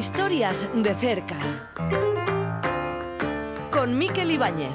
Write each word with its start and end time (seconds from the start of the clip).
Historias 0.00 0.66
de 0.74 0.94
cerca. 0.94 1.36
Con 3.70 3.98
Miquel 3.98 4.30
Ibáñez. 4.30 4.74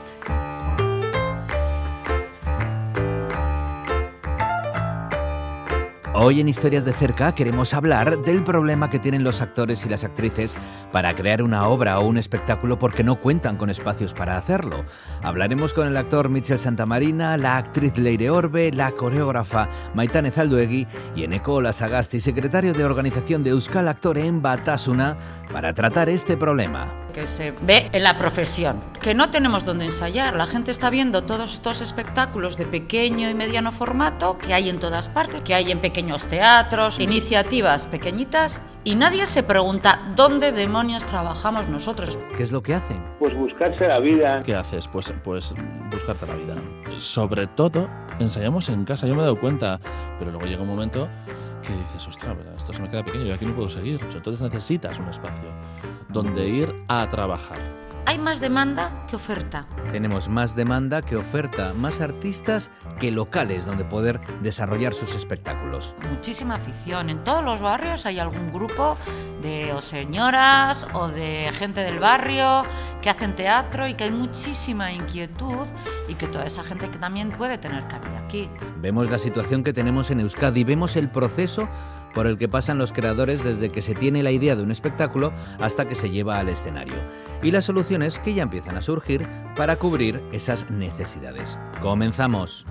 Hoy 6.13 6.41
en 6.41 6.47
Historias 6.47 6.85
de 6.85 6.93
cerca 6.93 7.33
queremos 7.33 7.73
hablar 7.73 8.19
del 8.19 8.43
problema 8.43 8.91
que 8.91 8.99
tienen 8.99 9.23
los 9.23 9.41
actores 9.41 9.83
y 9.83 9.89
las 9.89 10.03
actrices 10.03 10.55
para 10.95 11.13
crear 11.13 11.41
una 11.41 11.67
obra 11.67 11.99
o 11.99 12.07
un 12.07 12.17
espectáculo 12.17 12.79
porque 12.79 13.03
no 13.03 13.19
cuentan 13.19 13.57
con 13.57 13.69
espacios 13.69 14.13
para 14.13 14.37
hacerlo. 14.37 14.85
Hablaremos 15.23 15.73
con 15.73 15.87
el 15.87 15.97
actor 15.97 16.29
Michel 16.29 16.57
Santamarina, 16.57 17.35
la 17.35 17.57
actriz 17.57 17.97
Leire 17.97 18.29
Orbe, 18.29 18.71
la 18.71 18.93
coreógrafa 18.93 19.67
Maitane 19.93 20.31
Zalduegui 20.31 20.87
y 21.13 21.25
Eneco 21.25 21.59
Lasagasti, 21.59 22.21
secretario 22.21 22.73
de 22.73 22.85
organización 22.85 23.43
de 23.43 23.49
Euskal 23.49 23.89
Actor 23.89 24.17
en 24.17 24.41
Batasuna, 24.41 25.17
para 25.51 25.73
tratar 25.73 26.07
este 26.07 26.37
problema 26.37 26.87
que 27.13 27.27
se 27.27 27.51
ve 27.51 27.89
en 27.93 28.03
la 28.03 28.17
profesión, 28.17 28.81
que 29.01 29.13
no 29.13 29.31
tenemos 29.31 29.63
donde 29.63 29.85
ensayar. 29.85 30.35
La 30.35 30.47
gente 30.47 30.71
está 30.71 30.89
viendo 30.89 31.23
todos 31.23 31.53
estos 31.53 31.81
espectáculos 31.81 32.57
de 32.57 32.65
pequeño 32.65 33.29
y 33.29 33.33
mediano 33.33 33.71
formato 33.71 34.37
que 34.37 34.53
hay 34.53 34.69
en 34.69 34.79
todas 34.79 35.07
partes, 35.07 35.41
que 35.41 35.55
hay 35.55 35.71
en 35.71 35.79
pequeños 35.79 36.27
teatros, 36.27 36.99
iniciativas 36.99 37.87
pequeñitas 37.87 38.59
y 38.85 38.95
nadie 38.95 39.25
se 39.25 39.43
pregunta 39.43 39.99
dónde 40.15 40.51
demonios 40.51 41.05
trabajamos 41.05 41.67
nosotros. 41.67 42.17
¿Qué 42.37 42.43
es 42.43 42.51
lo 42.51 42.61
que 42.61 42.75
hacen? 42.75 43.03
Pues 43.19 43.35
buscarse 43.35 43.87
la 43.87 43.99
vida. 43.99 44.41
¿Qué 44.43 44.55
haces? 44.55 44.87
Pues, 44.87 45.11
pues 45.23 45.53
buscarte 45.91 46.27
la 46.27 46.35
vida. 46.35 46.55
Sobre 46.97 47.47
todo, 47.47 47.89
ensayamos 48.19 48.69
en 48.69 48.85
casa, 48.85 49.07
yo 49.07 49.15
me 49.15 49.21
he 49.21 49.23
dado 49.23 49.39
cuenta, 49.39 49.79
pero 50.19 50.31
luego 50.31 50.45
llega 50.45 50.61
un 50.61 50.69
momento 50.69 51.09
que 51.65 51.73
dices, 51.73 52.07
ostras, 52.07 52.37
esto 52.55 52.73
se 52.73 52.81
me 52.83 52.87
queda 52.87 53.03
pequeño, 53.03 53.25
y 53.25 53.31
aquí 53.31 53.45
no 53.45 53.55
puedo 53.55 53.69
seguir. 53.69 53.99
Entonces 54.13 54.41
necesitas 54.41 54.99
un 54.99 55.09
espacio 55.09 55.49
donde 56.09 56.47
ir 56.47 56.71
a 56.87 57.09
trabajar. 57.09 57.74
Hay 58.07 58.19
más 58.19 58.39
demanda 58.39 59.05
que 59.09 59.15
oferta. 59.15 59.65
Tenemos 59.91 60.29
más 60.29 60.55
demanda 60.55 61.01
que 61.01 61.15
oferta, 61.15 61.73
más 61.73 62.01
artistas 62.01 62.69
que 62.99 63.11
locales 63.11 63.65
donde 63.65 63.83
poder 63.83 64.19
desarrollar 64.41 64.93
sus 64.93 65.15
espectáculos. 65.15 65.95
Muchísima 66.09 66.55
afición. 66.55 67.09
En 67.09 67.23
todos 67.23 67.43
los 67.43 67.61
barrios 67.61 68.05
hay 68.05 68.19
algún 68.19 68.53
grupo 68.53 68.95
de 69.41 69.73
o 69.73 69.81
señoras 69.81 70.87
o 70.93 71.07
de 71.07 71.51
gente 71.57 71.81
del 71.81 71.99
barrio 71.99 72.63
que 73.01 73.09
hacen 73.09 73.35
teatro 73.35 73.87
y 73.87 73.95
que 73.95 74.05
hay 74.05 74.11
muchísima 74.11 74.91
inquietud 74.91 75.67
y 76.07 76.13
que 76.13 76.27
toda 76.27 76.45
esa 76.45 76.63
gente 76.63 76.89
que 76.89 76.97
también 76.97 77.31
puede 77.31 77.57
tener 77.57 77.87
cabida 77.87 78.19
aquí. 78.25 78.49
Vemos 78.77 79.09
la 79.09 79.17
situación 79.17 79.63
que 79.63 79.73
tenemos 79.73 80.11
en 80.11 80.19
Euskadi, 80.19 80.63
vemos 80.63 80.95
el 80.95 81.09
proceso 81.09 81.67
por 82.15 82.25
el 82.25 82.39
que 82.39 82.47
pasan 82.47 82.79
los 82.79 82.93
creadores 82.93 83.43
desde 83.43 83.69
que 83.69 83.83
se 83.83 83.93
tiene 83.93 84.23
la 84.23 84.31
idea 84.31 84.55
de 84.55 84.63
un 84.63 84.71
espectáculo 84.71 85.33
hasta 85.59 85.85
que 85.87 85.93
se 85.93 86.09
lleva 86.09 86.39
al 86.39 86.49
escenario, 86.49 86.95
y 87.43 87.51
las 87.51 87.65
soluciones 87.65 88.17
que 88.17 88.33
ya 88.33 88.43
empiezan 88.43 88.77
a 88.77 88.81
surgir 88.81 89.27
para 89.55 89.75
cubrir 89.75 90.23
esas 90.31 90.71
necesidades. 90.71 91.59
Comenzamos. 91.81 92.65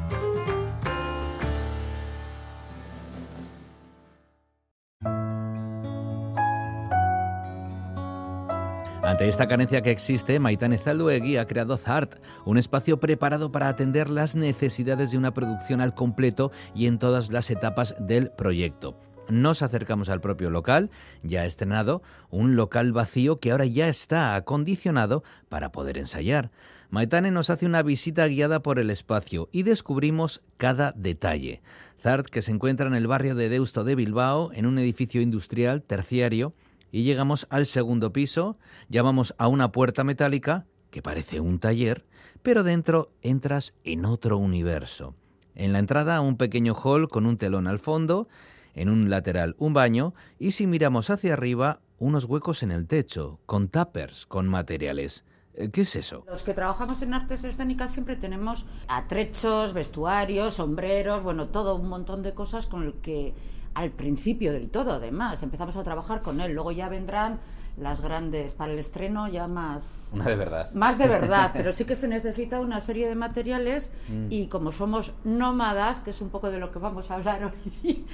Ante 9.03 9.29
esta 9.29 9.47
carencia 9.47 9.83
que 9.83 9.91
existe, 9.91 10.41
Maitane 10.41 10.79
Zalduegui 10.79 11.37
ha 11.37 11.47
creado 11.47 11.77
ZART, 11.77 12.17
un 12.47 12.57
espacio 12.57 12.99
preparado 12.99 13.53
para 13.53 13.69
atender 13.69 14.09
las 14.09 14.35
necesidades 14.35 15.11
de 15.11 15.19
una 15.19 15.35
producción 15.35 15.83
al 15.83 15.95
completo 15.95 16.51
y 16.75 16.87
en 16.87 16.99
todas 16.99 17.31
las 17.31 17.51
etapas 17.51 17.95
del 18.01 18.31
proyecto. 18.31 18.99
Nos 19.29 19.63
acercamos 19.63 20.11
al 20.11 20.21
propio 20.21 20.51
local, 20.51 20.91
ya 21.23 21.47
estrenado, 21.47 22.03
un 22.31 22.57
local 22.57 22.93
vacío 22.93 23.37
que 23.37 23.53
ahora 23.53 23.65
ya 23.65 23.89
está 23.89 24.35
acondicionado 24.35 25.25
para 25.49 25.73
poder 25.73 25.97
ensayar. 25.97 26.51
Maitane 26.91 27.31
nos 27.31 27.49
hace 27.49 27.65
una 27.65 27.83
visita 27.83 28.27
guiada 28.27 28.63
por 28.63 28.79
el 28.79 28.91
espacio 28.91 29.49
y 29.51 29.63
descubrimos 29.63 30.43
cada 30.59 30.93
detalle. 30.93 31.63
Zart, 32.03 32.27
que 32.27 32.43
se 32.43 32.53
encuentra 32.53 32.87
en 32.87 32.95
el 32.95 33.07
barrio 33.07 33.35
de 33.35 33.49
Deusto 33.49 33.83
de 33.83 33.95
Bilbao, 33.95 34.53
en 34.53 34.67
un 34.67 34.79
edificio 34.79 35.23
industrial 35.23 35.83
terciario, 35.83 36.53
y 36.93 37.03
llegamos 37.03 37.47
al 37.51 37.67
segundo 37.67 38.13
piso, 38.13 38.59
llamamos 38.89 39.35
a 39.39 39.49
una 39.49 39.73
puerta 39.73 40.05
metálica, 40.05 40.67
que 40.91 41.03
parece 41.03 41.41
un 41.41 41.59
taller, 41.59 42.05
pero 42.43 42.63
dentro 42.63 43.11
entras 43.23 43.75
en 43.85 44.05
otro 44.05 44.37
universo. 44.37 45.17
En 45.57 45.73
la 45.73 45.79
entrada 45.79 46.21
un 46.21 46.37
pequeño 46.37 46.75
hall 46.75 47.09
con 47.09 47.27
un 47.27 47.39
telón 47.39 47.67
al 47.67 47.79
fondo, 47.79 48.29
en 48.75 48.89
un 48.89 49.11
lateral 49.11 49.55
un 49.59 49.73
baño 49.73 50.15
y 50.39 50.53
si 50.53 50.67
miramos 50.67 51.11
hacia 51.11 51.33
arriba 51.33 51.81
unos 51.99 52.25
huecos 52.25 52.63
en 52.63 52.71
el 52.71 52.87
techo, 52.87 53.39
con 53.47 53.69
tuppers, 53.69 54.27
con 54.27 54.49
materiales. 54.49 55.25
Eh, 55.55 55.71
¿Qué 55.71 55.83
es 55.83 55.97
eso? 55.97 56.25
Los 56.27 56.43
que 56.43 56.55
trabajamos 56.55 57.01
en 57.03 57.15
artes 57.15 57.45
escénicas 57.45 57.93
siempre 57.93 58.17
tenemos 58.17 58.67
atrechos, 58.89 59.73
vestuarios, 59.73 60.57
sombreros, 60.57 61.23
bueno, 61.23 61.49
todo 61.49 61.77
un 61.77 61.89
montón 61.89 62.23
de 62.23 62.35
cosas 62.35 62.67
con 62.67 62.83
el 62.83 62.95
que 62.95 63.35
al 63.75 63.91
principio 63.91 64.53
del 64.53 64.71
todo, 64.71 64.93
además, 64.93 65.43
empezamos 65.43 65.77
a 65.77 65.83
trabajar 65.83 66.23
con 66.23 66.41
él. 66.41 66.53
Luego 66.53 66.73
ya 66.73 66.89
vendrán 66.89 67.41
las 67.77 68.01
grandes 68.01 68.55
para 68.55 68.73
el 68.73 68.79
estreno 68.79 69.27
ya 69.29 69.49
más 69.49 70.11
una 70.13 70.27
de 70.27 70.37
verdad. 70.37 70.71
más 70.73 70.97
de 70.97 71.09
verdad 71.09 71.51
pero 71.53 71.73
sí 71.73 71.85
que 71.85 71.97
se 71.97 72.07
necesita 72.07 72.61
una 72.61 72.81
serie 72.81 73.09
de 73.09 73.15
materiales 73.15 73.91
mm. 74.09 74.27
y 74.31 74.47
como 74.47 74.71
somos 74.71 75.13
nómadas 75.25 76.01
que 76.01 76.11
es 76.11 76.21
un 76.21 76.31
poco 76.31 76.51
de 76.51 76.59
lo 76.59 76.71
que 76.71 76.79
vamos 76.79 77.11
a 77.11 77.15
hablar 77.15 77.53
hoy 77.77 78.07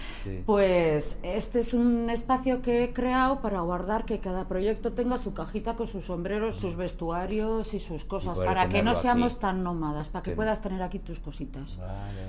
pues 0.47 1.19
este 1.23 1.61
es 1.61 1.75
un 1.75 2.09
espacio 2.09 2.63
que 2.63 2.85
he 2.85 2.93
creado 2.93 3.41
para 3.41 3.61
guardar 3.61 4.05
que 4.05 4.21
cada 4.21 4.49
proyecto 4.49 4.93
tenga 4.93 5.19
su 5.19 5.35
cajita 5.35 5.75
con 5.75 5.89
sus 5.89 6.07
sombreros 6.07 6.57
sus 6.57 6.77
vestuarios 6.77 7.75
y 7.75 7.81
sus 7.81 8.05
cosas 8.05 8.39
para 8.39 8.69
que 8.69 8.83
no 8.83 8.95
seamos 8.95 9.39
tan 9.39 9.63
nómadas 9.63 10.09
para 10.09 10.23
que 10.23 10.33
puedas 10.33 10.63
tener 10.63 10.83
aquí 10.83 10.99
tus 10.99 11.21
cositas. 11.21 11.79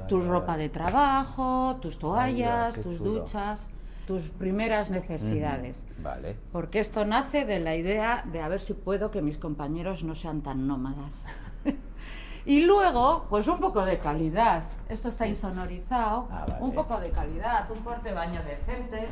Tu 0.08 0.20
ropa 0.22 0.58
de 0.58 0.70
trabajo 0.70 1.78
tus 1.82 1.98
toallas 1.98 2.80
tus 2.82 3.00
duchas 3.00 3.68
tus 4.12 4.30
primeras 4.30 4.90
necesidades. 4.90 5.86
Vale. 6.04 6.36
Porque 6.52 6.80
esto 6.80 7.06
nace 7.06 7.46
de 7.46 7.62
la 7.62 7.78
idea 7.78 8.26
de 8.30 8.42
a 8.42 8.50
ver 8.50 8.60
si 8.60 8.74
puedo 8.74 9.10
que 9.10 9.22
mis 9.22 9.38
compañeros 9.38 10.04
no 10.04 10.16
sean 10.16 10.42
tan 10.42 10.68
nómadas. 10.68 11.24
y 12.46 12.60
luego, 12.60 13.26
pues 13.30 13.48
un 13.48 13.62
poco 13.62 13.86
de 13.86 14.00
calidad. 14.00 14.64
Esto 14.90 15.08
está 15.08 15.28
insonorizado, 15.28 16.28
ah, 16.30 16.58
un 16.60 16.74
poco 16.74 17.00
de 17.00 17.10
calidad, 17.12 17.72
un 17.72 17.80
corte 17.86 18.10
de 18.10 18.16
baño 18.16 18.42
decente, 18.44 19.08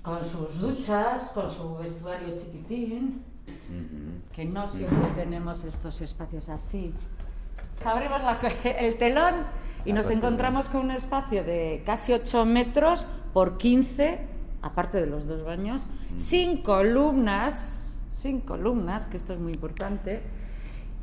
con 0.00 0.24
sus 0.24 0.58
duchas, 0.58 1.28
con 1.32 1.50
su 1.50 1.76
vestuario 1.76 2.34
chiquitín, 2.38 3.22
que 4.32 4.46
no 4.46 4.66
siempre 4.66 5.06
tenemos 5.16 5.64
estos 5.64 6.00
espacios 6.00 6.48
así. 6.48 6.94
Abrimos 7.84 8.22
el 8.64 8.96
telón 8.96 9.34
y 9.84 9.92
nos 9.92 10.08
encontramos 10.08 10.68
con 10.68 10.80
un 10.80 10.92
espacio 10.92 11.44
de 11.44 11.82
casi 11.84 12.14
8 12.14 12.46
metros 12.46 13.06
por 13.32 13.58
15, 13.58 14.20
aparte 14.62 15.00
de 15.00 15.06
los 15.06 15.26
dos 15.26 15.44
baños, 15.44 15.82
sin 16.16 16.62
columnas, 16.62 18.04
sin 18.10 18.40
columnas, 18.40 19.06
que 19.06 19.16
esto 19.16 19.32
es 19.32 19.40
muy 19.40 19.52
importante, 19.52 20.22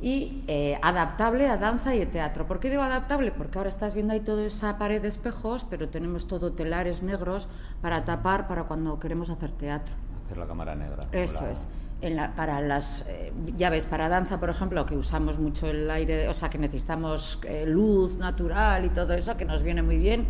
y 0.02 0.44
eh, 0.46 0.78
adaptable 0.80 1.46
a 1.46 1.58
danza 1.58 1.94
y 1.94 2.04
teatro. 2.06 2.46
¿Por 2.46 2.58
qué 2.58 2.70
digo 2.70 2.82
adaptable? 2.82 3.32
Porque 3.32 3.58
ahora 3.58 3.68
estás 3.68 3.94
viendo 3.94 4.14
ahí 4.14 4.20
toda 4.20 4.44
esa 4.44 4.78
pared 4.78 5.02
de 5.02 5.08
espejos, 5.08 5.66
pero 5.68 5.90
tenemos 5.90 6.26
todo 6.26 6.52
telares 6.52 7.02
negros 7.02 7.48
para 7.82 8.04
tapar 8.04 8.48
para 8.48 8.64
cuando 8.64 8.98
queremos 8.98 9.28
hacer 9.28 9.50
teatro. 9.52 9.94
Hacer 10.24 10.38
la 10.38 10.46
cámara 10.46 10.74
negra. 10.74 11.06
Eso 11.12 11.46
es. 11.48 11.68
En 12.00 12.16
la, 12.16 12.34
para 12.34 12.62
las 12.62 13.04
eh, 13.08 13.30
llaves 13.58 13.84
para 13.84 14.08
danza, 14.08 14.40
por 14.40 14.48
ejemplo, 14.48 14.86
que 14.86 14.96
usamos 14.96 15.38
mucho 15.38 15.66
el 15.66 15.90
aire, 15.90 16.28
o 16.28 16.34
sea, 16.34 16.48
que 16.48 16.56
necesitamos 16.56 17.38
eh, 17.46 17.66
luz 17.66 18.16
natural 18.16 18.86
y 18.86 18.88
todo 18.88 19.12
eso, 19.12 19.36
que 19.36 19.44
nos 19.44 19.62
viene 19.62 19.82
muy 19.82 19.98
bien 19.98 20.26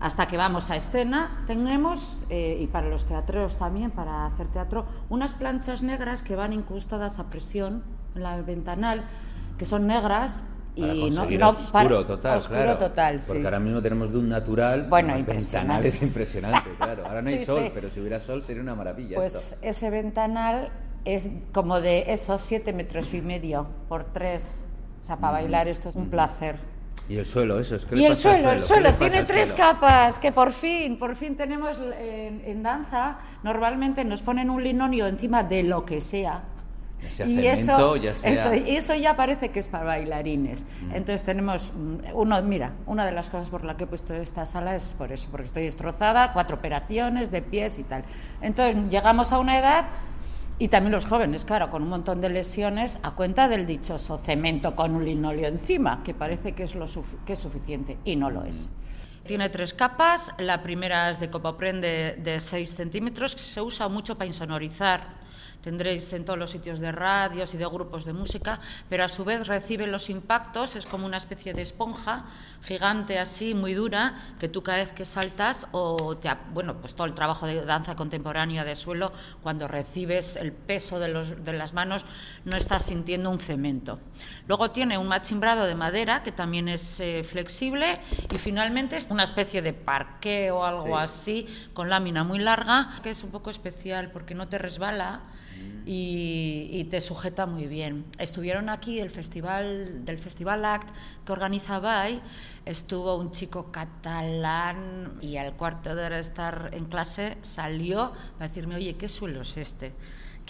hasta 0.00 0.26
que 0.26 0.38
vamos 0.38 0.70
a 0.70 0.76
escena, 0.76 1.44
tenemos, 1.46 2.18
eh, 2.30 2.58
y 2.58 2.66
para 2.66 2.88
los 2.88 3.06
teatreros 3.06 3.58
también, 3.58 3.90
para 3.90 4.24
hacer 4.26 4.48
teatro, 4.48 4.86
unas 5.10 5.34
planchas 5.34 5.82
negras 5.82 6.22
que 6.22 6.34
van 6.34 6.54
incrustadas 6.54 7.18
a 7.18 7.24
presión 7.24 7.82
en 8.14 8.22
la 8.22 8.40
ventanal, 8.40 9.04
que 9.58 9.66
son 9.66 9.86
negras 9.86 10.42
y 10.74 11.10
no, 11.10 11.26
no 11.26 11.48
oscuro 11.50 12.06
total, 12.06 12.38
oscuro 12.38 12.78
total, 12.78 13.20
Porque 13.26 13.44
ahora 13.44 13.60
mismo 13.60 13.82
tenemos 13.82 14.10
luz 14.10 14.24
natural, 14.24 14.86
bueno, 14.88 15.14
ventanal 15.22 15.84
es 15.84 16.00
impresionante, 16.00 16.70
claro. 16.78 17.06
Ahora 17.06 17.20
no 17.20 17.28
hay 17.28 17.44
sol, 17.44 17.70
pero 17.74 17.90
si 17.90 18.00
hubiera 18.00 18.20
sol 18.20 18.42
sería 18.42 18.62
una 18.62 18.74
maravilla. 18.74 19.16
Pues 19.16 19.58
ese 19.60 19.90
ventanal 19.90 20.70
es 21.04 21.28
como 21.52 21.80
de 21.80 22.12
esos 22.12 22.40
siete 22.42 22.72
metros 22.72 23.12
y 23.12 23.20
medio 23.20 23.66
por 23.88 24.04
tres. 24.04 24.64
O 25.02 25.04
sea, 25.04 25.16
para 25.16 25.34
bailar 25.34 25.68
esto 25.68 25.88
es 25.88 25.96
un 25.96 26.08
placer. 26.08 26.56
Y 27.10 27.18
el 27.18 27.26
suelo, 27.26 27.58
eso 27.58 27.74
es 27.74 27.84
que 27.84 27.96
Y 27.96 28.04
el 28.04 28.14
suelo, 28.14 28.52
el 28.52 28.60
suelo, 28.60 28.94
tiene 28.94 29.24
tres 29.24 29.52
capas, 29.52 30.20
que 30.20 30.30
por 30.30 30.52
fin, 30.52 30.96
por 30.96 31.16
fin 31.16 31.36
tenemos 31.36 31.76
en, 31.98 32.62
danza, 32.62 33.18
normalmente 33.42 34.04
nos 34.04 34.22
ponen 34.22 34.48
un 34.48 34.62
linonio 34.62 35.08
encima 35.08 35.42
de 35.42 35.64
lo 35.64 35.84
que 35.84 36.00
sea, 36.00 36.44
y 37.26 37.46
eso, 37.46 37.96
eso, 38.24 38.94
ya 38.94 39.16
parece 39.16 39.48
que 39.48 39.58
es 39.58 39.66
para 39.66 39.84
bailarines. 39.84 40.64
Mm. 40.82 40.94
Entonces 40.94 41.22
tenemos, 41.22 41.72
mm, 41.74 42.14
uno, 42.14 42.42
mira, 42.42 42.74
una 42.86 43.04
de 43.06 43.12
las 43.12 43.28
cosas 43.28 43.48
por 43.48 43.64
la 43.64 43.76
que 43.76 43.84
he 43.84 43.86
puesto 43.88 44.14
esta 44.14 44.46
sala 44.46 44.76
es 44.76 44.94
por 44.94 45.10
eso, 45.10 45.28
porque 45.32 45.46
estoy 45.46 45.64
destrozada, 45.64 46.32
cuatro 46.32 46.56
operaciones 46.56 47.32
de 47.32 47.42
pies 47.42 47.78
y 47.80 47.82
tal. 47.82 48.04
Entonces 48.40 48.76
llegamos 48.88 49.32
a 49.32 49.38
una 49.38 49.58
edad 49.58 49.86
y 50.60 50.68
también 50.68 50.92
los 50.92 51.06
jóvenes, 51.06 51.46
claro, 51.46 51.70
con 51.70 51.82
un 51.82 51.88
montón 51.88 52.20
de 52.20 52.28
lesiones 52.28 52.98
a 53.02 53.12
cuenta 53.12 53.48
del 53.48 53.66
dichoso 53.66 54.18
cemento 54.18 54.76
con 54.76 54.94
un 54.94 55.06
linoleo 55.06 55.48
encima, 55.48 56.02
que 56.04 56.12
parece 56.12 56.52
que 56.52 56.64
es, 56.64 56.74
lo 56.74 56.86
que 57.24 57.32
es 57.32 57.38
suficiente 57.38 57.96
y 58.04 58.14
no 58.14 58.28
lo 58.28 58.44
es. 58.44 58.70
Tiene 59.24 59.48
tres 59.48 59.72
capas. 59.72 60.34
La 60.36 60.62
primera 60.62 61.10
es 61.10 61.18
de 61.18 61.30
copopren 61.30 61.80
de, 61.80 62.16
de 62.22 62.40
6 62.40 62.74
centímetros, 62.74 63.34
que 63.34 63.40
se 63.40 63.62
usa 63.62 63.88
mucho 63.88 64.18
para 64.18 64.26
insonorizar 64.26 65.19
tendréis 65.62 66.12
en 66.12 66.24
todos 66.24 66.38
los 66.38 66.50
sitios 66.50 66.80
de 66.80 66.92
radios 66.92 67.54
y 67.54 67.56
de 67.56 67.66
grupos 67.66 68.04
de 68.04 68.12
música, 68.12 68.60
pero 68.88 69.04
a 69.04 69.08
su 69.08 69.24
vez 69.24 69.46
recibe 69.46 69.86
los 69.86 70.10
impactos, 70.10 70.76
es 70.76 70.86
como 70.86 71.06
una 71.06 71.16
especie 71.16 71.54
de 71.54 71.62
esponja 71.62 72.24
gigante 72.62 73.18
así, 73.18 73.54
muy 73.54 73.74
dura, 73.74 74.34
que 74.38 74.48
tú 74.48 74.62
cada 74.62 74.78
vez 74.78 74.92
que 74.92 75.06
saltas 75.06 75.66
o 75.72 76.16
te, 76.16 76.30
bueno, 76.52 76.76
pues 76.80 76.94
todo 76.94 77.06
el 77.06 77.14
trabajo 77.14 77.46
de 77.46 77.64
danza 77.64 77.96
contemporánea 77.96 78.64
de 78.64 78.76
suelo, 78.76 79.12
cuando 79.42 79.68
recibes 79.68 80.36
el 80.36 80.52
peso 80.52 80.98
de, 80.98 81.08
los, 81.08 81.44
de 81.44 81.52
las 81.52 81.72
manos, 81.72 82.04
no 82.44 82.56
estás 82.56 82.84
sintiendo 82.84 83.30
un 83.30 83.38
cemento. 83.38 83.98
Luego 84.46 84.70
tiene 84.70 84.98
un 84.98 85.08
machimbrado 85.08 85.64
de 85.64 85.74
madera 85.74 86.22
que 86.22 86.32
también 86.32 86.68
es 86.68 87.00
eh, 87.00 87.24
flexible 87.24 88.00
y 88.30 88.38
finalmente 88.38 88.96
es 88.96 89.08
una 89.10 89.24
especie 89.24 89.62
de 89.62 89.72
parque 89.72 90.50
o 90.50 90.64
algo 90.64 90.98
así 90.98 91.46
con 91.72 91.88
lámina 91.88 92.24
muy 92.24 92.38
larga 92.38 93.00
que 93.02 93.10
es 93.10 93.22
un 93.22 93.30
poco 93.30 93.50
especial 93.50 94.10
porque 94.10 94.34
no 94.34 94.48
te 94.48 94.58
resbala 94.58 95.20
y, 95.86 96.84
te 96.90 97.00
sujeta 97.00 97.46
muy 97.46 97.66
bien. 97.66 98.04
Estuvieron 98.18 98.68
aquí 98.68 99.00
el 99.00 99.10
festival, 99.10 100.04
del 100.04 100.18
Festival 100.18 100.64
ACT 100.64 100.88
que 101.24 101.32
organiza 101.32 101.78
BAI, 101.78 102.20
estuvo 102.64 103.16
un 103.16 103.30
chico 103.30 103.70
catalán 103.70 105.18
y 105.20 105.36
al 105.36 105.54
cuarto 105.54 105.94
de 105.94 106.10
de 106.10 106.18
estar 106.18 106.70
en 106.72 106.86
clase 106.86 107.38
salió 107.42 108.12
para 108.38 108.48
decirme, 108.48 108.76
oye, 108.76 108.94
¿qué 108.96 109.08
suelo 109.08 109.42
es 109.42 109.56
este? 109.56 109.92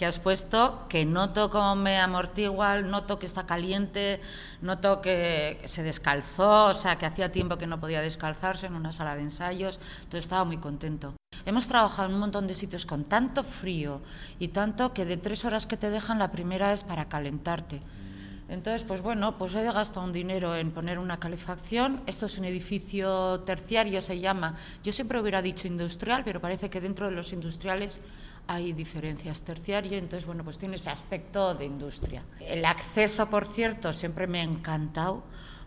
Que 0.01 0.07
has 0.07 0.17
puesto, 0.17 0.87
que 0.89 1.05
noto 1.05 1.51
cómo 1.51 1.75
me 1.75 1.99
amortigua, 1.99 2.81
noto 2.81 3.19
que 3.19 3.27
está 3.27 3.45
caliente, 3.45 4.19
noto 4.59 4.99
que 4.99 5.61
se 5.65 5.83
descalzó, 5.83 6.65
o 6.69 6.73
sea, 6.73 6.97
que 6.97 7.05
hacía 7.05 7.31
tiempo 7.31 7.59
que 7.59 7.67
no 7.67 7.79
podía 7.79 8.01
descalzarse 8.01 8.65
en 8.65 8.73
una 8.73 8.93
sala 8.93 9.13
de 9.13 9.21
ensayos, 9.21 9.79
entonces 9.99 10.23
estaba 10.23 10.43
muy 10.43 10.57
contento. 10.57 11.13
Hemos 11.45 11.67
trabajado 11.67 12.09
en 12.09 12.15
un 12.15 12.21
montón 12.21 12.47
de 12.47 12.55
sitios 12.55 12.87
con 12.87 13.03
tanto 13.03 13.43
frío 13.43 14.01
y 14.39 14.47
tanto 14.47 14.91
que 14.91 15.05
de 15.05 15.17
tres 15.17 15.45
horas 15.45 15.67
que 15.67 15.77
te 15.77 15.91
dejan, 15.91 16.17
la 16.17 16.31
primera 16.31 16.73
es 16.73 16.83
para 16.83 17.05
calentarte. 17.05 17.83
Entonces, 18.49 18.83
pues 18.83 19.01
bueno, 19.01 19.37
pues 19.37 19.53
he 19.53 19.63
gastado 19.63 20.05
un 20.05 20.11
dinero 20.11 20.55
en 20.55 20.71
poner 20.71 20.97
una 20.97 21.19
calefacción. 21.19 22.01
Esto 22.07 22.25
es 22.25 22.39
un 22.39 22.45
edificio 22.45 23.41
terciario, 23.41 24.01
se 24.01 24.19
llama. 24.19 24.55
Yo 24.83 24.91
siempre 24.91 25.21
hubiera 25.21 25.43
dicho 25.43 25.67
industrial, 25.67 26.23
pero 26.25 26.41
parece 26.41 26.71
que 26.71 26.81
dentro 26.81 27.07
de 27.07 27.15
los 27.15 27.31
industriales 27.31 28.01
hay 28.53 28.73
diferencias 28.73 29.43
terciario, 29.43 29.97
entonces 29.97 30.25
bueno, 30.25 30.43
pues 30.43 30.57
tiene 30.57 30.75
ese 30.75 30.89
aspecto 30.89 31.55
de 31.55 31.65
industria. 31.65 32.23
El 32.39 32.65
acceso, 32.65 33.29
por 33.29 33.45
cierto, 33.45 33.93
siempre 33.93 34.27
me 34.27 34.41
ha 34.41 34.43
encantado 34.43 35.23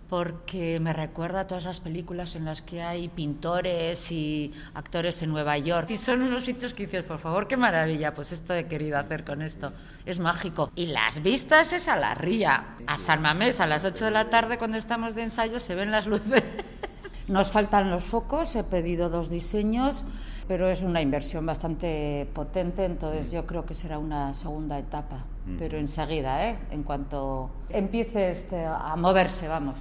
porque 0.09 0.79
me 0.81 0.93
recuerda 0.93 1.41
a 1.41 1.47
todas 1.47 1.65
las 1.65 1.81
películas 1.81 2.37
en 2.37 2.45
las 2.45 2.61
que 2.63 2.83
hay 2.83 3.09
pintores 3.09 4.13
y 4.13 4.53
actores 4.75 5.23
en 5.23 5.31
Nueva 5.31 5.57
York. 5.59 5.89
Y 5.91 5.97
son 5.97 6.23
unos 6.23 6.45
sitios 6.45 6.75
que 6.75 6.85
dices, 6.85 7.05
por 7.05 7.19
favor, 7.19 7.49
qué 7.49 7.57
maravilla, 7.57 8.15
pues 8.15 8.31
esto 8.31 8.55
he 8.55 8.67
querido 8.67 8.99
hacer 8.99 9.25
con 9.25 9.41
esto. 9.41 9.73
Es 10.05 10.21
mágico. 10.21 10.71
Y 10.77 10.87
las 10.87 11.23
vistas 11.23 11.73
es 11.73 11.89
a 11.89 11.97
la 11.97 12.15
ría. 12.15 12.77
A 12.87 12.99
San 12.99 13.23
Mamés, 13.23 13.61
a 13.61 13.67
las 13.67 13.85
8 13.85 14.05
de 14.05 14.11
la 14.11 14.29
tarde, 14.31 14.59
cuando 14.59 14.77
estamos 14.77 15.15
de 15.15 15.23
ensayo, 15.23 15.59
se 15.59 15.75
ven 15.75 15.91
las 15.91 16.07
luces. 16.07 16.45
Nos 17.29 17.51
faltan 17.51 17.91
los 17.91 18.05
focos, 18.05 18.55
he 18.55 18.65
pedido 18.65 19.09
dos 19.09 19.31
diseños, 19.31 20.05
pero 20.47 20.69
es 20.69 20.83
una 20.83 21.01
inversión 21.01 21.47
bastante 21.47 22.29
potente, 22.35 22.85
entonces 22.85 23.31
yo 23.31 23.47
creo 23.47 23.65
que 23.65 23.75
será 23.75 23.99
una 23.99 24.35
segunda 24.35 24.79
etapa, 24.79 25.25
pero 25.59 25.79
enseguida, 25.79 26.49
¿eh? 26.49 26.59
en 26.71 26.83
cuanto 26.83 27.51
empiece 27.69 28.31
este, 28.31 28.65
a 28.65 28.95
moverse, 28.97 29.49
vamos. 29.49 29.77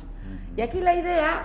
Y 0.56 0.62
aquí 0.62 0.80
la 0.80 0.96
idea 0.96 1.44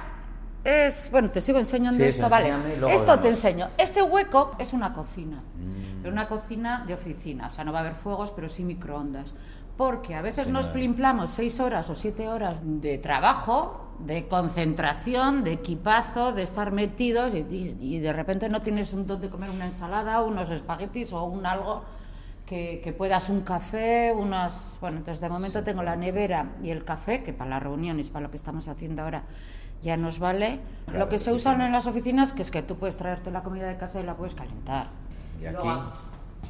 es, 0.64 1.08
bueno, 1.10 1.30
te 1.30 1.40
sigo 1.40 1.58
enseñando 1.58 2.02
esto, 2.04 2.28
vale. 2.28 2.52
Esto 2.90 3.18
te 3.18 3.28
enseño. 3.28 3.68
Este 3.78 4.02
hueco 4.02 4.54
es 4.58 4.72
una 4.72 4.92
cocina, 4.92 5.42
mm. 5.56 6.06
una 6.06 6.28
cocina 6.28 6.84
de 6.86 6.94
oficina, 6.94 7.48
o 7.48 7.50
sea, 7.50 7.64
no 7.64 7.72
va 7.72 7.78
a 7.78 7.82
haber 7.82 7.94
fuegos, 7.94 8.32
pero 8.32 8.48
sí 8.48 8.64
microondas. 8.64 9.32
Porque 9.78 10.16
a 10.16 10.22
veces 10.22 10.48
nos 10.48 10.66
plimplamos 10.66 11.30
seis 11.30 11.60
horas 11.60 11.88
o 11.88 11.94
siete 11.94 12.28
horas 12.28 12.60
de 12.64 12.98
trabajo, 12.98 13.86
de 14.00 14.26
concentración, 14.26 15.44
de 15.44 15.52
equipazo, 15.52 16.32
de 16.32 16.42
estar 16.42 16.72
metidos 16.72 17.32
y, 17.32 18.00
de 18.00 18.12
repente 18.12 18.48
no 18.48 18.60
tienes 18.60 18.92
un 18.92 19.06
don 19.06 19.20
de 19.20 19.30
comer 19.30 19.50
una 19.50 19.66
ensalada, 19.66 20.20
unos 20.24 20.50
espaguetis 20.50 21.12
o 21.12 21.22
un 21.22 21.46
algo 21.46 21.84
que, 22.44 22.92
puedas 22.98 23.28
un 23.28 23.42
café, 23.42 24.12
unas... 24.12 24.78
Bueno, 24.80 24.96
entonces 24.96 25.20
de 25.20 25.28
momento 25.28 25.62
tengo 25.62 25.84
la 25.84 25.94
nevera 25.94 26.56
y 26.60 26.70
el 26.70 26.84
café, 26.84 27.22
que 27.22 27.32
para 27.32 27.50
las 27.50 27.62
reuniones, 27.62 28.10
para 28.10 28.24
lo 28.24 28.32
que 28.32 28.36
estamos 28.36 28.66
haciendo 28.66 29.02
ahora, 29.02 29.22
ya 29.80 29.96
nos 29.96 30.18
vale. 30.18 30.58
lo 30.92 31.08
que 31.08 31.20
se 31.20 31.32
usa 31.32 31.52
en 31.52 31.70
las 31.70 31.86
oficinas, 31.86 32.32
que 32.32 32.42
es 32.42 32.50
que 32.50 32.64
tú 32.64 32.74
puedes 32.74 32.96
traerte 32.96 33.30
la 33.30 33.44
comida 33.44 33.68
de 33.68 33.76
casa 33.76 34.00
y 34.00 34.02
la 34.02 34.16
puedes 34.16 34.34
calentar. 34.34 34.88
¿Y 35.40 35.46
aquí? 35.46 35.68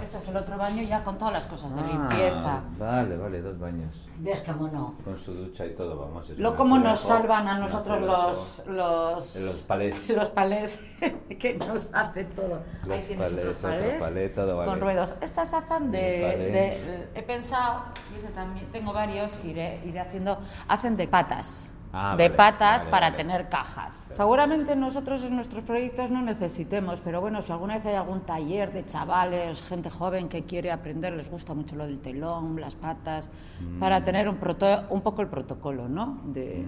Este 0.02 0.19
es 0.19 0.29
el 0.29 0.37
otro 0.37 0.56
baño 0.56 0.82
ya 0.82 1.02
con 1.02 1.19
todas 1.19 1.35
las 1.35 1.46
cosas 1.46 1.75
de 1.75 1.81
ah, 1.81 1.87
limpieza. 1.87 2.61
Vale, 2.79 3.17
vale, 3.17 3.43
dos 3.43 3.58
baños. 3.58 4.08
¿Ves 4.19 4.43
cómo 4.46 4.69
no? 4.69 4.94
Con 5.05 5.17
su 5.17 5.35
ducha 5.35 5.67
y 5.67 5.75
todo, 5.75 5.99
vamos. 5.99 6.31
Lo 6.31 6.56
como 6.56 6.79
nos 6.79 7.00
salvan 7.00 7.49
a 7.49 7.58
nosotros 7.58 8.00
los, 8.00 8.67
los... 8.69 9.37
Los 9.37 9.56
palés. 9.56 10.08
Los 10.17 10.31
palés, 10.31 10.85
que 11.38 11.55
nos 11.55 11.93
hace 11.93 12.25
todo. 12.25 12.62
Los 12.85 12.99
Ahí 12.99 13.17
palés, 13.17 13.58
palés 13.58 14.02
palé, 14.02 14.29
todo 14.29 14.56
vale. 14.56 14.70
Con 14.70 14.81
ruedos. 14.81 15.14
Estas 15.20 15.52
hacen 15.52 15.91
de, 15.91 15.99
de, 16.00 17.08
He 17.14 17.23
pensado, 17.23 17.82
y 18.14 18.19
ese 18.19 18.29
también, 18.29 18.67
tengo 18.73 18.93
varios, 18.93 19.32
iré, 19.44 19.81
iré 19.84 20.00
haciendo... 20.00 20.38
Hacen 20.69 20.96
de 20.96 21.08
patas. 21.08 21.69
Ah, 22.00 22.14
de 22.16 22.30
patas 22.30 22.86
para 22.86 23.16
tener 23.16 23.48
cajas. 23.48 23.92
Seguramente 24.10 24.76
nosotros 24.76 25.20
en 25.24 25.34
nuestros 25.34 25.64
proyectos 25.64 26.12
no 26.12 26.22
necesitemos, 26.22 27.00
pero 27.00 27.20
bueno, 27.20 27.42
si 27.42 27.50
alguna 27.50 27.74
vez 27.74 27.86
hay 27.86 27.96
algún 27.96 28.20
taller 28.20 28.72
de 28.72 28.86
chavales, 28.86 29.60
gente 29.64 29.90
joven 29.90 30.28
que 30.28 30.44
quiere 30.44 30.70
aprender, 30.70 31.14
les 31.14 31.28
gusta 31.28 31.54
mucho 31.54 31.74
lo 31.74 31.86
del 31.86 31.98
telón, 31.98 32.60
las 32.60 32.76
patas, 32.76 33.28
mm. 33.60 33.80
para 33.80 34.04
tener 34.04 34.28
un, 34.28 34.38
un 34.90 35.00
poco 35.00 35.22
el 35.22 35.28
protocolo, 35.28 35.88
¿no? 35.88 36.20
De, 36.26 36.64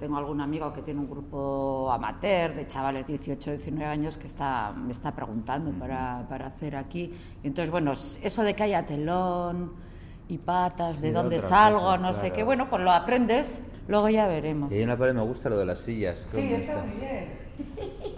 tengo 0.00 0.16
algún 0.16 0.40
amigo 0.40 0.72
que 0.72 0.80
tiene 0.80 1.00
un 1.00 1.10
grupo 1.10 1.92
amateur 1.92 2.54
de 2.54 2.66
chavales 2.66 3.06
de 3.06 3.18
18, 3.18 3.50
19 3.52 3.84
años 3.92 4.16
que 4.16 4.26
está, 4.26 4.72
me 4.72 4.92
está 4.92 5.12
preguntando 5.12 5.70
para, 5.72 6.24
para 6.30 6.46
hacer 6.46 6.76
aquí. 6.76 7.12
Y 7.42 7.46
entonces, 7.46 7.70
bueno, 7.70 7.92
eso 7.92 8.42
de 8.42 8.54
que 8.54 8.62
haya 8.62 8.86
telón, 8.86 9.72
y 10.28 10.38
patas, 10.38 11.00
de 11.00 11.12
dónde 11.12 11.38
salgo, 11.38 11.96
no 11.98 12.12
sé 12.12 12.32
qué. 12.32 12.42
Bueno, 12.42 12.68
pues 12.68 12.82
lo 12.82 12.90
aprendes, 12.90 13.62
luego 13.88 14.08
ya 14.08 14.26
veremos. 14.26 14.72
Y 14.72 14.80
en 14.80 14.88
la 14.88 14.96
pared 14.96 15.14
me 15.14 15.22
gusta 15.22 15.48
lo 15.48 15.58
de 15.58 15.66
las 15.66 15.78
sillas. 15.78 16.18
Sí, 16.30 16.52
está 16.52 16.78
muy 16.78 16.96
bien. 16.96 17.24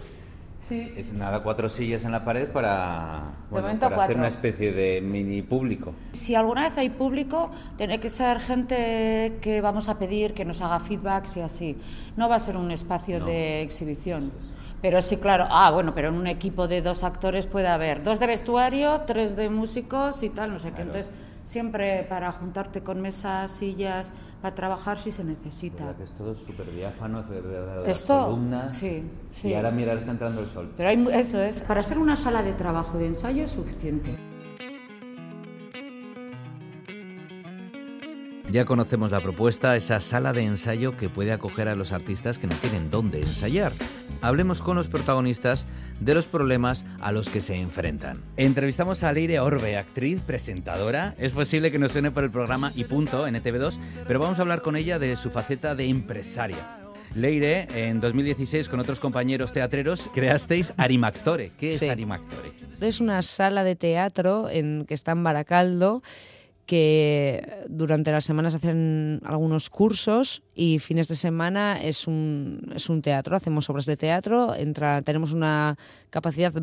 sí. 0.59 0.93
Es 0.97 1.13
nada, 1.13 1.43
cuatro 1.43 1.69
sillas 1.69 2.03
en 2.05 2.11
la 2.11 2.25
pared 2.25 2.47
para, 2.49 3.23
bueno, 3.51 3.79
para 3.79 4.03
hacer 4.03 4.17
una 4.17 4.27
especie 4.27 4.71
de 4.71 5.01
mini 5.01 5.41
público. 5.43 5.93
Si 6.13 6.33
alguna 6.33 6.63
vez 6.63 6.77
hay 6.77 6.89
público, 6.89 7.51
tiene 7.77 7.99
que 7.99 8.09
ser 8.09 8.39
gente 8.39 9.37
que 9.41 9.61
vamos 9.61 9.87
a 9.87 9.99
pedir 9.99 10.33
que 10.33 10.45
nos 10.45 10.61
haga 10.61 10.79
feedbacks 10.79 11.37
y 11.37 11.41
así. 11.41 11.77
No 12.17 12.27
va 12.27 12.35
a 12.35 12.39
ser 12.39 12.57
un 12.57 12.71
espacio 12.71 13.23
de 13.23 13.61
exhibición. 13.61 14.31
Pero 14.81 15.01
sí, 15.01 15.17
claro. 15.17 15.45
Ah, 15.49 15.71
bueno, 15.71 15.93
pero 15.93 16.07
en 16.07 16.15
un 16.15 16.27
equipo 16.27 16.67
de 16.67 16.81
dos 16.81 17.03
actores 17.03 17.47
puede 17.47 17.67
haber 17.67 18.01
dos 18.01 18.19
de 18.19 18.27
vestuario, 18.27 19.01
tres 19.05 19.35
de 19.35 19.49
músicos 19.49 20.23
y 20.23 20.29
tal, 20.29 20.53
no 20.53 20.59
sé 20.59 20.71
qué. 20.71 20.83
Entonces 20.83 21.11
siempre 21.49 22.05
para 22.07 22.31
juntarte 22.31 22.83
con 22.83 23.01
mesas, 23.01 23.49
sillas, 23.49 24.11
para 24.39 24.53
trabajar 24.53 24.99
si 24.99 25.11
se 25.11 25.23
necesita. 25.23 25.95
Que 25.97 26.03
es 26.03 26.11
todo 26.11 26.35
súper 26.35 26.71
diáfano, 26.71 27.25
Esto, 27.87 28.25
columnas. 28.25 28.77
Sí, 28.77 29.03
sí. 29.31 29.49
Y 29.49 29.55
ahora 29.55 29.71
mirar, 29.71 29.97
está 29.97 30.11
entrando 30.11 30.41
el 30.41 30.47
sol. 30.47 30.71
Pero 30.77 30.89
hay, 30.89 31.07
eso 31.11 31.41
es, 31.41 31.61
para 31.61 31.81
ser 31.81 31.97
una 31.97 32.15
sala 32.15 32.43
de 32.43 32.53
trabajo, 32.53 32.99
de 32.99 33.07
ensayo, 33.07 33.43
es 33.43 33.49
suficiente. 33.49 34.15
Ya 38.51 38.65
conocemos 38.65 39.11
la 39.11 39.19
propuesta, 39.19 39.75
esa 39.75 39.99
sala 39.99 40.33
de 40.33 40.43
ensayo 40.43 40.97
que 40.97 41.09
puede 41.09 41.31
acoger 41.31 41.67
a 41.67 41.75
los 41.75 41.91
artistas 41.91 42.37
que 42.37 42.47
no 42.47 42.55
tienen 42.55 42.91
dónde 42.91 43.21
ensayar. 43.21 43.71
Hablemos 44.21 44.61
con 44.61 44.75
los 44.75 44.89
protagonistas 44.89 45.65
de 45.99 46.13
los 46.13 46.25
problemas 46.27 46.85
a 46.99 47.11
los 47.11 47.29
que 47.29 47.41
se 47.41 47.55
enfrentan. 47.55 48.21
Entrevistamos 48.37 49.03
a 49.03 49.11
Leire 49.11 49.39
Orbe, 49.39 49.77
actriz, 49.77 50.21
presentadora. 50.21 51.15
Es 51.17 51.31
posible 51.31 51.71
que 51.71 51.79
nos 51.79 51.91
suene 51.91 52.11
por 52.11 52.23
el 52.23 52.31
programa 52.31 52.71
Y 52.75 52.83
Punto 52.85 53.27
en 53.27 53.35
ETV2, 53.35 53.77
pero 54.07 54.19
vamos 54.19 54.39
a 54.39 54.41
hablar 54.41 54.61
con 54.61 54.75
ella 54.75 54.99
de 54.99 55.15
su 55.15 55.29
faceta 55.29 55.75
de 55.75 55.89
empresaria. 55.89 56.79
Leire, 57.15 57.67
en 57.73 57.99
2016 57.99 58.69
con 58.69 58.79
otros 58.79 58.99
compañeros 58.99 59.51
teatreros 59.51 60.09
creasteis 60.13 60.73
Arimactore. 60.77 61.51
¿Qué 61.57 61.69
es 61.73 61.83
Arimactore? 61.83 62.51
Es 62.81 62.99
una 62.99 63.21
sala 63.21 63.63
de 63.63 63.75
teatro 63.75 64.49
en, 64.49 64.85
que 64.87 64.93
está 64.93 65.13
en 65.13 65.23
Baracaldo 65.23 66.03
que 66.69 67.65
durante 67.67 68.11
las 68.11 68.25
semanas 68.25 68.53
hacen 68.53 69.21
algunos 69.25 69.71
cursos 69.71 70.43
y 70.53 70.77
fines 70.77 71.07
de 71.07 71.15
semana 71.15 71.81
es 71.81 72.05
un, 72.05 72.71
es 72.75 72.89
un 72.89 73.01
teatro, 73.01 73.35
hacemos 73.35 73.67
obras 73.71 73.87
de 73.87 73.97
teatro, 73.97 74.53
entra, 74.53 75.01
tenemos 75.01 75.33
una 75.33 75.79
capacidad 76.11 76.53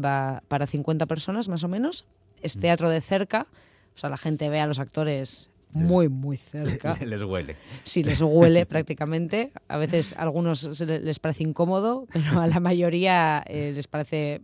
para 0.47 0.67
50 0.69 1.07
personas 1.07 1.49
más 1.49 1.65
o 1.65 1.69
menos, 1.69 2.05
es 2.41 2.57
mm. 2.57 2.61
teatro 2.61 2.89
de 2.89 3.01
cerca, 3.01 3.49
o 3.97 3.99
sea, 3.99 4.09
la 4.09 4.17
gente 4.17 4.49
ve 4.49 4.61
a 4.61 4.69
los 4.69 4.79
actores 4.79 5.51
muy, 5.73 6.09
muy 6.09 6.37
cerca. 6.37 6.97
les 7.05 7.23
huele. 7.23 7.57
Sí, 7.83 8.05
les 8.05 8.21
huele 8.21 8.65
prácticamente. 8.75 9.51
A 9.67 9.77
veces 9.77 10.15
a 10.17 10.23
algunos 10.23 10.79
les 10.81 11.19
parece 11.19 11.43
incómodo, 11.43 12.07
pero 12.13 12.41
a 12.41 12.47
la 12.47 12.61
mayoría 12.61 13.43
eh, 13.49 13.73
les 13.75 13.89
parece 13.89 14.41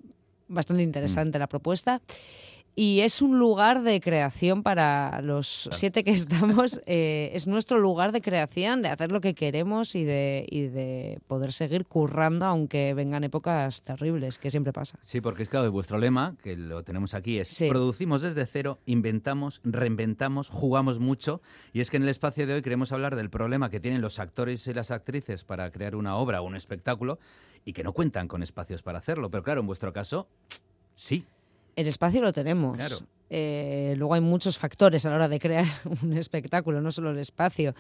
bastante 0.49 0.83
interesante 0.83 1.39
mm. 1.39 1.41
la 1.41 1.47
propuesta. 1.47 2.03
Y 2.75 3.01
es 3.01 3.21
un 3.21 3.39
lugar 3.39 3.83
de 3.83 4.01
creación 4.01 4.63
para 4.63 5.21
los 5.21 5.69
siete 5.73 6.05
que 6.05 6.11
estamos. 6.11 6.81
Eh, 6.95 7.31
es 7.35 7.47
nuestro 7.47 7.79
lugar 7.79 8.13
de 8.13 8.21
creación, 8.21 8.83
de 8.83 8.89
hacer 8.89 9.13
lo 9.13 9.21
que 9.21 9.35
queremos 9.35 9.95
y 9.95 10.05
de, 10.05 10.45
y 10.51 10.67
de 10.67 11.21
poder 11.27 11.53
seguir 11.53 11.87
currando, 11.87 12.45
aunque 12.45 12.93
vengan 12.93 13.25
épocas 13.25 13.83
terribles, 13.83 14.39
que 14.39 14.51
siempre 14.51 14.73
pasa. 14.73 14.99
Sí, 15.03 15.21
porque 15.21 15.45
es 15.45 15.49
claro, 15.49 15.71
vuestro 15.71 15.99
lema, 15.99 16.37
que 16.43 16.57
lo 16.57 16.83
tenemos 16.83 17.15
aquí, 17.15 17.39
es 17.39 17.65
producimos 17.69 18.21
desde 18.21 18.47
cero, 18.47 18.79
inventamos, 18.87 19.61
reinventamos, 19.65 20.49
jugamos 20.49 20.99
mucho. 20.99 21.41
Y 21.73 21.81
es 21.81 21.91
que 21.91 21.99
en 21.99 22.03
el 22.03 22.09
espacio 22.09 22.47
de 22.47 22.55
hoy 22.55 22.63
queremos 22.63 22.93
hablar 22.93 23.17
del 23.17 23.31
problema 23.31 23.71
que 23.71 23.81
tienen 23.81 24.01
los 24.01 24.19
actores 24.19 24.67
y 24.67 24.75
las 24.75 24.91
actrices 24.91 25.45
para 25.45 25.71
crear 25.71 25.95
una 25.95 26.17
obra 26.17 26.43
o 26.43 26.45
un 26.45 26.57
espectáculo 26.57 27.19
y 27.65 27.73
que 27.73 27.85
no 27.85 27.93
cuentan 27.93 28.29
con 28.29 28.43
espacios 28.43 28.83
para 28.83 28.99
hacerlo. 28.99 29.31
Pero 29.31 29.43
claro, 29.43 29.61
en 29.61 29.67
vuestro 29.67 29.93
caso, 29.93 30.27
sí. 30.97 31.25
El 31.77 31.87
espacio 31.87 32.21
lo 32.21 32.33
tenemos. 32.33 33.05
Eh, 33.35 33.95
luego 33.97 34.13
hay 34.13 34.21
muchos 34.21 34.59
factores 34.59 35.07
a 35.07 35.09
la 35.09 35.17
hora 35.17 35.29
de 35.29 35.41
crear 35.41 35.65
un 36.03 36.13
espectáculo, 36.13 36.83
no 36.83 36.93
solo 36.93 37.13
el 37.13 37.19
espacio. 37.19 37.75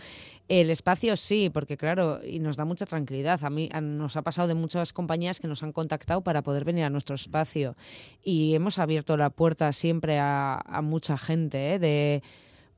El 0.48 0.70
espacio 0.70 1.14
sí, 1.14 1.50
porque 1.52 1.76
claro, 1.76 2.20
y 2.24 2.38
nos 2.38 2.56
da 2.56 2.64
mucha 2.64 2.86
tranquilidad. 2.86 3.44
A 3.44 3.50
mí 3.50 3.68
nos 3.82 4.16
ha 4.16 4.22
pasado 4.22 4.48
de 4.48 4.54
muchas 4.54 4.94
compañías 4.94 5.40
que 5.40 5.48
nos 5.48 5.62
han 5.62 5.72
contactado 5.72 6.22
para 6.22 6.40
poder 6.40 6.64
venir 6.64 6.84
a 6.84 6.90
nuestro 6.90 7.14
espacio 7.16 7.76
y 8.22 8.54
hemos 8.54 8.78
abierto 8.78 9.18
la 9.18 9.28
puerta 9.28 9.70
siempre 9.72 10.18
a, 10.18 10.80
mucha 10.82 11.18
gente, 11.18 11.74
¿eh? 11.74 11.78
de 11.78 12.22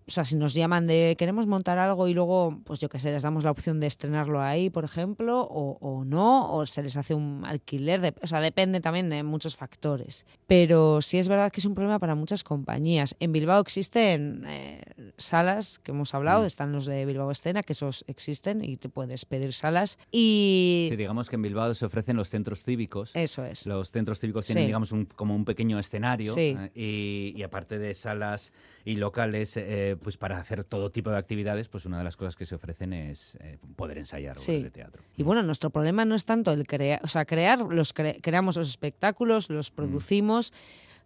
o 0.07 0.11
sea, 0.11 0.25
si 0.25 0.37
nos 0.37 0.53
llaman 0.53 0.87
de 0.87 1.17
queremos 1.19 1.47
montar 1.47 1.79
algo 1.79 2.09
y 2.09 2.15
luego, 2.15 2.61
pues 2.65 2.79
yo 2.79 2.89
qué 2.89 2.99
sé, 2.99 3.11
les 3.11 3.23
damos 3.23 3.43
la 3.43 3.51
opción 3.51 3.81
de 3.81 3.87
estrenarlo 3.87 4.41
ahí, 4.41 4.69
por 4.69 4.85
ejemplo, 4.85 5.41
o, 5.41 6.05
no, 6.05 6.55
o 6.55 6.67
se 6.67 6.83
les 6.83 6.97
hace 6.97 7.15
un 7.15 7.43
alquiler, 7.47 8.01
de, 8.01 8.15
o 8.23 8.27
sea, 8.27 8.41
depende 8.41 8.81
también 8.81 9.09
de 9.09 9.23
muchos 9.23 9.57
factores. 9.57 10.27
Pero 10.47 11.01
sí 11.01 11.19
es 11.19 11.29
verdad 11.29 11.51
que 11.51 11.61
es 11.61 11.65
un 11.65 11.75
problema 11.75 11.99
para 11.99 12.15
muchas 12.15 12.45
compañías. 12.45 13.17
En 13.19 13.33
Bilbao 13.33 13.61
existen 13.61 14.45
eh, 14.47 14.83
salas 15.17 15.79
que 15.79 15.93
hemos 15.93 16.15
hablado, 16.15 16.43
mm. 16.43 16.47
están 16.47 16.73
los 16.73 16.85
de 16.85 17.07
Bilbao 17.07 17.31
Escena, 17.31 17.63
que 17.63 17.73
esos 17.73 18.05
existen 18.07 18.63
y 18.63 18.77
te 18.77 18.91
puedes 18.91 19.25
pedir 19.25 19.55
salas. 19.55 19.99
Y... 20.13 20.87
Sí, 20.91 20.97
digamos 20.97 21.31
que 21.31 21.37
en 21.37 21.43
Bilbao 21.43 21.73
se 21.73 21.87
ofrecen 21.87 22.17
los 22.17 22.29
centros 22.29 22.63
cívicos. 22.63 23.11
Eso 23.15 23.45
es. 23.45 23.67
Los 23.67 23.91
centros 23.91 24.21
cívicos 24.21 24.45
tienen, 24.45 24.67
digamos, 24.67 24.93
un, 24.93 25.07
como 25.07 25.35
un 25.35 25.47
pequeño 25.47 25.79
escenario 25.79 26.35
eh, 26.37 26.71
y, 26.75 27.33
y, 27.37 27.43
aparte 27.43 27.79
de 27.79 27.95
salas 27.95 28.53
y 28.85 28.97
locales... 28.97 29.57
Eh, 29.57 29.97
pues 30.03 30.17
para 30.17 30.39
hacer 30.39 30.65
todo 30.65 30.91
tipo 30.91 31.11
de 31.11 31.19
actividades, 31.19 31.69
pues 31.69 31.87
una 31.87 31.99
de 31.99 32.05
las 32.05 32.17
cosas 32.17 32.37
que 32.37 32.47
se 32.47 32.55
ofrecen 32.55 32.93
es 32.93 33.37
eh, 33.41 33.59
poder 33.77 33.99
ensayar 33.99 34.37
obras 34.37 34.47
de 34.47 34.71
teatro. 34.71 35.03
Y 35.17 35.23
bueno, 35.23 35.43
nuestro 35.43 35.71
problema 35.71 36.05
no 36.05 36.15
es 36.15 36.25
tanto 36.25 36.53
el 36.53 36.67
crear, 36.67 37.01
o 37.03 37.07
sea, 37.07 37.25
crear, 37.25 37.61
los 37.61 37.93
creamos 37.93 38.57
los 38.57 38.69
espectáculos, 38.69 39.51
los 39.51 39.71
mm. 39.71 39.75
producimos. 39.75 40.53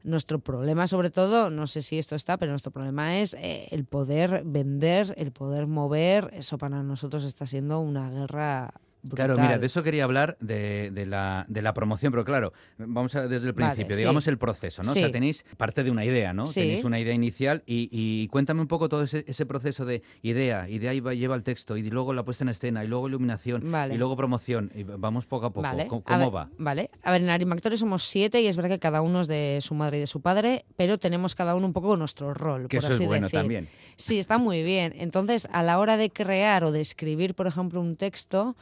Nuestro 0.05 0.39
problema, 0.39 0.87
sobre 0.87 1.11
todo, 1.11 1.51
no 1.51 1.67
sé 1.67 1.83
si 1.83 1.99
esto 1.99 2.15
está, 2.15 2.37
pero 2.37 2.53
nuestro 2.53 2.71
problema 2.71 3.19
es 3.19 3.35
eh, 3.35 3.67
el 3.73 3.85
poder 3.85 4.43
vender, 4.45 5.13
el 5.17 5.33
poder 5.33 5.67
mover. 5.67 6.31
Eso 6.35 6.57
para 6.57 6.85
nosotros 6.85 7.25
está 7.25 7.47
siendo 7.47 7.81
una 7.81 8.09
guerra 8.09 8.75
Claro, 9.15 9.35
mira, 9.37 9.59
de 9.59 9.67
eso 9.67 9.83
quería 9.83 10.05
hablar, 10.05 10.37
de, 10.41 10.91
la, 11.07 11.45
de 11.49 11.63
la 11.63 11.75
promoción, 11.75 12.13
pero 12.13 12.25
claro, 12.25 12.53
vamos 12.79 13.15
a, 13.15 13.27
desde 13.27 13.49
el 13.49 13.55
principio, 13.55 13.97
digamos 13.97 14.27
el 14.27 14.39
proceso, 14.39 14.83
¿no? 14.83 14.91
O 14.91 14.95
sea, 14.95 15.11
tenéis 15.11 15.45
parte 15.57 15.85
de 15.85 15.91
una 15.91 16.05
idea, 16.05 16.33
¿no? 16.33 16.45
Tenéis 16.45 16.85
una 16.85 16.99
idea 16.99 17.15
inicial 17.15 17.63
y, 17.67 18.29
cuéntame 18.29 18.61
un 18.61 18.69
poco 18.69 18.89
todo 18.89 19.03
ese, 19.03 19.47
proceso 19.47 19.85
de 19.85 20.03
idea, 20.23 20.69
idea 20.69 20.93
y 20.95 21.01
lleva 21.01 21.35
el 21.35 21.43
texto 21.43 21.77
y 21.77 21.89
luego 21.89 22.13
la 22.13 22.25
puesta 22.25 22.45
en 22.45 22.51
escena 22.51 22.85
y 22.85 22.89
luego 22.89 23.09
iluminación 23.09 23.63
y 23.91 23.97
luego 23.97 24.17
promoción. 24.17 24.71
Y 24.75 24.83
vamos 24.83 25.27
poco 25.27 25.47
a 25.47 25.53
poco. 25.53 26.03
¿Cómo, 26.05 26.31
va? 26.31 26.51
Vale, 26.59 26.91
a 27.03 27.13
ver, 27.13 27.23
en 27.23 27.31
Arimactores 27.31 27.81
somos 27.81 28.05
siete 28.05 28.41
y 28.41 28.47
es 28.47 28.57
verdad 28.57 28.71
que 28.71 28.79
cada 28.79 29.01
uno 29.01 29.21
es 29.21 29.29
de 29.29 29.59
su 29.61 29.75
madre 29.75 29.99
y 29.99 30.01
de 30.01 30.07
su 30.07 30.21
padre, 30.21 30.65
pero 30.77 30.99
tenemos 30.99 31.35
cada 31.35 31.55
uno 31.55 31.67
un 31.67 31.73
poco 31.73 31.97
nuestro 31.97 32.35
rol, 32.35 32.69
que 32.69 32.79
por 32.79 32.85
eso 32.85 32.95
así 32.95 33.05
es 33.05 33.09
bueno 33.09 33.27
decir. 33.27 33.41
también. 33.41 33.69
Sí, 33.97 34.19
está 34.19 34.39
muy 34.39 34.63
bien. 34.63 34.95
Entonces, 34.97 35.49
a 35.53 35.63
la 35.63 35.79
hora 35.79 35.97
de 35.97 36.11
crear 36.11 36.65
o 36.65 36.73
de 36.73 36.81
escribir, 36.81 37.35
por 37.35 37.47
ejemplo, 37.47 37.81
un 37.81 37.97
texto, 37.97 38.57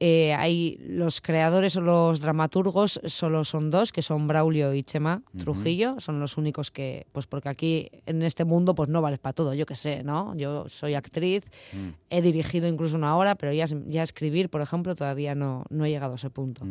eh, 0.00 0.34
hay 0.34 0.76
los 0.80 1.20
creadores 1.20 1.76
o 1.76 1.80
los 1.80 2.20
dramaturgos 2.20 3.00
solo 3.04 3.44
son 3.44 3.70
dos, 3.70 3.92
que 3.92 4.02
son 4.02 4.26
Braulio 4.26 4.74
y 4.74 4.82
Chema 4.82 5.22
Trujillo, 5.38 6.00
son 6.00 6.18
los 6.18 6.36
únicos 6.36 6.70
que, 6.72 7.06
pues 7.12 7.26
porque 7.26 7.48
aquí 7.48 7.90
en 8.04 8.22
este 8.22 8.44
mundo 8.44 8.74
pues 8.74 8.88
no 8.88 9.00
vales 9.00 9.20
para 9.20 9.34
todo, 9.34 9.54
yo 9.54 9.66
qué 9.66 9.76
sé, 9.76 10.02
¿no? 10.02 10.34
Yo 10.36 10.68
soy 10.68 10.94
actriz, 10.94 11.44
mm. 11.72 11.88
he 12.10 12.22
dirigido 12.22 12.66
incluso 12.66 12.96
una 12.96 13.16
hora, 13.16 13.36
pero 13.36 13.52
ya, 13.52 13.66
ya 13.86 14.02
escribir, 14.02 14.50
por 14.50 14.60
ejemplo, 14.60 14.96
todavía 14.96 15.36
no, 15.36 15.64
no 15.70 15.84
he 15.84 15.90
llegado 15.90 16.14
a 16.14 16.16
ese 16.16 16.30
punto. 16.30 16.66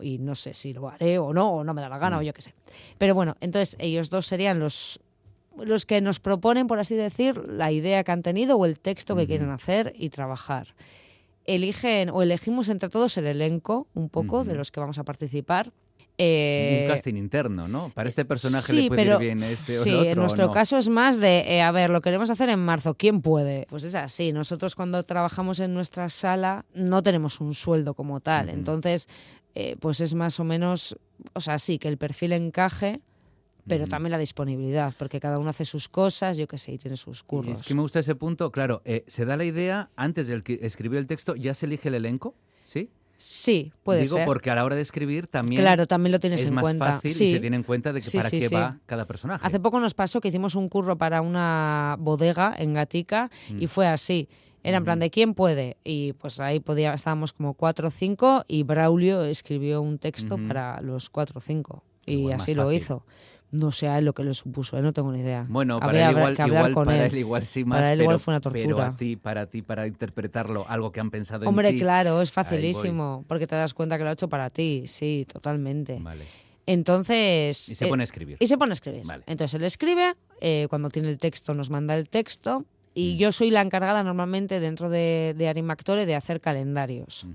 Y 0.00 0.18
no 0.18 0.34
sé 0.36 0.54
si 0.54 0.72
lo 0.72 0.88
haré 0.88 1.18
o 1.18 1.32
no, 1.32 1.50
o 1.50 1.64
no 1.64 1.74
me 1.74 1.82
da 1.82 1.88
la 1.88 1.98
gana, 1.98 2.16
mm. 2.16 2.20
o 2.20 2.22
yo 2.22 2.32
qué 2.32 2.42
sé. 2.42 2.54
Pero 2.96 3.14
bueno, 3.14 3.36
entonces 3.40 3.76
ellos 3.80 4.08
dos 4.08 4.26
serían 4.26 4.60
los 4.60 5.00
los 5.56 5.86
que 5.86 6.00
nos 6.00 6.20
proponen, 6.20 6.68
por 6.68 6.78
así 6.78 6.94
decir, 6.94 7.36
la 7.48 7.72
idea 7.72 8.04
que 8.04 8.12
han 8.12 8.22
tenido 8.22 8.56
o 8.56 8.64
el 8.64 8.78
texto 8.78 9.16
que 9.16 9.26
quieren 9.26 9.50
hacer 9.50 9.92
y 9.98 10.10
trabajar 10.10 10.68
eligen 11.48 12.10
o 12.10 12.22
elegimos 12.22 12.68
entre 12.68 12.88
todos 12.88 13.16
el 13.16 13.26
elenco 13.26 13.88
un 13.94 14.10
poco 14.10 14.44
de 14.44 14.54
los 14.54 14.70
que 14.70 14.80
vamos 14.80 14.98
a 14.98 15.04
participar. 15.04 15.72
Eh, 16.20 16.80
un 16.82 16.92
casting 16.92 17.14
interno, 17.14 17.68
¿no? 17.68 17.90
Para 17.94 18.08
este 18.08 18.24
personaje 18.24 18.72
le 18.72 18.88
puede 18.88 19.04
ir 19.04 19.18
bien 19.18 19.42
este 19.42 19.78
o 19.78 19.84
sí, 19.84 19.90
el 19.90 19.96
otro. 19.96 20.10
en 20.10 20.18
nuestro 20.18 20.50
caso 20.50 20.76
es 20.76 20.88
más 20.88 21.18
de, 21.20 21.38
eh, 21.46 21.62
a 21.62 21.70
ver, 21.70 21.90
lo 21.90 22.00
queremos 22.00 22.28
hacer 22.28 22.48
en 22.50 22.58
marzo, 22.58 22.94
¿quién 22.94 23.22
puede? 23.22 23.66
Pues 23.68 23.84
es 23.84 23.94
así, 23.94 24.32
nosotros 24.32 24.74
cuando 24.74 25.02
trabajamos 25.04 25.60
en 25.60 25.72
nuestra 25.74 26.08
sala 26.08 26.66
no 26.74 27.02
tenemos 27.02 27.40
un 27.40 27.54
sueldo 27.54 27.94
como 27.94 28.20
tal, 28.20 28.48
entonces, 28.48 29.08
eh, 29.54 29.76
pues 29.78 30.00
es 30.00 30.14
más 30.14 30.40
o 30.40 30.44
menos, 30.44 30.98
o 31.34 31.40
sea, 31.40 31.58
sí, 31.58 31.78
que 31.78 31.86
el 31.86 31.98
perfil 31.98 32.32
encaje, 32.32 33.00
pero 33.68 33.86
también 33.86 34.12
la 34.12 34.18
disponibilidad, 34.18 34.94
porque 34.98 35.20
cada 35.20 35.38
uno 35.38 35.50
hace 35.50 35.64
sus 35.64 35.88
cosas, 35.88 36.36
yo 36.36 36.46
qué 36.46 36.58
sé, 36.58 36.72
y 36.72 36.78
tiene 36.78 36.96
sus 36.96 37.22
curros. 37.22 37.60
es 37.60 37.66
que 37.66 37.74
me 37.74 37.82
gusta 37.82 38.00
ese 38.00 38.14
punto, 38.14 38.50
claro, 38.50 38.82
eh, 38.84 39.04
se 39.06 39.24
da 39.24 39.36
la 39.36 39.44
idea, 39.44 39.90
antes 39.96 40.26
de 40.26 40.42
escribir 40.62 40.98
el 40.98 41.06
texto, 41.06 41.36
¿ya 41.36 41.54
se 41.54 41.66
elige 41.66 41.88
el 41.88 41.94
elenco? 41.94 42.34
¿Sí? 42.64 42.90
Sí, 43.20 43.72
puede 43.82 44.02
Digo, 44.02 44.18
porque 44.24 44.48
a 44.48 44.54
la 44.54 44.64
hora 44.64 44.76
de 44.76 44.82
escribir 44.82 45.26
también, 45.26 45.60
claro, 45.60 45.88
también 45.88 46.12
lo 46.12 46.20
tienes 46.20 46.40
es 46.40 46.48
en 46.48 46.54
más 46.54 46.62
cuenta. 46.62 46.84
fácil 46.84 47.10
y 47.10 47.32
se 47.32 47.40
tiene 47.40 47.56
en 47.56 47.64
cuenta 47.64 47.92
de 47.92 48.00
que 48.00 48.10
para 48.12 48.30
qué 48.30 48.48
va 48.48 48.78
cada 48.86 49.06
personaje. 49.06 49.44
Hace 49.44 49.58
poco 49.58 49.80
nos 49.80 49.92
pasó 49.92 50.20
que 50.20 50.28
hicimos 50.28 50.54
un 50.54 50.68
curro 50.68 50.96
para 50.96 51.20
una 51.20 51.96
bodega 51.98 52.54
en 52.56 52.74
Gatica 52.74 53.28
y 53.48 53.66
mm. 53.66 53.68
fue 53.68 53.88
así. 53.88 54.28
Era 54.62 54.78
en 54.78 54.84
plan 54.84 55.00
de 55.00 55.10
quién 55.10 55.34
puede. 55.34 55.78
Y 55.82 56.12
pues 56.14 56.38
ahí 56.40 56.60
podía, 56.60 56.94
estábamos 56.94 57.32
como 57.32 57.54
cuatro 57.54 57.88
o 57.88 57.90
cinco 57.90 58.44
y 58.46 58.62
Braulio 58.62 59.24
escribió 59.24 59.82
un 59.82 59.98
texto 59.98 60.38
para 60.46 60.80
los 60.80 61.10
cuatro 61.10 61.38
o 61.38 61.40
cinco. 61.40 61.82
Y 62.06 62.30
así 62.30 62.54
lo 62.54 62.72
hizo. 62.72 63.04
No 63.50 63.70
sé 63.70 63.88
a 63.88 63.98
él 63.98 64.04
lo 64.04 64.12
que 64.12 64.22
le 64.24 64.34
supuso, 64.34 64.76
¿eh? 64.76 64.82
no 64.82 64.92
tengo 64.92 65.10
ni 65.10 65.20
idea. 65.20 65.46
Bueno, 65.48 65.80
para, 65.80 66.10
él 66.10 66.16
igual, 66.16 66.36
igual, 66.38 66.72
para 66.74 67.06
él. 67.06 67.16
igual 67.16 67.44
sí 67.44 67.64
más, 67.64 67.78
para 67.78 67.92
él 67.94 68.02
igual 68.02 68.18
fue 68.18 68.34
una 68.34 68.40
tortura. 68.40 68.62
Pero 68.62 68.82
a 68.82 68.94
ti, 68.94 69.16
para 69.16 69.46
ti, 69.46 69.62
para 69.62 69.86
interpretarlo, 69.86 70.68
algo 70.68 70.92
que 70.92 71.00
han 71.00 71.10
pensado 71.10 71.48
Hombre, 71.48 71.68
en 71.68 71.76
ti. 71.76 71.76
Hombre, 71.76 71.84
claro, 71.84 72.20
es 72.20 72.30
facilísimo, 72.30 73.24
porque 73.26 73.46
te 73.46 73.56
das 73.56 73.72
cuenta 73.72 73.96
que 73.96 74.04
lo 74.04 74.10
ha 74.10 74.12
hecho 74.12 74.28
para 74.28 74.50
ti, 74.50 74.82
sí, 74.86 75.26
totalmente. 75.32 75.98
Vale. 75.98 76.24
Entonces... 76.66 77.70
Y 77.70 77.74
se 77.74 77.86
pone 77.86 78.02
a 78.02 78.04
escribir. 78.04 78.36
Y 78.38 78.46
se 78.46 78.58
pone 78.58 78.72
a 78.72 78.74
escribir. 78.74 79.06
Vale. 79.06 79.24
Entonces 79.26 79.54
él 79.54 79.64
escribe, 79.64 80.14
eh, 80.42 80.66
cuando 80.68 80.90
tiene 80.90 81.08
el 81.08 81.16
texto 81.16 81.54
nos 81.54 81.70
manda 81.70 81.96
el 81.96 82.10
texto, 82.10 82.66
y 82.92 83.14
mm. 83.14 83.16
yo 83.16 83.32
soy 83.32 83.50
la 83.50 83.62
encargada 83.62 84.02
normalmente 84.02 84.60
dentro 84.60 84.90
de, 84.90 85.34
de 85.38 85.48
Arimactore 85.48 86.04
de 86.04 86.16
hacer 86.16 86.42
calendarios. 86.42 87.26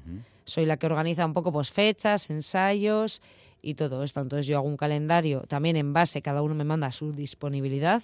Soy 0.45 0.67
la 0.67 0.77
que 0.77 0.85
organiza 0.85 1.25
un 1.25 1.33
poco 1.33 1.51
pues 1.51 1.71
fechas, 1.71 2.29
ensayos 2.29 3.21
y 3.63 3.73
todo 3.73 4.03
esto. 4.03 4.19
Entonces 4.19 4.45
yo 4.45 4.57
hago 4.57 4.67
un 4.67 4.77
calendario 4.77 5.41
también 5.47 5.77
en 5.77 5.93
base, 5.93 6.21
cada 6.21 6.43
uno 6.43 6.53
me 6.53 6.65
manda 6.65 6.91
su 6.91 7.11
disponibilidad. 7.11 8.03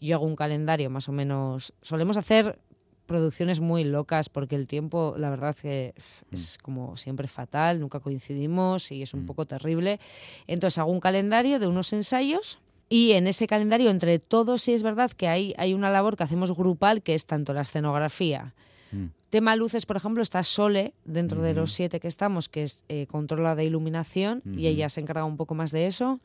Yo 0.00 0.16
hago 0.16 0.26
un 0.26 0.36
calendario 0.36 0.90
más 0.90 1.08
o 1.08 1.12
menos. 1.12 1.72
Solemos 1.80 2.18
hacer 2.18 2.58
producciones 3.06 3.60
muy 3.60 3.84
locas 3.84 4.28
porque 4.28 4.54
el 4.54 4.66
tiempo, 4.66 5.14
la 5.16 5.30
verdad 5.30 5.56
que 5.56 5.94
mm. 6.30 6.34
es 6.34 6.58
como 6.58 6.96
siempre 6.96 7.26
fatal, 7.26 7.80
nunca 7.80 8.00
coincidimos 8.00 8.92
y 8.92 9.02
es 9.02 9.14
un 9.14 9.22
mm. 9.22 9.26
poco 9.26 9.46
terrible. 9.46 9.98
Entonces 10.46 10.78
hago 10.78 10.92
un 10.92 11.00
calendario 11.00 11.58
de 11.58 11.68
unos 11.68 11.92
ensayos 11.92 12.58
y 12.88 13.12
en 13.12 13.26
ese 13.26 13.46
calendario 13.46 13.90
entre 13.90 14.18
todos 14.18 14.62
sí 14.62 14.74
es 14.74 14.82
verdad 14.82 15.10
que 15.12 15.28
hay, 15.28 15.54
hay 15.58 15.74
una 15.74 15.90
labor 15.90 16.16
que 16.16 16.24
hacemos 16.24 16.54
grupal 16.54 17.02
que 17.02 17.14
es 17.14 17.26
tanto 17.26 17.54
la 17.54 17.62
escenografía, 17.62 18.54
mm. 18.92 19.06
Tema 19.30 19.56
luces, 19.56 19.84
por 19.84 19.96
ejemplo, 19.96 20.22
está 20.22 20.42
Sole, 20.42 20.94
dentro 21.04 21.42
de 21.42 21.52
los 21.52 21.72
siete 21.72 22.00
que 22.00 22.08
estamos, 22.08 22.48
que 22.48 22.62
es 22.62 22.84
eh, 22.88 23.06
controla 23.06 23.54
de 23.54 23.64
iluminación 23.64 24.42
y 24.56 24.68
ella 24.68 24.88
se 24.88 25.00
encarga 25.00 25.24
un 25.24 25.36
poco 25.36 25.54
más 25.54 25.70
de 25.70 25.86
eso. 25.86 26.18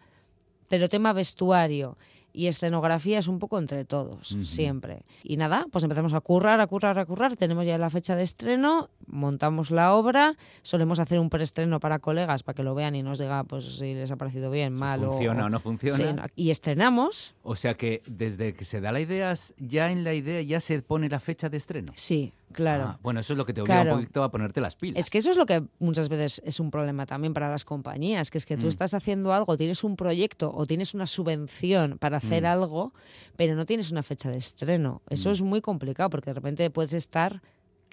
Pero 0.70 0.88
tema 0.88 1.12
vestuario, 1.12 1.98
y 2.34 2.48
escenografía 2.48 3.20
es 3.20 3.28
un 3.28 3.38
poco 3.38 3.60
entre 3.60 3.86
todos, 3.86 4.36
siempre. 4.44 5.04
Y 5.24 5.38
nada, 5.38 5.68
pues 5.72 5.84
empezamos 5.84 6.14
a 6.14 6.20
currar, 6.20 6.60
a 6.60 6.68
currar, 6.68 6.98
a 6.98 7.06
currar. 7.06 7.38
Tenemos 7.38 7.66
ya 7.66 7.78
la 7.78 7.92
fecha 7.92 8.16
de 8.16 8.24
estreno, 8.24 8.90
montamos 9.06 9.70
la 9.70 9.94
obra, 9.94 10.36
solemos 10.64 11.00
hacer 11.00 11.20
un 11.20 11.30
preestreno 11.30 11.80
para 11.80 12.00
colegas 12.00 12.42
para 12.42 12.56
que 12.56 12.64
lo 12.64 12.74
vean 12.74 12.96
y 12.96 13.04
nos 13.04 13.20
diga 13.20 13.44
pues 13.44 13.78
si 13.78 13.94
les 13.94 14.12
ha 14.12 14.16
parecido 14.16 14.50
bien, 14.50 14.74
mal 14.74 15.02
si 15.02 15.06
funciona 15.06 15.46
o, 15.46 15.50
no 15.50 15.60
funciona. 15.60 16.28
y 16.36 16.50
estrenamos. 16.50 17.36
O 17.44 17.56
sea 17.56 17.76
que 17.76 18.02
desde 18.08 18.56
que 18.56 18.66
se 18.66 18.82
da 18.82 18.92
la 18.92 19.00
idea, 19.00 19.34
ya 19.60 19.92
en 19.92 20.04
la 20.04 20.14
idea 20.14 20.42
ya 20.42 20.60
se 20.60 20.82
pone 20.82 21.10
la 21.10 21.20
fecha 21.20 21.50
de 21.50 21.58
estreno. 21.58 21.94
Sí, 21.96 22.34
Claro. 22.54 22.84
Ah, 22.88 23.00
bueno, 23.02 23.20
eso 23.20 23.34
es 23.34 23.38
lo 23.38 23.46
que 23.46 23.54
te 23.54 23.62
obliga 23.62 23.84
un 23.84 23.90
poquito 23.90 24.24
a 24.24 24.32
ponerte 24.32 24.62
las 24.62 24.76
pilas. 24.76 25.00
Es 25.00 25.10
que 25.10 25.18
eso 25.18 25.32
es 25.32 25.38
lo 25.38 25.46
que 25.46 25.64
muchas 25.80 26.10
veces 26.10 26.42
es 26.46 26.60
un 26.60 26.72
problema 26.72 27.06
también 27.06 27.34
para 27.34 27.50
las 27.50 27.66
compañías, 27.66 28.32
que 28.32 28.38
es 28.38 28.46
que 28.46 28.58
tú 28.58 28.68
mm. 28.68 28.70
estás 28.70 28.94
haciendo 28.94 29.34
algo, 29.34 29.58
tienes 29.58 29.84
un 29.84 29.96
proyecto 29.96 30.54
o 30.54 30.66
tienes 30.66 30.94
una 30.94 31.08
subvención 31.08 31.98
para 31.98 32.18
hacer 32.18 32.44
mm. 32.44 32.48
algo, 32.48 32.94
pero 33.36 33.56
no 33.56 33.66
tienes 33.66 33.92
una 33.92 34.04
fecha 34.04 34.30
de 34.30 34.38
estreno. 34.38 35.02
Eso 35.10 35.30
mm. 35.30 35.32
es 35.34 35.42
muy 35.42 35.62
complicado 35.62 36.10
porque 36.10 36.30
de 36.30 36.36
repente 36.36 36.70
puedes 36.70 36.94
estar 36.94 37.42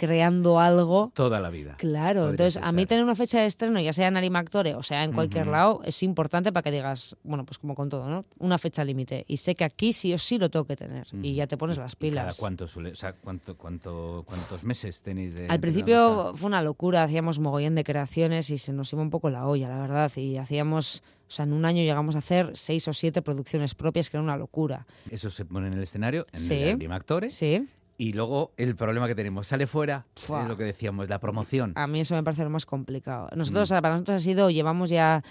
creando 0.00 0.59
algo. 0.59 1.12
Toda 1.14 1.40
la 1.40 1.50
vida. 1.50 1.75
Claro, 1.76 2.30
entonces 2.30 2.59
a 2.62 2.73
mí 2.73 2.87
tener 2.87 3.04
una 3.04 3.14
fecha 3.14 3.38
de 3.38 3.45
estreno, 3.45 3.78
ya 3.80 3.92
sea 3.92 4.09
en 4.09 4.16
Animactore 4.16 4.75
o 4.75 4.83
sea 4.83 5.04
en 5.04 5.12
cualquier 5.12 5.47
lado, 5.47 5.83
es 5.85 6.02
importante 6.02 6.52
para 6.52 6.62
que 6.62 6.71
digas, 6.71 7.16
bueno, 7.23 7.45
pues 7.45 7.59
como 7.59 7.75
con 7.75 7.90
todo, 7.90 8.09
¿no? 8.09 8.25
Una 8.38 8.57
fecha 8.57 8.83
límite. 8.83 9.26
Y 9.28 9.37
sé 9.37 9.54
que 9.54 9.64
aquí 9.64 9.92
sí 9.92 10.14
o 10.14 10.19
sí 10.19 10.38
lo 10.38 10.49
tengo 10.49 10.64
que 10.64 10.76
tener. 10.76 11.07
Y 11.23 11.35
ya 11.35 11.47
te 11.47 11.59
pones 11.59 11.76
las 11.76 11.97
pilas. 11.97 12.25
¿Cada 12.25 12.37
cuánto 12.38 12.66
suele, 12.66 12.92
o 12.92 12.97
sea, 12.97 13.12
cuánto, 13.12 13.59
cuánto, 13.59 14.25
¿Cuántos 14.26 14.64
meses 14.64 15.02
tenéis 15.02 15.35
de.? 15.35 15.49
Al 15.49 15.61
principio 15.61 16.33
fue 16.35 16.49
una 16.49 16.62
locura, 16.62 17.02
hacíamos 17.02 17.38
mogollón 17.38 17.75
de 17.75 17.85
creaciones 17.85 18.49
y 18.49 18.57
se 18.57 18.73
nos 18.73 18.90
iba 18.95 19.02
un 19.02 19.11
poco 19.11 19.28
la 19.28 19.47
olla, 19.47 19.69
la 19.69 19.78
verdad. 19.78 20.11
Y 20.16 20.38
hacíamos. 20.38 21.02
O 21.28 21.33
sea, 21.33 21.45
en 21.45 21.52
un 21.52 21.64
año 21.64 21.83
llegamos 21.83 22.16
a 22.16 22.19
hacer 22.19 22.52
seis 22.54 22.88
o 22.88 22.92
siete 22.92 23.23
producciones 23.23 23.76
propias, 23.76 24.11
que 24.11 24.16
era 24.16 24.25
una 24.25 24.37
locura. 24.37 24.87
¿Eso 25.11 25.30
se 25.30 25.45
pone 25.45 25.69
en 25.69 25.75
el 25.75 25.83
escenario? 25.83 26.26
¿En 26.33 26.40
sí, 26.40 26.54
el 26.54 26.75
Animactore? 26.75 27.30
Sí. 27.30 27.69
Y 28.00 28.14
luego 28.14 28.54
el 28.57 28.76
problema 28.76 29.07
que 29.09 29.14
tenemos, 29.14 29.49
sale 29.49 29.66
fuera, 29.66 30.07
es 30.16 30.49
lo 30.49 30.57
que 30.57 30.64
decíamos, 30.64 31.11
la 31.11 31.19
promoción. 31.19 31.75
A 31.76 31.87
mí 31.87 32.00
eso 32.00 32.14
me 32.14 32.23
parece 32.23 32.42
lo 32.42 32.49
más 32.49 32.64
complicado. 32.64 33.28
Nosotros, 33.37 33.71
mm. 33.71 33.75
para 33.75 33.90
nosotros 33.90 34.23
ha 34.23 34.25
sido, 34.25 34.49
llevamos 34.49 34.88
ya 34.88 35.23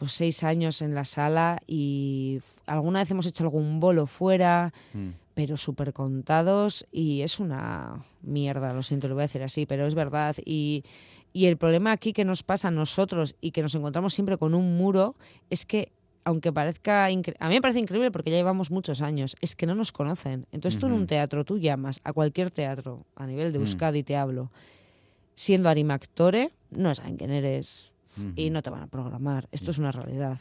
pues 0.00 0.10
seis 0.10 0.42
años 0.42 0.82
en 0.82 0.96
la 0.96 1.04
sala 1.04 1.62
y 1.68 2.40
alguna 2.66 2.98
vez 2.98 3.10
hemos 3.12 3.24
hecho 3.26 3.44
algún 3.44 3.78
bolo 3.78 4.06
fuera, 4.06 4.72
mm. 4.94 5.10
pero 5.34 5.56
súper 5.56 5.92
contados 5.92 6.88
y 6.90 7.20
es 7.22 7.38
una 7.38 8.02
mierda, 8.22 8.74
lo 8.74 8.82
siento, 8.82 9.06
lo 9.06 9.14
voy 9.14 9.22
a 9.22 9.26
decir 9.28 9.44
así, 9.44 9.64
pero 9.64 9.86
es 9.86 9.94
verdad. 9.94 10.34
Y, 10.44 10.82
y 11.32 11.46
el 11.46 11.56
problema 11.56 11.92
aquí 11.92 12.12
que 12.12 12.24
nos 12.24 12.42
pasa 12.42 12.66
a 12.66 12.72
nosotros 12.72 13.36
y 13.40 13.52
que 13.52 13.62
nos 13.62 13.76
encontramos 13.76 14.12
siempre 14.12 14.38
con 14.38 14.56
un 14.56 14.76
muro 14.76 15.14
es 15.50 15.64
que 15.64 15.92
aunque 16.24 16.52
parezca 16.52 17.06
a 17.06 17.08
mí 17.08 17.22
me 17.54 17.60
parece 17.60 17.80
increíble 17.80 18.10
porque 18.10 18.30
ya 18.30 18.36
llevamos 18.36 18.70
muchos 18.70 19.00
años, 19.00 19.36
es 19.40 19.56
que 19.56 19.66
no 19.66 19.74
nos 19.74 19.92
conocen. 19.92 20.46
Entonces 20.52 20.80
tú 20.80 20.86
en 20.86 20.92
un 20.92 21.06
teatro, 21.06 21.44
tú 21.44 21.58
llamas 21.58 22.00
a 22.04 22.12
cualquier 22.12 22.50
teatro, 22.50 23.06
a 23.16 23.26
nivel 23.26 23.52
de 23.52 23.58
mm. 23.58 23.62
Euskadi 23.62 24.02
te 24.02 24.16
hablo, 24.16 24.50
siendo 25.34 25.68
animactore, 25.68 26.52
no 26.70 26.94
saben 26.94 27.16
quién 27.16 27.30
eres, 27.30 27.92
y 28.36 28.50
no 28.50 28.62
te 28.62 28.70
van 28.70 28.82
a 28.82 28.86
programar. 28.86 29.48
Esto 29.52 29.70
es 29.70 29.78
una 29.78 29.92
realidad. 29.92 30.38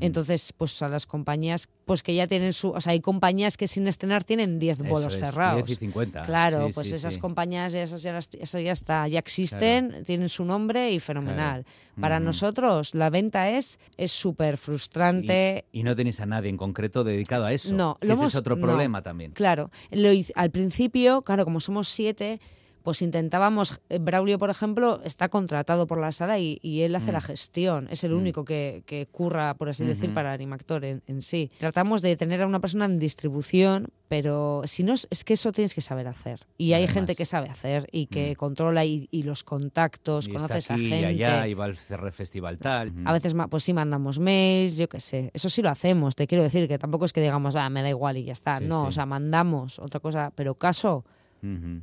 Entonces, 0.00 0.52
pues 0.52 0.80
a 0.82 0.88
las 0.88 1.06
compañías, 1.06 1.68
pues 1.84 2.02
que 2.02 2.14
ya 2.14 2.26
tienen 2.26 2.52
su. 2.52 2.70
O 2.70 2.80
sea, 2.80 2.92
hay 2.92 3.00
compañías 3.00 3.56
que 3.56 3.66
sin 3.66 3.86
estrenar 3.86 4.24
tienen 4.24 4.58
10 4.58 4.88
bolos 4.88 5.16
cerrados. 5.16 5.66
10 5.66 5.78
y 5.78 5.80
50. 5.80 6.22
Claro, 6.22 6.68
pues 6.74 6.92
esas 6.92 7.18
compañías, 7.18 7.74
esas 7.74 8.02
ya, 8.02 8.18
ya 8.18 8.72
está, 8.72 9.08
ya 9.08 9.18
existen, 9.18 10.04
tienen 10.04 10.28
su 10.28 10.44
nombre 10.44 10.92
y 10.92 11.00
fenomenal. 11.00 11.64
Para 12.00 12.20
nosotros, 12.20 12.94
la 12.94 13.10
venta 13.10 13.50
es 13.50 13.78
súper 14.06 14.56
frustrante. 14.56 15.64
Y, 15.72 15.82
no 15.82 15.94
tenéis 15.94 16.20
a 16.20 16.26
nadie 16.26 16.50
en 16.50 16.56
concreto 16.56 17.04
dedicado 17.04 17.44
a 17.44 17.52
eso. 17.52 17.74
No, 17.74 17.98
ese 18.00 18.24
es 18.24 18.36
otro 18.36 18.58
problema 18.58 19.02
también. 19.02 19.32
Claro. 19.32 19.70
Lo, 19.90 20.10
al 20.34 20.50
principio, 20.50 21.22
claro, 21.22 21.44
como 21.44 21.60
somos 21.60 21.88
siete 21.88 22.40
pues 22.84 23.00
intentábamos, 23.00 23.80
eh, 23.88 23.98
Braulio, 23.98 24.36
por 24.36 24.50
ejemplo, 24.50 25.00
está 25.04 25.30
contratado 25.30 25.86
por 25.86 25.98
la 25.98 26.12
sala 26.12 26.38
y, 26.38 26.58
él 26.82 26.94
hace 26.94 27.12
la 27.12 27.18
mm. 27.20 27.22
gestión, 27.22 27.88
es 27.90 28.04
el 28.04 28.12
mm. 28.12 28.18
único 28.18 28.44
que, 28.44 28.82
que, 28.84 29.06
curra, 29.06 29.54
por 29.54 29.70
así 29.70 29.86
decir, 29.86 30.12
para 30.12 30.34
Animactor 30.34 30.84
en, 30.84 31.02
en, 31.06 31.22
sí. 31.22 31.50
Tratamos 31.56 32.02
de 32.02 32.14
tener 32.16 32.42
a 32.42 32.46
una 32.46 32.60
persona 32.60 32.84
en 32.84 32.98
distribución, 32.98 33.88
pero 34.08 34.60
si 34.66 34.82
no, 34.82 34.92
es 34.92 35.24
que 35.24 35.32
eso 35.32 35.50
tienes 35.50 35.74
que 35.74 35.80
saber 35.80 36.06
hacer. 36.06 36.40
Y 36.58 36.74
hay 36.74 36.86
gente 36.86 37.14
que 37.14 37.24
sabe 37.24 37.48
hacer 37.48 37.86
y 37.90 38.06
que 38.06 38.32
mm. 38.32 38.34
controla 38.34 38.84
y, 38.84 39.08
los 39.22 39.44
contactos, 39.44 40.28
conoces 40.28 40.70
a 40.70 40.76
gente. 40.76 41.00
Y 41.00 41.04
allá, 41.04 41.48
y 41.48 41.54
va 41.54 41.64
al 41.64 41.76
Festival 41.76 42.58
tal. 42.58 42.92
A 43.06 43.14
veces, 43.14 43.34
pues 43.48 43.64
sí, 43.64 43.72
mandamos 43.72 44.18
mails, 44.18 44.76
yo 44.76 44.90
qué 44.90 45.00
sé. 45.00 45.30
Eso 45.32 45.48
sí 45.48 45.62
lo 45.62 45.70
hacemos, 45.70 46.16
te 46.16 46.26
quiero 46.26 46.44
decir, 46.44 46.68
que 46.68 46.78
tampoco 46.78 47.06
es 47.06 47.14
que 47.14 47.22
digamos, 47.22 47.56
ah, 47.56 47.70
me 47.70 47.80
da 47.80 47.88
igual 47.88 48.18
y 48.18 48.24
ya 48.24 48.34
está. 48.34 48.60
no, 48.60 48.88
o 48.88 48.92
sea, 48.92 49.06
mandamos 49.06 49.78
otra 49.78 50.00
cosa, 50.00 50.30
pero 50.36 50.54
caso 50.56 51.06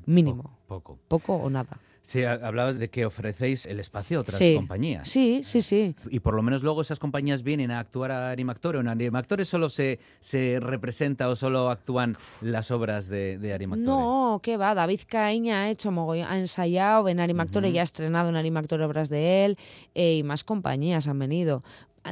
Mínimo. 0.05 0.57
Poco. 0.67 0.99
Poco 1.07 1.35
o 1.35 1.49
nada. 1.49 1.79
Sí, 2.03 2.23
hablabas 2.23 2.79
de 2.79 2.89
que 2.89 3.05
ofrecéis 3.05 3.65
el 3.65 3.79
espacio 3.79 4.17
a 4.17 4.21
otras 4.21 4.41
compañías. 4.55 5.07
Sí, 5.07 5.41
sí, 5.43 5.61
sí. 5.61 5.95
Y 6.09 6.19
por 6.19 6.33
lo 6.33 6.41
menos 6.41 6.63
luego 6.63 6.81
esas 6.81 6.99
compañías 6.99 7.43
vienen 7.43 7.71
a 7.71 7.79
actuar 7.79 8.11
a 8.11 8.31
Animactore. 8.31 8.79
¿O 8.79 8.81
en 8.81 8.87
Animactore 8.87 9.45
solo 9.45 9.69
se, 9.69 9.99
se 10.19 10.59
representa 10.59 11.29
o 11.29 11.35
solo 11.35 11.69
actúan 11.69 12.17
las 12.41 12.71
obras 12.71 13.07
de, 13.07 13.37
de 13.37 13.53
Animactore? 13.53 13.87
No, 13.87 14.39
qué 14.43 14.57
va. 14.57 14.73
David 14.73 15.01
Caíña 15.07 15.61
ha 15.61 15.69
hecho 15.69 15.91
ha 15.91 16.37
ensayado 16.37 17.07
en 17.07 17.19
Animactore 17.19 17.69
y 17.69 17.77
ha 17.77 17.83
estrenado 17.83 18.29
en 18.29 18.35
Animactore 18.35 18.83
obras 18.83 19.09
de 19.09 19.45
él 19.45 19.57
eh, 19.93 20.15
y 20.15 20.23
más 20.23 20.43
compañías 20.43 21.07
han 21.07 21.19
venido 21.19 21.63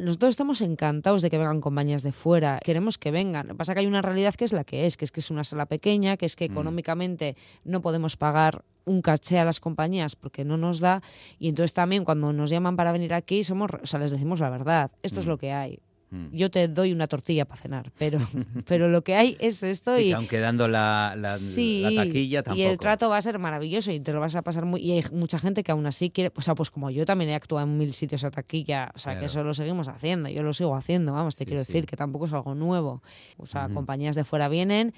nosotros 0.01 0.29
estamos 0.29 0.61
encantados 0.61 1.21
de 1.21 1.29
que 1.29 1.37
vengan 1.37 1.61
compañías 1.61 2.03
de 2.03 2.11
fuera, 2.11 2.59
queremos 2.63 2.97
que 2.97 3.11
vengan. 3.11 3.47
Lo 3.47 3.53
que 3.53 3.57
pasa 3.57 3.71
es 3.71 3.75
que 3.75 3.79
hay 3.81 3.87
una 3.87 4.01
realidad 4.01 4.35
que 4.35 4.45
es 4.45 4.53
la 4.53 4.63
que 4.63 4.85
es, 4.85 4.97
que 4.97 5.05
es 5.05 5.11
que 5.11 5.19
es 5.19 5.31
una 5.31 5.43
sala 5.43 5.65
pequeña, 5.65 6.17
que 6.17 6.25
es 6.25 6.35
que 6.35 6.47
mm. 6.47 6.51
económicamente 6.51 7.35
no 7.63 7.81
podemos 7.81 8.15
pagar 8.15 8.63
un 8.85 9.01
caché 9.01 9.39
a 9.39 9.45
las 9.45 9.59
compañías 9.59 10.15
porque 10.15 10.45
no 10.45 10.57
nos 10.57 10.79
da 10.79 11.01
y 11.37 11.49
entonces 11.49 11.73
también 11.73 12.05
cuando 12.05 12.33
nos 12.33 12.49
llaman 12.49 12.75
para 12.75 12.91
venir 12.91 13.13
aquí 13.13 13.43
somos, 13.43 13.71
o 13.81 13.85
sea, 13.85 13.99
les 13.99 14.11
decimos 14.11 14.39
la 14.39 14.49
verdad, 14.49 14.91
esto 15.03 15.19
es 15.19 15.25
mm. 15.25 15.29
lo 15.29 15.37
que 15.37 15.51
hay. 15.51 15.79
Mm. 16.11 16.27
Yo 16.31 16.49
te 16.49 16.67
doy 16.67 16.91
una 16.91 17.07
tortilla 17.07 17.45
para 17.45 17.61
cenar, 17.61 17.91
pero, 17.97 18.19
pero 18.67 18.89
lo 18.89 19.03
que 19.03 19.15
hay 19.15 19.37
es 19.39 19.61
esto. 19.63 19.99
y 19.99 20.11
aunque 20.11 20.39
dando 20.39 20.67
la, 20.67 21.15
la, 21.17 21.33
taquilla 21.33 22.43
tampoco. 22.43 22.59
Y 22.59 22.63
el 22.63 22.77
trato 22.77 23.09
va 23.09 23.17
a 23.17 23.21
ser 23.21 23.37
maravilloso 23.37 23.91
y 23.91 23.99
te 23.99 24.11
lo 24.11 24.19
vas 24.19 24.35
a 24.35 24.41
pasar 24.41 24.65
muy. 24.65 24.81
Y 24.81 24.93
hay 24.93 25.03
mucha 25.11 25.39
gente 25.39 25.63
que 25.63 25.71
aún 25.71 25.85
así 25.85 26.09
quiere. 26.09 26.31
O 26.35 26.41
sea, 26.41 26.55
pues 26.55 26.71
como 26.71 26.89
yo 26.89 27.05
también 27.05 27.29
he 27.29 27.35
actuado 27.35 27.65
en 27.65 27.77
mil 27.77 27.93
sitios 27.93 28.23
a 28.23 28.31
taquilla, 28.31 28.91
o 28.95 28.99
sea, 28.99 29.19
que 29.19 29.25
eso 29.25 29.43
lo 29.43 29.53
seguimos 29.53 29.87
haciendo. 29.87 30.29
Yo 30.29 30.43
lo 30.43 30.53
sigo 30.53 30.75
haciendo, 30.75 31.13
vamos, 31.13 31.35
te 31.35 31.45
quiero 31.45 31.59
decir 31.59 31.85
que 31.85 31.95
tampoco 31.95 32.25
es 32.25 32.33
algo 32.33 32.55
nuevo. 32.55 33.03
O 33.37 33.45
sea, 33.45 33.69
compañías 33.69 34.15
de 34.15 34.23
fuera 34.23 34.49
vienen 34.49 34.93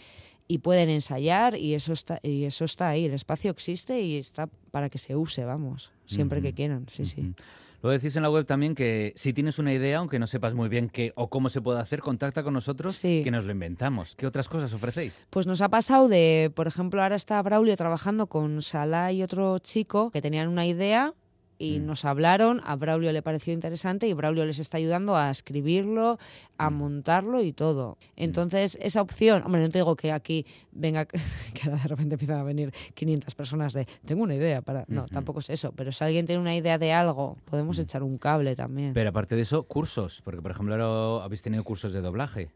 y 0.47 0.57
pueden 0.57 0.89
ensayar 0.89 1.57
y 1.57 1.75
eso 1.75 1.93
está 1.93 2.19
y 2.23 2.43
eso 2.43 2.65
está 2.65 2.89
ahí 2.89 3.05
el 3.05 3.13
espacio 3.13 3.51
existe 3.51 4.01
y 4.01 4.17
está 4.17 4.49
para 4.71 4.89
que 4.89 4.97
se 4.97 5.15
use 5.15 5.45
vamos 5.45 5.93
siempre 6.05 6.41
que 6.41 6.51
quieran 6.51 6.87
sí 6.91 7.05
sí 7.05 7.33
lo 7.81 7.89
decís 7.89 8.15
en 8.15 8.23
la 8.23 8.29
web 8.29 8.45
también 8.45 8.75
que 8.75 9.13
si 9.15 9.33
tienes 9.33 9.59
una 9.59 9.73
idea, 9.73 9.97
aunque 9.97 10.19
no 10.19 10.27
sepas 10.27 10.53
muy 10.53 10.69
bien 10.69 10.89
qué 10.89 11.13
o 11.15 11.29
cómo 11.29 11.49
se 11.49 11.61
puede 11.61 11.79
hacer, 11.79 11.99
contacta 12.01 12.43
con 12.43 12.53
nosotros 12.53 12.99
que 13.01 13.31
nos 13.31 13.45
lo 13.45 13.51
inventamos. 13.51 14.15
¿Qué 14.15 14.27
otras 14.27 14.47
cosas 14.49 14.73
ofrecéis? 14.73 15.25
Pues 15.29 15.47
nos 15.47 15.61
ha 15.61 15.69
pasado 15.69 16.07
de, 16.07 16.51
por 16.55 16.67
ejemplo, 16.67 17.01
ahora 17.01 17.15
está 17.15 17.41
Braulio 17.41 17.75
trabajando 17.77 18.27
con 18.27 18.61
Salah 18.61 19.11
y 19.11 19.23
otro 19.23 19.59
chico 19.59 20.11
que 20.11 20.21
tenían 20.21 20.47
una 20.47 20.65
idea 20.65 21.13
y 21.61 21.79
mm. 21.79 21.85
nos 21.85 22.05
hablaron, 22.05 22.59
a 22.65 22.75
Braulio 22.75 23.11
le 23.11 23.21
pareció 23.21 23.53
interesante 23.53 24.07
y 24.07 24.13
Braulio 24.13 24.45
les 24.45 24.57
está 24.57 24.77
ayudando 24.77 25.15
a 25.15 25.29
escribirlo, 25.29 26.17
a 26.57 26.69
mm. 26.71 26.73
montarlo 26.73 27.43
y 27.43 27.53
todo. 27.53 27.99
Mm. 28.01 28.23
Entonces, 28.23 28.79
esa 28.81 29.01
opción, 29.01 29.43
hombre, 29.43 29.61
no 29.61 29.69
te 29.69 29.77
digo 29.77 29.95
que 29.95 30.11
aquí 30.11 30.45
venga, 30.71 31.05
que 31.53 31.69
de 31.69 31.87
repente 31.87 32.15
empiezan 32.15 32.39
a 32.39 32.43
venir 32.43 32.73
500 32.95 33.35
personas 33.35 33.73
de, 33.73 33.85
tengo 34.05 34.23
una 34.23 34.35
idea 34.35 34.63
para... 34.63 34.85
No, 34.87 35.05
tampoco 35.05 35.39
es 35.39 35.51
eso, 35.51 35.71
pero 35.75 35.91
si 35.91 36.03
alguien 36.03 36.25
tiene 36.25 36.41
una 36.41 36.55
idea 36.55 36.79
de 36.79 36.93
algo, 36.93 37.37
podemos 37.45 37.77
echar 37.77 38.01
un 38.01 38.17
cable 38.17 38.55
también. 38.55 38.93
Pero 38.93 39.09
aparte 39.11 39.35
de 39.35 39.43
eso, 39.43 39.63
cursos, 39.63 40.21
porque 40.23 40.41
por 40.41 40.51
ejemplo 40.51 40.73
ahora 40.73 41.23
habéis 41.23 41.43
tenido 41.43 41.63
cursos 41.63 41.93
de 41.93 42.01
doblaje 42.01 42.49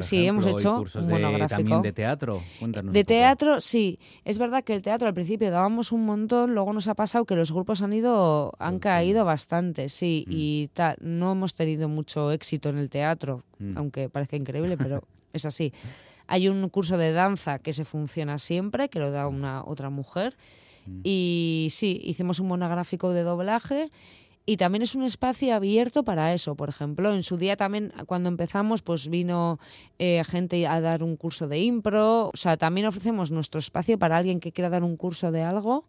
sí, 0.00 0.26
hemos 0.26 0.46
hecho 0.46 0.84
un 0.94 1.08
monográfico. 1.08 1.56
también 1.56 1.82
de 1.82 1.92
teatro. 1.92 2.42
de 2.60 3.04
teatro, 3.04 3.60
sí. 3.60 3.98
Es 4.24 4.38
verdad 4.38 4.62
que 4.62 4.74
el 4.74 4.82
teatro 4.82 5.08
al 5.08 5.14
principio 5.14 5.50
dábamos 5.50 5.92
un 5.92 6.04
montón, 6.04 6.54
luego 6.54 6.72
nos 6.72 6.88
ha 6.88 6.94
pasado 6.94 7.24
que 7.24 7.36
los 7.36 7.52
grupos 7.52 7.82
han 7.82 7.92
ido, 7.92 8.52
han 8.58 8.78
caído 8.78 9.24
bastante, 9.24 9.88
sí, 9.88 10.24
mm. 10.26 10.32
y 10.32 10.68
tal. 10.68 10.96
No 11.00 11.32
hemos 11.32 11.54
tenido 11.54 11.88
mucho 11.88 12.32
éxito 12.32 12.68
en 12.68 12.78
el 12.78 12.90
teatro, 12.90 13.44
mm. 13.58 13.78
aunque 13.78 14.08
parece 14.08 14.36
increíble, 14.36 14.76
pero 14.76 15.02
es 15.32 15.46
así. 15.46 15.72
Hay 16.26 16.48
un 16.48 16.68
curso 16.68 16.98
de 16.98 17.12
danza 17.12 17.58
que 17.58 17.72
se 17.72 17.84
funciona 17.84 18.38
siempre, 18.38 18.88
que 18.88 18.98
lo 18.98 19.10
da 19.10 19.28
una 19.28 19.64
otra 19.64 19.90
mujer. 19.90 20.36
Mm. 20.86 21.00
Y 21.04 21.68
sí, 21.70 22.00
hicimos 22.04 22.40
un 22.40 22.48
monográfico 22.48 23.12
de 23.12 23.22
doblaje 23.22 23.90
y 24.46 24.56
también 24.56 24.82
es 24.82 24.94
un 24.94 25.02
espacio 25.02 25.54
abierto 25.54 26.04
para 26.04 26.32
eso. 26.32 26.54
Por 26.54 26.68
ejemplo, 26.68 27.12
en 27.12 27.24
su 27.24 27.36
día 27.36 27.56
también, 27.56 27.92
cuando 28.06 28.28
empezamos, 28.28 28.80
pues 28.80 29.08
vino 29.08 29.58
eh, 29.98 30.22
gente 30.24 30.66
a 30.68 30.80
dar 30.80 31.02
un 31.02 31.16
curso 31.16 31.48
de 31.48 31.58
impro. 31.58 32.28
O 32.28 32.36
sea, 32.36 32.56
también 32.56 32.86
ofrecemos 32.86 33.32
nuestro 33.32 33.58
espacio 33.58 33.98
para 33.98 34.16
alguien 34.16 34.38
que 34.38 34.52
quiera 34.52 34.70
dar 34.70 34.84
un 34.84 34.96
curso 34.96 35.32
de 35.32 35.42
algo 35.42 35.84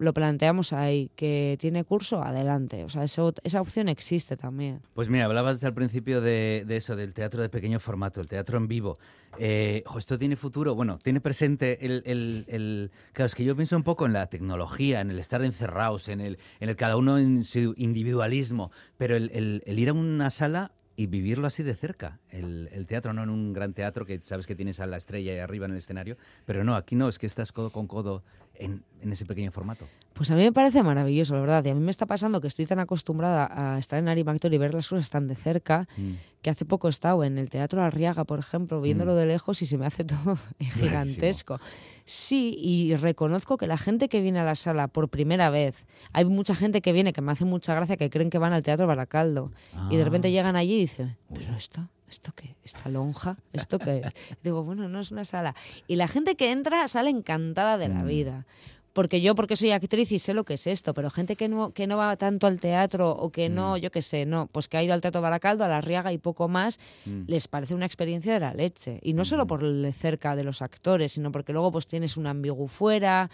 lo 0.00 0.14
planteamos 0.14 0.72
ahí, 0.72 1.10
que 1.14 1.56
tiene 1.60 1.84
curso, 1.84 2.22
adelante. 2.22 2.84
O 2.84 2.88
sea, 2.88 3.04
esa 3.04 3.60
opción 3.60 3.88
existe 3.88 4.34
también. 4.34 4.80
Pues 4.94 5.10
mira, 5.10 5.26
hablabas 5.26 5.62
el 5.62 5.74
principio 5.74 6.22
de, 6.22 6.64
eso, 6.70 6.96
del 6.96 7.12
teatro 7.12 7.42
de 7.42 7.50
pequeño 7.50 7.78
formato, 7.78 8.22
el 8.22 8.26
teatro 8.26 8.56
en 8.56 8.66
vivo. 8.66 8.96
Eh, 9.38 9.84
¿Esto 9.96 10.18
tiene 10.18 10.36
futuro? 10.36 10.74
Bueno, 10.74 10.98
tiene 11.02 11.20
presente 11.20 11.84
el, 11.84 12.02
el, 12.06 12.90
Claro, 13.12 13.26
es 13.26 13.34
que 13.34 13.44
yo 13.44 13.54
pienso 13.54 13.76
un 13.76 13.82
poco 13.82 14.06
en 14.06 14.14
la 14.14 14.26
tecnología, 14.28 15.02
en 15.02 15.10
el 15.10 15.18
estar 15.18 15.42
encerrados, 15.44 16.08
en 16.08 16.22
el, 16.22 16.38
en 16.60 16.70
el 16.70 16.76
cada 16.76 16.96
uno 16.96 17.18
en 17.18 17.44
su 17.44 17.74
individualismo, 17.76 18.72
pero 18.96 19.16
el, 19.16 19.62
el 19.66 19.78
ir 19.78 19.90
a 19.90 19.92
una 19.92 20.30
sala 20.30 20.72
y 21.00 21.06
vivirlo 21.06 21.46
así 21.46 21.62
de 21.62 21.74
cerca. 21.74 22.20
El, 22.28 22.68
el, 22.72 22.86
teatro, 22.86 23.14
no 23.14 23.22
en 23.22 23.30
un 23.30 23.54
gran 23.54 23.72
teatro 23.72 24.04
que 24.04 24.18
sabes 24.20 24.46
que 24.46 24.54
tienes 24.54 24.80
a 24.80 24.86
la 24.86 24.98
estrella 24.98 25.32
ahí 25.32 25.38
arriba 25.38 25.64
en 25.64 25.72
el 25.72 25.78
escenario, 25.78 26.18
pero 26.44 26.62
no, 26.62 26.76
aquí 26.76 26.94
no, 26.94 27.08
es 27.08 27.18
que 27.18 27.26
estás 27.26 27.52
codo 27.52 27.70
con 27.70 27.86
codo 27.86 28.22
en, 28.60 28.84
ese 29.10 29.24
pequeño 29.24 29.50
formato? 29.50 29.86
Pues 30.12 30.30
a 30.30 30.34
mí 30.34 30.42
me 30.42 30.52
parece 30.52 30.82
maravilloso, 30.82 31.34
la 31.34 31.40
verdad. 31.40 31.64
Y 31.64 31.70
a 31.70 31.74
mí 31.74 31.80
me 31.80 31.90
está 31.90 32.06
pasando 32.06 32.40
que 32.40 32.46
estoy 32.46 32.66
tan 32.66 32.78
acostumbrada 32.78 33.74
a 33.74 33.78
estar 33.78 33.98
en 33.98 34.08
Animactor 34.08 34.52
y 34.52 34.58
ver 34.58 34.74
las 34.74 34.88
cosas 34.88 35.08
tan 35.10 35.26
de 35.26 35.34
cerca, 35.34 35.88
mm. 35.96 36.12
que 36.42 36.50
hace 36.50 36.64
poco 36.64 36.88
he 36.88 36.90
estado 36.90 37.24
en 37.24 37.38
el 37.38 37.48
Teatro 37.48 37.82
Arriaga, 37.82 38.24
por 38.24 38.38
ejemplo, 38.38 38.80
viéndolo 38.80 39.12
mm. 39.12 39.16
de 39.16 39.26
lejos 39.26 39.62
y 39.62 39.66
se 39.66 39.78
me 39.78 39.86
hace 39.86 40.04
todo 40.04 40.38
gigantesco. 40.60 41.58
Sí, 42.04 42.56
y 42.58 42.94
reconozco 42.96 43.56
que 43.56 43.66
la 43.66 43.78
gente 43.78 44.08
que 44.08 44.20
viene 44.20 44.40
a 44.40 44.44
la 44.44 44.54
sala 44.54 44.88
por 44.88 45.08
primera 45.08 45.48
vez, 45.48 45.86
hay 46.12 46.24
mucha 46.24 46.54
gente 46.54 46.82
que 46.82 46.92
viene 46.92 47.12
que 47.12 47.22
me 47.22 47.32
hace 47.32 47.44
mucha 47.44 47.74
gracia, 47.74 47.96
que 47.96 48.10
creen 48.10 48.30
que 48.30 48.38
van 48.38 48.52
al 48.52 48.62
Teatro 48.62 48.86
Baracaldo. 48.86 49.52
Y 49.90 49.96
de 49.96 50.04
repente 50.04 50.28
ah. 50.28 50.30
llegan 50.30 50.56
allí 50.56 50.74
y 50.74 50.80
dicen, 50.80 51.16
pero 51.32 51.54
esto 51.54 51.88
¿esto 52.10 52.32
qué? 52.34 52.56
¿Esta 52.64 52.88
lonja? 52.88 53.36
¿Esto 53.52 53.78
qué 53.78 54.02
es? 54.04 54.12
digo, 54.42 54.64
bueno, 54.64 54.88
no 54.88 55.00
es 55.00 55.10
una 55.12 55.24
sala. 55.24 55.54
Y 55.86 55.96
la 55.96 56.08
gente 56.08 56.36
que 56.36 56.50
entra 56.50 56.86
sale 56.88 57.10
encantada 57.10 57.78
de 57.78 57.88
la 57.88 58.02
mm. 58.02 58.06
vida. 58.06 58.46
Porque 58.92 59.20
yo, 59.20 59.36
porque 59.36 59.54
soy 59.54 59.70
actriz 59.70 60.10
y 60.10 60.18
sé 60.18 60.34
lo 60.34 60.42
que 60.42 60.54
es 60.54 60.66
esto, 60.66 60.94
pero 60.94 61.10
gente 61.10 61.36
que 61.36 61.46
no, 61.46 61.70
que 61.72 61.86
no 61.86 61.96
va 61.96 62.16
tanto 62.16 62.48
al 62.48 62.58
teatro 62.58 63.10
o 63.10 63.30
que 63.30 63.48
no, 63.48 63.76
mm. 63.76 63.78
yo 63.78 63.90
qué 63.92 64.02
sé, 64.02 64.26
no, 64.26 64.48
pues 64.48 64.66
que 64.66 64.78
ha 64.78 64.82
ido 64.82 64.92
al 64.92 65.00
Teatro 65.00 65.20
Baracaldo, 65.20 65.64
a 65.64 65.68
la 65.68 65.80
Riaga 65.80 66.12
y 66.12 66.18
poco 66.18 66.48
más, 66.48 66.80
mm. 67.06 67.22
les 67.28 67.46
parece 67.46 67.74
una 67.74 67.86
experiencia 67.86 68.32
de 68.34 68.40
la 68.40 68.52
leche. 68.52 68.98
Y 69.02 69.12
no 69.12 69.24
solo 69.24 69.46
por 69.46 69.62
el 69.62 69.92
cerca 69.94 70.34
de 70.34 70.42
los 70.42 70.60
actores, 70.60 71.12
sino 71.12 71.30
porque 71.30 71.52
luego 71.52 71.70
pues 71.70 71.86
tienes 71.86 72.16
un 72.16 72.26
ambiguo 72.26 72.66
fuera, 72.66 73.30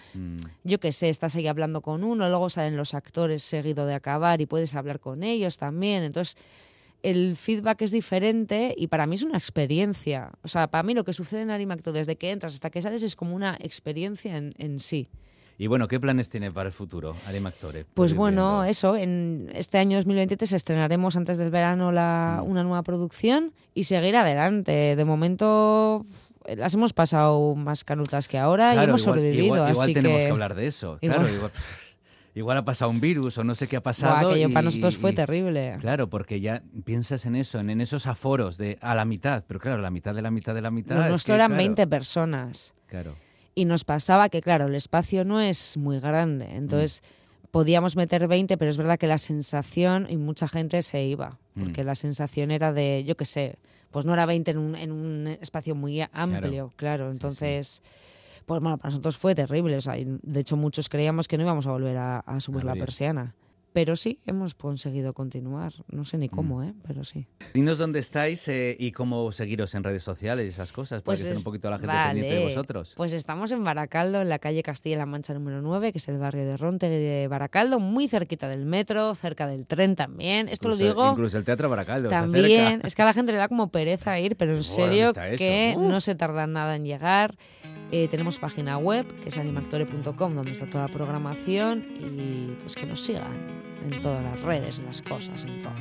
yo 0.63 0.79
qué 0.79 0.93
sé, 0.93 1.09
estás 1.09 1.35
ahí 1.37 1.47
hablando 1.47 1.81
con 1.81 2.05
uno, 2.05 2.29
luego 2.29 2.51
salen 2.51 2.77
los 2.77 2.93
actores 2.93 3.43
seguido 3.43 3.87
de 3.87 3.95
acabar 3.95 4.43
y 4.43 4.47
puedes 4.47 4.75
hablar 4.75 5.01
con 5.01 5.23
ellos 5.23 5.57
también. 5.57 6.03
Entonces, 6.03 6.37
el 7.07 7.37
feedback 7.37 7.83
es 7.83 7.93
diferente 7.93 8.75
y 8.77 8.89
para 8.89 9.07
mí 9.07 9.15
es 9.15 9.23
una 9.23 9.39
experiencia. 9.39 10.33
O 10.43 10.49
sea, 10.49 10.67
para 10.67 10.83
mí 10.83 10.93
lo 10.93 11.05
que 11.05 11.13
sucede 11.13 11.43
en 11.43 11.53
Animactor 11.53 11.95
desde 11.95 12.17
que 12.17 12.33
entras 12.33 12.55
hasta 12.55 12.69
que 12.69 12.83
sales 12.83 13.05
es 13.05 13.15
como 13.15 13.37
una 13.37 13.57
experiencia 13.61 14.37
en, 14.37 14.81
sí. 14.81 15.09
Y 15.57 15.69
bueno, 15.69 15.87
¿qué 15.87 16.01
planes 16.01 16.29
tiene 16.29 16.51
para 16.51 16.69
el 16.69 16.73
futuro 16.73 17.15
Animactore? 17.29 17.87
Pues 17.95 18.13
bueno, 18.13 18.65
eso, 18.65 18.97
en 18.97 19.53
este 19.55 19.79
año 19.79 19.99
2023 19.99 20.53
estrenaremos 20.53 21.17
antes 21.17 21.39
del 21.39 21.51
verano 21.51 21.93
la, 21.93 22.43
mm. 22.43 22.51
una 22.51 22.65
nueva 22.65 22.83
producción 22.83 23.53
y 23.73 23.85
seguir 23.85 24.17
adelante. 24.17 24.97
De 24.97 25.05
momento 25.05 26.05
las 26.57 26.75
hemos 26.75 26.93
pasado 26.93 27.55
más 27.55 27.85
canutas 27.85 28.27
que 28.27 28.37
ahora 28.37 28.75
y 28.75 28.85
hemos 28.85 29.03
sobrevivido. 29.03 29.69
Igual, 29.69 29.95
tenemos 29.95 30.19
que... 30.19 30.29
hablar 30.29 30.57
de 30.57 30.67
eso. 30.67 30.99
Claro, 31.01 31.29
igual 31.33 31.53
igual 32.37 32.59
ha 32.59 32.65
pasado 32.65 32.91
un 32.91 33.01
virus 33.01 33.39
o 33.39 33.45
no 33.45 33.55
sé 33.55 33.67
qué 33.67 33.77
ha 33.77 33.83
pasado. 33.83 34.29
aquello 34.29 34.53
para 34.53 34.63
nosotros 34.63 34.97
fue 34.97 35.13
terrible. 35.13 35.77
Claro, 35.81 36.09
porque 36.09 36.41
ya 36.41 36.63
piensas 36.85 37.25
en 37.25 37.35
eso, 37.35 37.59
en, 37.59 37.81
esos 37.81 38.07
aforos 38.07 38.59
de 38.59 38.79
a 38.83 38.95
la 38.95 39.05
mitad, 39.05 39.43
pero 39.47 39.59
claro, 39.59 39.81
la 39.81 39.91
mitad 39.91 40.15
de 40.15 40.23
la 40.23 40.31
mitad 40.31 40.55
de 40.55 40.61
la 40.61 40.71
mitad. 40.71 40.97
No, 40.97 41.09
nuestro 41.09 41.35
eran 41.35 41.57
20 41.57 41.87
personas. 41.87 42.75
Claro. 42.89 43.17
Y 43.55 43.65
nos 43.65 43.85
pasaba 43.85 44.29
que, 44.29 44.43
claro, 44.43 44.67
el 44.67 44.75
espacio 44.75 45.25
no 45.25 45.41
es 45.41 45.79
muy 45.79 45.99
grande, 45.99 46.47
entonces 46.55 47.03
mm. 47.03 47.47
podíamos 47.53 47.97
meter 47.97 48.29
20, 48.29 48.59
pero 48.59 48.71
es 48.71 48.77
verdad 48.77 48.99
que 48.99 49.07
la 49.07 49.17
sensación, 49.17 50.07
y 50.11 50.19
mucha 50.19 50.47
gente 50.47 50.83
se 50.83 51.05
iba, 51.05 51.39
porque 51.59 51.83
mm. 51.83 51.87
la 51.87 51.95
sensación 51.95 52.51
era 52.51 52.75
de, 52.75 53.03
yo 53.07 53.17
qué 53.17 53.25
sé, 53.25 53.57
pues 53.91 54.05
no 54.05 54.13
era 54.13 54.27
20 54.27 54.51
en 54.51 54.59
un, 54.59 54.77
en 54.77 54.93
un 54.93 55.27
espacio 55.41 55.75
muy 55.75 56.03
amplio, 56.13 56.71
claro, 56.77 57.11
entonces 57.11 57.83
pues 58.47 58.61
bueno, 58.61 58.79
para 58.79 58.91
nosotros 58.91 59.17
fue 59.17 59.35
terrible. 59.35 59.77
O 59.77 59.81
sea, 59.81 59.95
de 59.95 60.41
hecho, 60.41 60.57
muchos 60.57 60.89
creíamos 60.89 61.29
que 61.29 61.37
no 61.37 61.43
íbamos 61.43 61.67
a 61.67 61.73
volver 61.73 61.97
a, 61.99 62.23
subir 62.39 62.65
la 62.65 62.75
persiana. 62.75 63.35
Pero 63.77 63.95
sí, 63.95 64.23
hemos 64.25 64.55
conseguido 64.55 65.13
continuar. 65.13 65.75
No 65.91 66.07
sé 66.07 66.17
ni 66.17 66.31
cómo, 66.31 66.61
mm. 66.61 66.63
¿eh? 66.63 66.75
pero 66.87 67.05
sí. 67.05 67.27
Dinos 67.53 67.77
dónde 67.77 67.99
estáis 67.99 68.49
eh, 68.49 68.75
y 68.79 68.91
cómo 68.91 69.31
seguiros 69.33 69.75
en 69.75 69.85
redes 69.85 70.03
sociales 70.03 70.47
y 70.47 70.49
esas 70.49 70.73
cosas, 70.73 71.03
para 71.03 71.15
pues 71.15 71.23
que 71.23 71.37
un 71.37 71.43
poquito 71.43 71.69
la 71.69 71.79
gente 71.79 71.95
pendiente 71.95 72.37
de 72.37 72.45
vosotros. 72.45 72.95
Pues 72.97 73.13
estamos 73.13 73.53
en 73.53 73.63
Baracaldo, 73.63 74.23
en 74.23 74.31
la 74.31 74.39
calle 74.39 74.63
Castilla-La 74.63 75.05
Mancha 75.05 75.35
número 75.35 75.61
9, 75.61 75.93
que 75.93 75.99
es 75.99 76.09
el 76.09 76.17
barrio 76.17 76.47
de 76.47 76.57
Ronte 76.57 76.89
de 76.89 77.29
Baracaldo, 77.29 77.79
muy 77.79 78.09
cerquita 78.09 78.49
del 78.49 78.65
metro, 78.65 79.15
cerca 79.15 79.47
del 79.47 79.67
tren 79.67 79.95
también. 79.95 80.49
Esto 80.49 80.71
lo 80.71 80.77
digo. 80.77 81.11
Incluso 81.11 81.37
el 81.37 81.45
Teatro 81.45 81.69
Baracaldo. 81.69 82.09
También. 82.09 82.81
Es 82.83 82.95
que 82.95 83.03
a 83.03 83.05
la 83.05 83.13
gente 83.13 83.33
le 83.33 83.37
da 83.37 83.49
como 83.49 83.69
pereza 83.69 84.19
ir, 84.19 84.37
pero 84.37 84.55
en 84.55 84.65
serio 84.65 85.13
que 85.13 85.77
no 85.79 86.01
se 86.01 86.15
tarda 86.15 86.47
nada 86.47 86.77
en 86.77 86.87
llegar. 86.87 87.37
Eh, 87.93 88.09
tenemos 88.09 88.39
página 88.39 88.79
web, 88.79 89.07
que 89.21 89.29
es 89.29 89.37
animactore.com, 89.37 90.35
donde 90.35 90.53
está 90.53 90.67
toda 90.67 90.87
la 90.87 90.93
programación 90.93 91.85
y 92.01 92.57
pues 92.63 92.75
que 92.75 92.87
nos 92.87 93.03
sigan 93.03 93.66
en 93.85 94.01
todas 94.01 94.23
las 94.23 94.41
redes, 94.43 94.79
en 94.79 94.87
las 94.87 95.03
cosas, 95.03 95.45
en 95.45 95.63
todo. 95.63 95.75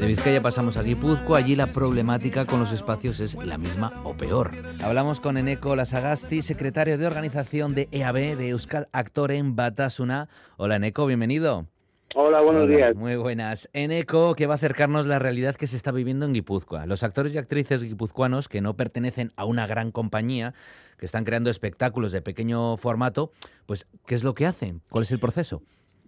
De 0.00 0.06
Vizcaya 0.06 0.42
pasamos 0.42 0.76
a 0.76 0.82
Guipúzcoa, 0.82 1.38
allí 1.38 1.54
la 1.54 1.68
problemática 1.68 2.44
con 2.44 2.58
los 2.58 2.72
espacios 2.72 3.20
es 3.20 3.36
la 3.36 3.56
misma 3.56 3.92
o 4.02 4.14
peor. 4.14 4.50
Hablamos 4.82 5.20
con 5.20 5.38
Eneco 5.38 5.76
Lasagasti, 5.76 6.42
secretario 6.42 6.98
de 6.98 7.06
organización 7.06 7.74
de 7.74 7.88
EAB 7.92 8.36
de 8.36 8.48
Euskal 8.48 8.88
Actor 8.92 9.30
en 9.30 9.54
Batasuna. 9.54 10.28
Hola 10.56 10.76
Eneco, 10.76 11.06
bienvenido. 11.06 11.68
Hola, 12.16 12.42
buenos 12.42 12.68
días. 12.68 12.94
Muy 12.94 13.16
buenas. 13.16 13.68
En 13.72 13.90
ECO, 13.90 14.36
que 14.36 14.46
va 14.46 14.52
a 14.52 14.54
acercarnos 14.54 15.04
la 15.04 15.18
realidad 15.18 15.56
que 15.56 15.66
se 15.66 15.76
está 15.76 15.90
viviendo 15.90 16.24
en 16.24 16.32
Guipúzcoa. 16.32 16.86
Los 16.86 17.02
actores 17.02 17.34
y 17.34 17.38
actrices 17.38 17.82
guipuzcoanos 17.82 18.48
que 18.48 18.60
no 18.60 18.76
pertenecen 18.76 19.32
a 19.34 19.44
una 19.44 19.66
gran 19.66 19.90
compañía, 19.90 20.54
que 20.96 21.06
están 21.06 21.24
creando 21.24 21.50
espectáculos 21.50 22.12
de 22.12 22.22
pequeño 22.22 22.76
formato, 22.76 23.32
pues, 23.66 23.88
¿qué 24.06 24.14
es 24.14 24.22
lo 24.22 24.32
que 24.34 24.46
hacen? 24.46 24.80
¿Cuál 24.90 25.02
es 25.02 25.10
el 25.10 25.18
proceso? 25.18 25.62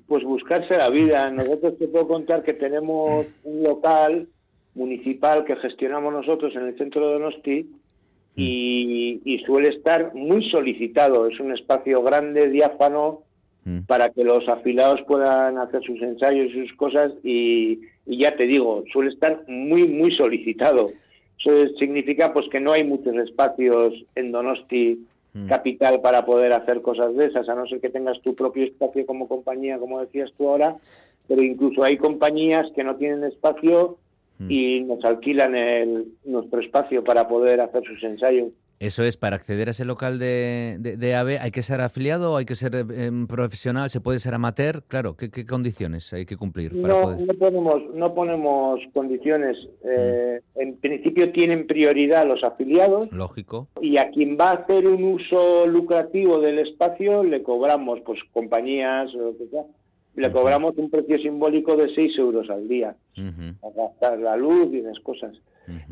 Pues 0.06 0.22
buscarse 0.22 0.76
la 0.76 0.90
vida. 0.90 1.28
Nosotros 1.32 1.76
te 1.76 1.88
puedo 1.88 2.06
contar 2.06 2.44
que 2.44 2.54
tenemos 2.54 3.26
un 3.42 3.64
local 3.64 4.28
municipal 4.76 5.44
que 5.44 5.56
gestionamos 5.56 6.12
nosotros 6.12 6.54
en 6.54 6.68
el 6.68 6.78
centro 6.78 7.04
de 7.04 7.12
Donosti 7.14 7.62
mm. 7.62 8.40
y, 8.40 9.22
y 9.24 9.38
suele 9.44 9.70
estar 9.70 10.14
muy 10.14 10.48
solicitado. 10.50 11.26
Es 11.26 11.40
un 11.40 11.52
espacio 11.52 12.00
grande, 12.04 12.48
diáfano, 12.48 13.25
Mm. 13.66 13.80
para 13.80 14.10
que 14.10 14.22
los 14.22 14.48
afilados 14.48 15.02
puedan 15.08 15.58
hacer 15.58 15.82
sus 15.82 16.00
ensayos 16.00 16.52
y 16.54 16.68
sus 16.68 16.76
cosas 16.76 17.10
y, 17.24 17.80
ya 18.06 18.36
te 18.36 18.44
digo, 18.46 18.84
suele 18.92 19.10
estar 19.10 19.42
muy, 19.48 19.88
muy 19.88 20.14
solicitado. 20.16 20.90
Eso 21.36 21.76
significa 21.76 22.32
pues 22.32 22.48
que 22.48 22.60
no 22.60 22.70
hay 22.72 22.84
muchos 22.84 23.16
espacios 23.16 23.92
en 24.14 24.30
Donosti 24.30 25.04
mm. 25.34 25.48
capital 25.48 26.00
para 26.00 26.24
poder 26.24 26.52
hacer 26.52 26.80
cosas 26.80 27.16
de 27.16 27.26
esas, 27.26 27.48
a 27.48 27.56
no 27.56 27.66
ser 27.66 27.80
que 27.80 27.90
tengas 27.90 28.20
tu 28.20 28.36
propio 28.36 28.66
espacio 28.66 29.04
como 29.04 29.26
compañía, 29.26 29.80
como 29.80 30.00
decías 30.00 30.30
tú 30.38 30.48
ahora, 30.48 30.76
pero 31.26 31.42
incluso 31.42 31.82
hay 31.82 31.96
compañías 31.96 32.70
que 32.76 32.84
no 32.84 32.94
tienen 32.94 33.24
espacio 33.24 33.98
mm. 34.38 34.48
y 34.48 34.80
nos 34.82 35.04
alquilan 35.04 35.56
el, 35.56 36.06
nuestro 36.24 36.60
espacio 36.60 37.02
para 37.02 37.26
poder 37.26 37.60
hacer 37.60 37.82
sus 37.82 38.00
ensayos. 38.04 38.52
Eso 38.78 39.04
es, 39.04 39.16
para 39.16 39.36
acceder 39.36 39.68
a 39.68 39.70
ese 39.70 39.84
local 39.84 40.18
de, 40.18 40.76
de, 40.78 41.14
AVE, 41.14 41.38
¿hay 41.38 41.50
que 41.50 41.62
ser 41.62 41.80
afiliado 41.80 42.32
o 42.32 42.36
hay 42.36 42.44
que 42.44 42.54
ser 42.54 42.74
em, 42.74 43.26
profesional? 43.26 43.88
¿Se 43.88 44.00
puede 44.00 44.18
ser 44.18 44.34
amateur? 44.34 44.82
Claro, 44.86 45.16
¿qué, 45.16 45.46
condiciones 45.46 46.12
hay 46.12 46.26
que 46.26 46.36
cumplir? 46.36 46.74
no, 46.74 47.16
no, 47.16 47.34
ponemos, 47.34 47.82
no 47.94 48.14
ponemos 48.14 48.80
condiciones. 48.92 49.56
Eh, 49.82 50.40
mm. 50.54 50.60
En 50.60 50.76
principio 50.76 51.32
tienen 51.32 51.66
prioridad 51.66 52.26
los 52.26 52.44
afiliados. 52.44 53.10
Lógico. 53.12 53.68
Y 53.80 53.96
a 53.96 54.10
quien 54.10 54.36
va 54.38 54.50
a 54.50 54.54
hacer 54.54 54.86
un 54.86 55.04
uso 55.04 55.66
lucrativo 55.66 56.40
del 56.40 56.58
espacio 56.58 57.24
le 57.24 57.42
cobramos, 57.42 58.00
pues 58.00 58.20
compañías 58.32 59.14
o 59.14 59.18
lo 59.18 59.38
que 59.38 59.46
sea, 59.46 59.64
le 60.16 60.32
cobramos 60.32 60.76
un 60.76 60.90
precio 60.90 61.18
simbólico 61.18 61.76
de 61.76 61.94
6 61.94 62.18
euros 62.18 62.48
al 62.50 62.66
día. 62.68 62.96
A 63.16 63.70
gastar 63.74 64.18
la 64.18 64.36
luz 64.36 64.72
y 64.72 64.78
esas 64.78 64.98
cosas. 65.00 65.34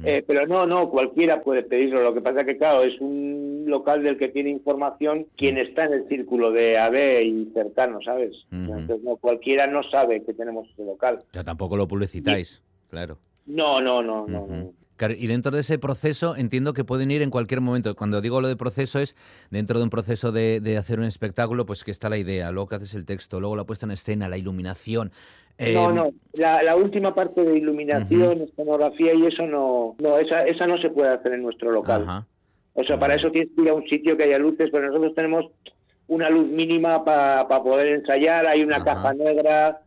Eh, 0.04 0.24
pero 0.26 0.46
no, 0.46 0.66
no, 0.66 0.88
cualquiera 0.88 1.42
puede 1.42 1.62
pedirlo. 1.62 2.02
Lo 2.02 2.14
que 2.14 2.20
pasa 2.20 2.40
es 2.40 2.46
que, 2.46 2.56
claro, 2.56 2.82
es 2.82 2.98
un 3.00 3.64
local 3.66 4.02
del 4.02 4.16
que 4.16 4.28
tiene 4.28 4.50
información 4.50 5.26
quien 5.36 5.58
está 5.58 5.84
en 5.84 5.94
el 5.94 6.08
círculo 6.08 6.52
de 6.52 6.78
AB 6.78 7.22
y 7.24 7.50
cercano, 7.52 8.00
¿sabes? 8.04 8.34
Entonces, 8.50 9.02
no, 9.02 9.16
cualquiera 9.16 9.66
no 9.66 9.82
sabe 9.82 10.22
que 10.22 10.32
tenemos 10.32 10.68
ese 10.70 10.84
local. 10.84 11.18
Ya 11.32 11.42
tampoco 11.42 11.76
lo 11.76 11.88
publicitáis, 11.88 12.62
claro. 12.88 13.18
No, 13.46 13.80
no, 13.80 14.02
no, 14.02 14.26
no. 14.26 14.72
Y 15.18 15.26
dentro 15.26 15.50
de 15.50 15.60
ese 15.60 15.78
proceso 15.78 16.36
entiendo 16.36 16.72
que 16.72 16.84
pueden 16.84 17.10
ir 17.10 17.22
en 17.22 17.30
cualquier 17.30 17.60
momento. 17.60 17.94
Cuando 17.96 18.20
digo 18.20 18.40
lo 18.40 18.48
de 18.48 18.56
proceso 18.56 19.00
es 19.00 19.16
dentro 19.50 19.78
de 19.78 19.84
un 19.84 19.90
proceso 19.90 20.30
de, 20.30 20.76
hacer 20.78 21.00
un 21.00 21.04
espectáculo, 21.04 21.66
pues 21.66 21.82
que 21.82 21.90
está 21.90 22.08
la 22.08 22.16
idea, 22.16 22.52
luego 22.52 22.68
que 22.68 22.76
haces 22.76 22.94
el 22.94 23.04
texto, 23.04 23.40
luego 23.40 23.56
la 23.56 23.64
puesta 23.64 23.86
en 23.86 23.92
escena, 23.92 24.28
la 24.28 24.38
iluminación. 24.38 25.10
no, 25.58 25.92
no, 25.92 26.10
la, 26.34 26.76
última 26.76 27.14
parte 27.14 27.44
de 27.44 27.58
iluminación, 27.58 28.42
escenografía 28.42 29.14
y 29.14 29.26
eso 29.26 29.46
no, 29.46 29.96
no 29.98 30.18
esa, 30.18 30.44
esa 30.44 30.66
no 30.66 30.78
se 30.78 30.90
puede 30.90 31.10
hacer 31.10 31.32
en 31.32 31.42
nuestro 31.42 31.72
local. 31.72 32.24
O 32.74 32.84
sea, 32.84 32.98
para 32.98 33.14
eso 33.14 33.30
tienes 33.30 33.50
que 33.54 33.62
ir 33.62 33.68
a 33.70 33.74
un 33.74 33.86
sitio 33.88 34.16
que 34.16 34.24
haya 34.24 34.38
luces, 34.38 34.68
pero 34.72 34.88
nosotros 34.88 35.14
tenemos 35.14 35.46
una 36.06 36.28
luz 36.28 36.48
mínima 36.48 37.04
para 37.04 37.46
poder 37.48 37.88
ensayar, 37.88 38.46
hay 38.46 38.62
una 38.62 38.82
caja 38.82 39.14
negra, 39.14 39.80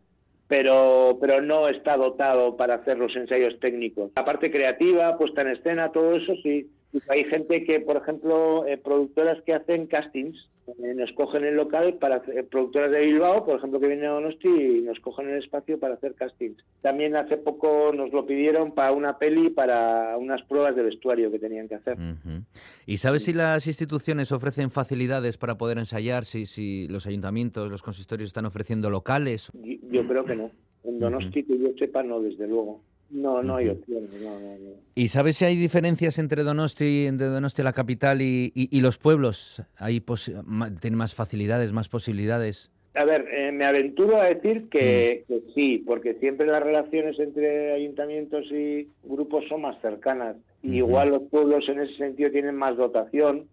pero, 0.47 1.17
pero 1.19 1.41
no 1.41 1.67
está 1.67 1.97
dotado 1.97 2.55
para 2.55 2.75
hacer 2.75 2.97
los 2.97 3.15
ensayos 3.15 3.59
técnicos. 3.59 4.11
La 4.15 4.25
parte 4.25 4.49
creativa, 4.51 5.17
puesta 5.17 5.41
en 5.41 5.49
escena, 5.49 5.91
todo 5.91 6.15
eso 6.15 6.33
sí. 6.43 6.69
Hay 7.09 7.25
gente 7.25 7.63
que, 7.65 7.81
por 7.81 7.97
ejemplo, 7.97 8.65
eh, 8.65 8.77
productoras 8.77 9.41
que 9.43 9.53
hacen 9.53 9.87
castings, 9.87 10.49
eh, 10.67 10.93
nos 10.95 11.11
cogen 11.13 11.45
el 11.45 11.55
local 11.55 11.95
para 11.95 12.17
hacer, 12.17 12.45
productoras 12.47 12.91
de 12.91 12.99
Bilbao, 12.99 13.45
por 13.45 13.57
ejemplo, 13.57 13.79
que 13.79 13.87
vienen 13.87 14.07
a 14.07 14.11
Donosti 14.11 14.49
y 14.49 14.81
nos 14.81 14.99
cogen 14.99 15.29
el 15.29 15.41
espacio 15.41 15.79
para 15.79 15.93
hacer 15.93 16.13
castings. 16.15 16.63
También 16.81 17.15
hace 17.15 17.37
poco 17.37 17.91
nos 17.93 18.11
lo 18.11 18.25
pidieron 18.25 18.73
para 18.73 18.91
una 18.91 19.17
peli, 19.17 19.49
para 19.49 20.17
unas 20.17 20.41
pruebas 20.43 20.75
de 20.75 20.83
vestuario 20.83 21.31
que 21.31 21.39
tenían 21.39 21.69
que 21.69 21.75
hacer. 21.75 21.97
¿Y 22.85 22.97
sabes 22.97 23.23
si 23.23 23.33
las 23.33 23.65
instituciones 23.67 24.31
ofrecen 24.31 24.69
facilidades 24.69 25.37
para 25.37 25.57
poder 25.57 25.77
ensayar? 25.77 26.25
Si, 26.25 26.45
si 26.45 26.87
los 26.89 27.07
ayuntamientos, 27.07 27.69
los 27.69 27.81
consistorios 27.81 28.27
están 28.27 28.45
ofreciendo 28.45 28.89
locales? 28.89 29.51
Yo, 29.91 30.07
creo 30.07 30.25
que 30.25 30.35
no. 30.35 30.51
En 30.83 30.99
Donosti, 30.99 31.43
que 31.43 31.57
yo 31.57 31.69
sepa, 31.77 32.03
no, 32.03 32.21
desde 32.21 32.47
luego. 32.47 32.81
No, 33.09 33.41
no 33.41 33.55
hay 33.55 33.69
opciones. 33.69 34.09
¿Y 34.95 35.07
sabes 35.07 35.37
si 35.37 35.45
hay 35.45 35.55
diferencias 35.55 36.19
entre 36.19 36.43
Donosti, 36.43 37.05
entre 37.05 37.27
Donosti 37.27 37.63
la 37.63 37.73
capital 37.73 38.21
y, 38.21 38.81
los 38.81 38.97
pueblos? 38.97 39.63
¿Hay 39.77 40.01
¿Tienen 40.01 40.97
más 40.97 41.15
facilidades, 41.15 41.71
más 41.71 41.87
posibilidades? 41.87 42.71
A 42.95 43.05
ver, 43.05 43.27
eh, 43.31 43.51
me 43.51 43.63
aventuro 43.63 44.19
a 44.19 44.25
decir 44.25 44.69
que, 44.69 45.23
sí, 45.53 45.83
porque 45.85 46.15
siempre 46.15 46.47
las 46.47 46.63
relaciones 46.63 47.19
entre 47.19 47.73
ayuntamientos 47.73 48.45
y 48.51 48.89
grupos 49.03 49.45
son 49.47 49.61
más 49.61 49.79
cercanas. 49.81 50.35
Igual 50.63 51.09
los 51.09 51.23
pueblos 51.29 51.69
en 51.69 51.79
ese 51.79 51.93
sentido 51.93 52.31
tienen 52.31 52.55
más 52.55 52.75
dotación 52.75 53.47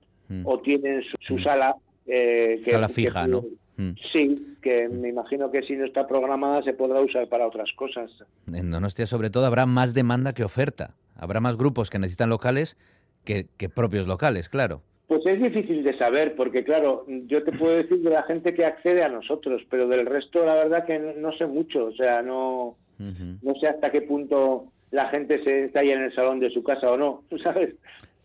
o 0.44 0.58
tienen 0.60 1.02
su, 1.20 1.38
sala. 1.38 1.76
Eh, 2.06 2.60
sala 2.64 2.88
fija, 2.88 3.26
¿no? 3.26 3.44
Mm. 3.76 3.90
Sí, 4.12 4.56
que 4.62 4.88
me 4.88 5.08
imagino 5.08 5.50
que 5.50 5.62
si 5.62 5.74
no 5.74 5.84
está 5.84 6.06
programada 6.06 6.62
se 6.62 6.72
podrá 6.72 7.00
usar 7.00 7.28
para 7.28 7.46
otras 7.46 7.72
cosas. 7.72 8.10
En 8.52 8.70
Donostia, 8.70 9.06
sobre 9.06 9.30
todo, 9.30 9.46
habrá 9.46 9.66
más 9.66 9.94
demanda 9.94 10.32
que 10.32 10.44
oferta. 10.44 10.94
Habrá 11.16 11.40
más 11.40 11.56
grupos 11.56 11.90
que 11.90 11.98
necesitan 11.98 12.28
locales 12.28 12.76
que, 13.24 13.46
propios 13.74 14.06
locales, 14.06 14.48
claro. 14.48 14.82
Pues 15.06 15.24
es 15.26 15.40
difícil 15.40 15.82
de 15.82 15.96
saber, 15.98 16.34
porque 16.34 16.64
claro, 16.64 17.04
yo 17.26 17.42
te 17.42 17.52
puedo 17.52 17.76
decir 17.76 18.00
de 18.00 18.10
la 18.10 18.22
gente 18.24 18.54
que 18.54 18.64
accede 18.64 19.02
a 19.02 19.08
nosotros, 19.08 19.62
pero 19.70 19.86
del 19.86 20.06
resto 20.06 20.44
la 20.44 20.54
verdad 20.54 20.86
que 20.86 20.98
no, 20.98 21.32
sé 21.32 21.46
mucho, 21.46 21.86
o 21.86 21.92
sea, 21.92 22.22
no, 22.22 22.76
no 22.98 23.54
sé 23.60 23.68
hasta 23.68 23.90
qué 23.90 24.02
punto 24.02 24.66
la 24.90 25.08
gente 25.08 25.42
se 25.44 25.64
ensaya 25.64 25.94
en 25.94 26.02
el 26.02 26.14
salón 26.14 26.40
de 26.40 26.50
su 26.50 26.62
casa 26.62 26.90
o 26.90 26.96
no, 26.96 27.22
¿sabes? 27.42 27.74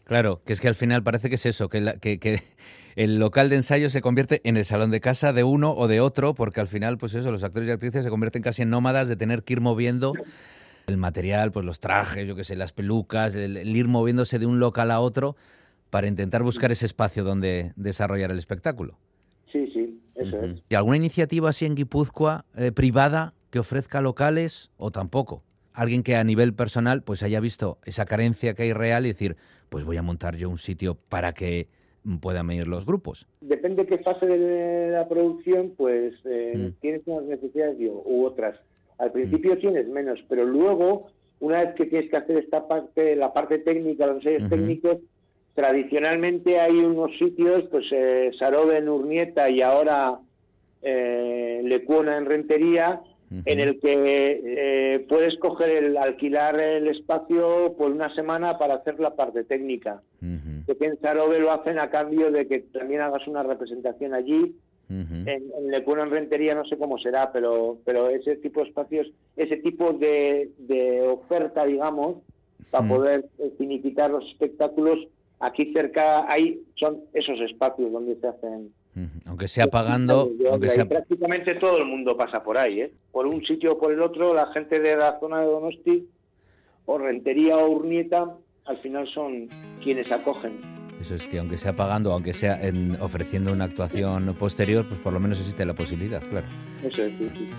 Claro, 0.05 0.41
que 0.45 0.53
es 0.53 0.61
que 0.61 0.67
al 0.67 0.75
final 0.75 1.03
parece 1.03 1.29
que 1.29 1.35
es 1.35 1.45
eso, 1.45 1.69
que, 1.69 1.95
que, 2.01 2.19
que 2.19 2.39
el 2.95 3.19
local 3.19 3.49
de 3.49 3.57
ensayo 3.57 3.89
se 3.89 4.01
convierte 4.01 4.41
en 4.43 4.57
el 4.57 4.65
salón 4.65 4.91
de 4.91 4.99
casa 5.01 5.33
de 5.33 5.43
uno 5.43 5.73
o 5.73 5.87
de 5.87 6.01
otro, 6.01 6.33
porque 6.33 6.59
al 6.59 6.67
final, 6.67 6.97
pues 6.97 7.13
eso, 7.13 7.31
los 7.31 7.43
actores 7.43 7.69
y 7.69 7.71
actrices 7.71 8.03
se 8.03 8.09
convierten 8.09 8.41
casi 8.41 8.63
en 8.63 8.69
nómadas 8.69 9.07
de 9.07 9.15
tener 9.15 9.43
que 9.43 9.53
ir 9.53 9.61
moviendo 9.61 10.13
el 10.87 10.97
material, 10.97 11.51
pues 11.51 11.65
los 11.65 11.79
trajes, 11.79 12.27
yo 12.27 12.35
qué 12.35 12.43
sé, 12.43 12.55
las 12.55 12.73
pelucas, 12.73 13.35
el, 13.35 13.57
ir 13.75 13.87
moviéndose 13.87 14.39
de 14.39 14.45
un 14.45 14.59
local 14.59 14.91
a 14.91 14.99
otro 14.99 15.35
para 15.89 16.07
intentar 16.07 16.43
buscar 16.43 16.71
ese 16.71 16.85
espacio 16.85 17.23
donde 17.23 17.73
desarrollar 17.75 18.31
el 18.31 18.37
espectáculo. 18.37 18.97
Sí, 19.51 19.67
sí, 19.73 19.99
eso 20.15 20.41
es. 20.41 20.63
¿Y 20.69 20.75
alguna 20.75 20.97
iniciativa 20.97 21.49
así 21.49 21.65
en 21.65 21.75
Guipúzcoa 21.75 22.45
eh, 22.55 22.71
privada 22.71 23.33
que 23.49 23.59
ofrezca 23.59 24.01
locales 24.01 24.69
o 24.77 24.91
tampoco? 24.91 25.43
Alguien 25.73 26.03
que 26.03 26.15
a 26.15 26.23
nivel 26.23 26.53
personal 26.53 27.03
pues 27.03 27.23
haya 27.23 27.39
visto 27.39 27.79
esa 27.85 28.05
carencia 28.05 28.53
que 28.53 28.63
hay 28.63 28.73
real 28.73 29.05
y 29.05 29.09
decir, 29.09 29.37
pues 29.69 29.85
voy 29.85 29.97
a 29.97 30.01
montar 30.01 30.35
yo 30.35 30.49
un 30.49 30.57
sitio 30.57 30.95
para 30.95 31.33
que 31.33 31.67
puedan 32.17 32.47
venir 32.47 32.67
los 32.67 32.85
grupos. 32.85 33.27
Depende 33.41 33.83
de 33.83 33.87
qué 33.87 33.97
fase 33.99 34.25
de 34.25 34.91
la 34.91 35.07
producción, 35.07 35.73
pues 35.77 36.13
eh, 36.25 36.53
mm. 36.57 36.81
tienes 36.81 37.01
unas 37.05 37.23
necesidades 37.23 37.77
u 37.79 38.25
otras. 38.25 38.59
Al 38.97 39.11
principio 39.11 39.55
mm. 39.55 39.59
tienes 39.59 39.87
menos, 39.87 40.19
pero 40.27 40.45
luego, 40.45 41.07
una 41.39 41.63
vez 41.63 41.75
que 41.75 41.85
tienes 41.85 42.09
que 42.09 42.17
hacer 42.17 42.37
esta 42.37 42.67
parte, 42.67 43.15
la 43.15 43.33
parte 43.33 43.59
técnica, 43.59 44.07
los 44.07 44.17
ensayos 44.17 44.49
técnicos, 44.49 44.97
tradicionalmente 45.53 46.59
hay 46.59 46.77
unos 46.77 47.17
sitios, 47.17 47.65
pues 47.69 47.85
eh, 47.91 48.31
en 48.39 48.89
Urnieta 48.89 49.49
y 49.49 49.61
ahora 49.61 50.19
eh, 50.81 51.61
Lecuona 51.63 52.17
en 52.17 52.25
Rentería, 52.25 53.01
en 53.45 53.59
el 53.59 53.79
que 53.79 54.41
eh, 54.43 55.05
puedes 55.07 55.37
coger 55.37 55.69
el 55.69 55.97
alquilar 55.97 56.59
el 56.59 56.87
espacio 56.87 57.75
por 57.77 57.91
una 57.91 58.13
semana 58.15 58.57
para 58.57 58.75
hacer 58.75 58.99
la 58.99 59.15
parte 59.15 59.43
técnica. 59.43 60.01
Que 60.77 60.85
en 60.85 60.99
Sarobe 60.99 61.39
lo 61.39 61.51
hacen 61.51 61.79
a 61.79 61.89
cambio 61.89 62.31
de 62.31 62.47
que 62.47 62.59
también 62.59 63.01
hagas 63.01 63.27
una 63.27 63.43
representación 63.43 64.13
allí. 64.13 64.55
En, 64.91 65.27
en 65.27 65.67
Lecuno 65.69 66.01
en 66.01 66.09
Rentería 66.09 66.55
no 66.55 66.65
sé 66.65 66.75
cómo 66.75 66.97
será, 66.97 67.31
pero 67.31 67.77
pero 67.85 68.09
ese 68.09 68.37
tipo 68.37 68.61
de 68.61 68.69
espacios, 68.69 69.11
ese 69.35 69.57
tipo 69.57 69.93
de, 69.93 70.49
de 70.57 71.03
oferta, 71.03 71.63
digamos, 71.63 72.17
para 72.71 72.87
poder 72.87 73.25
significar 73.59 74.09
los 74.09 74.25
espectáculos, 74.25 75.07
aquí 75.39 75.71
cerca 75.73 76.25
hay 76.27 76.63
son 76.75 77.01
esos 77.13 77.39
espacios 77.41 77.91
donde 77.91 78.15
se 78.15 78.27
hacen. 78.29 78.73
Aunque 79.25 79.47
sea 79.47 79.67
pagando... 79.67 80.31
Aunque 80.49 80.69
sea... 80.69 80.85
Prácticamente 80.85 81.53
todo 81.55 81.77
el 81.77 81.85
mundo 81.85 82.17
pasa 82.17 82.43
por 82.43 82.57
ahí, 82.57 82.81
¿eh? 82.81 82.91
Por 83.11 83.27
un 83.27 83.45
sitio 83.45 83.73
o 83.73 83.77
por 83.77 83.93
el 83.93 84.01
otro, 84.01 84.33
la 84.33 84.47
gente 84.47 84.79
de 84.79 84.95
la 84.95 85.19
zona 85.19 85.41
de 85.41 85.45
Donosti, 85.45 86.09
o 86.85 86.97
Rentería 86.97 87.57
o 87.57 87.69
Urnieta, 87.69 88.35
al 88.69 88.77
final 88.77 89.07
son 89.07 89.49
quienes 89.83 90.11
acogen. 90.11 90.61
Eso 91.01 91.15
es 91.15 91.25
que 91.25 91.39
aunque 91.39 91.57
sea 91.57 91.75
pagando, 91.75 92.13
aunque 92.13 92.33
sea 92.33 92.61
en, 92.61 93.01
ofreciendo 93.01 93.51
una 93.51 93.65
actuación 93.65 94.35
posterior, 94.37 94.85
pues 94.87 94.99
por 94.99 95.11
lo 95.11 95.19
menos 95.19 95.39
existe 95.39 95.65
la 95.65 95.73
posibilidad, 95.73 96.21
claro. 96.29 96.47
Eso 96.83 97.03
es, 97.03 97.13
sí. 97.17 97.49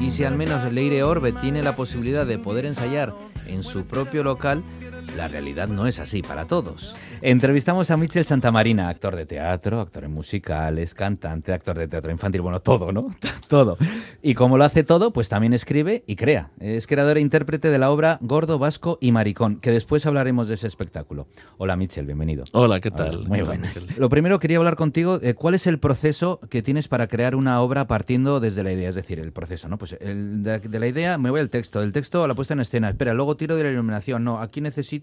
Y 0.00 0.10
si 0.10 0.24
al 0.24 0.36
menos 0.36 0.70
Leire 0.72 1.02
Orbe 1.02 1.32
tiene 1.32 1.62
la 1.62 1.74
posibilidad 1.76 2.26
de 2.26 2.38
poder 2.38 2.66
ensayar 2.66 3.14
en 3.46 3.62
su 3.62 3.86
propio 3.86 4.24
local, 4.24 4.62
la 5.16 5.28
realidad 5.28 5.68
no 5.68 5.86
es 5.86 5.98
así 5.98 6.22
para 6.22 6.46
todos. 6.46 6.94
Entrevistamos 7.22 7.90
a 7.90 7.96
Michel 7.96 8.24
Santamarina, 8.24 8.88
actor 8.88 9.16
de 9.16 9.26
teatro, 9.26 9.80
actor 9.80 10.04
en 10.04 10.12
musicales, 10.12 10.94
cantante, 10.94 11.52
actor 11.52 11.76
de 11.78 11.88
teatro 11.88 12.10
infantil, 12.10 12.40
bueno, 12.40 12.60
todo, 12.60 12.92
¿no? 12.92 13.08
todo. 13.48 13.76
Y 14.22 14.34
como 14.34 14.58
lo 14.58 14.64
hace 14.64 14.84
todo, 14.84 15.12
pues 15.12 15.28
también 15.28 15.52
escribe 15.52 16.04
y 16.06 16.16
crea. 16.16 16.50
Es 16.60 16.86
creador 16.86 17.18
e 17.18 17.20
intérprete 17.20 17.70
de 17.70 17.78
la 17.78 17.90
obra 17.90 18.18
Gordo, 18.20 18.58
Vasco 18.58 18.98
y 19.00 19.12
Maricón, 19.12 19.56
que 19.56 19.70
después 19.70 20.06
hablaremos 20.06 20.48
de 20.48 20.54
ese 20.54 20.66
espectáculo. 20.66 21.26
Hola 21.56 21.76
Michel, 21.76 22.06
bienvenido. 22.06 22.44
Hola, 22.52 22.80
¿qué 22.80 22.90
tal? 22.90 23.26
muy 23.28 23.42
buenas. 23.42 23.88
Lo 23.98 24.08
primero 24.08 24.38
quería 24.38 24.58
hablar 24.58 24.76
contigo, 24.76 25.18
de 25.18 25.34
¿cuál 25.34 25.54
es 25.54 25.66
el 25.66 25.78
proceso 25.78 26.40
que 26.50 26.62
tienes 26.62 26.88
para 26.88 27.08
crear 27.08 27.34
una 27.34 27.60
obra 27.60 27.86
partiendo 27.86 28.40
desde 28.40 28.62
la 28.62 28.72
idea? 28.72 28.88
Es 28.88 28.94
decir, 28.94 29.18
el 29.18 29.32
proceso, 29.32 29.68
¿no? 29.68 29.78
Pues 29.78 29.96
de, 29.98 30.78
la 30.78 30.86
idea 30.86 31.18
me 31.18 31.30
voy 31.30 31.40
al 31.40 31.50
texto, 31.50 31.80
del 31.80 31.92
texto 31.92 32.22
a 32.22 32.28
la 32.28 32.34
puesta 32.34 32.54
en 32.54 32.60
escena, 32.60 32.88
espera, 32.90 33.14
luego 33.14 33.36
tiro 33.36 33.56
de 33.56 33.64
la 33.64 33.70
iluminación, 33.70 34.24
no, 34.24 34.40
aquí 34.40 34.60
necesito 34.60 34.97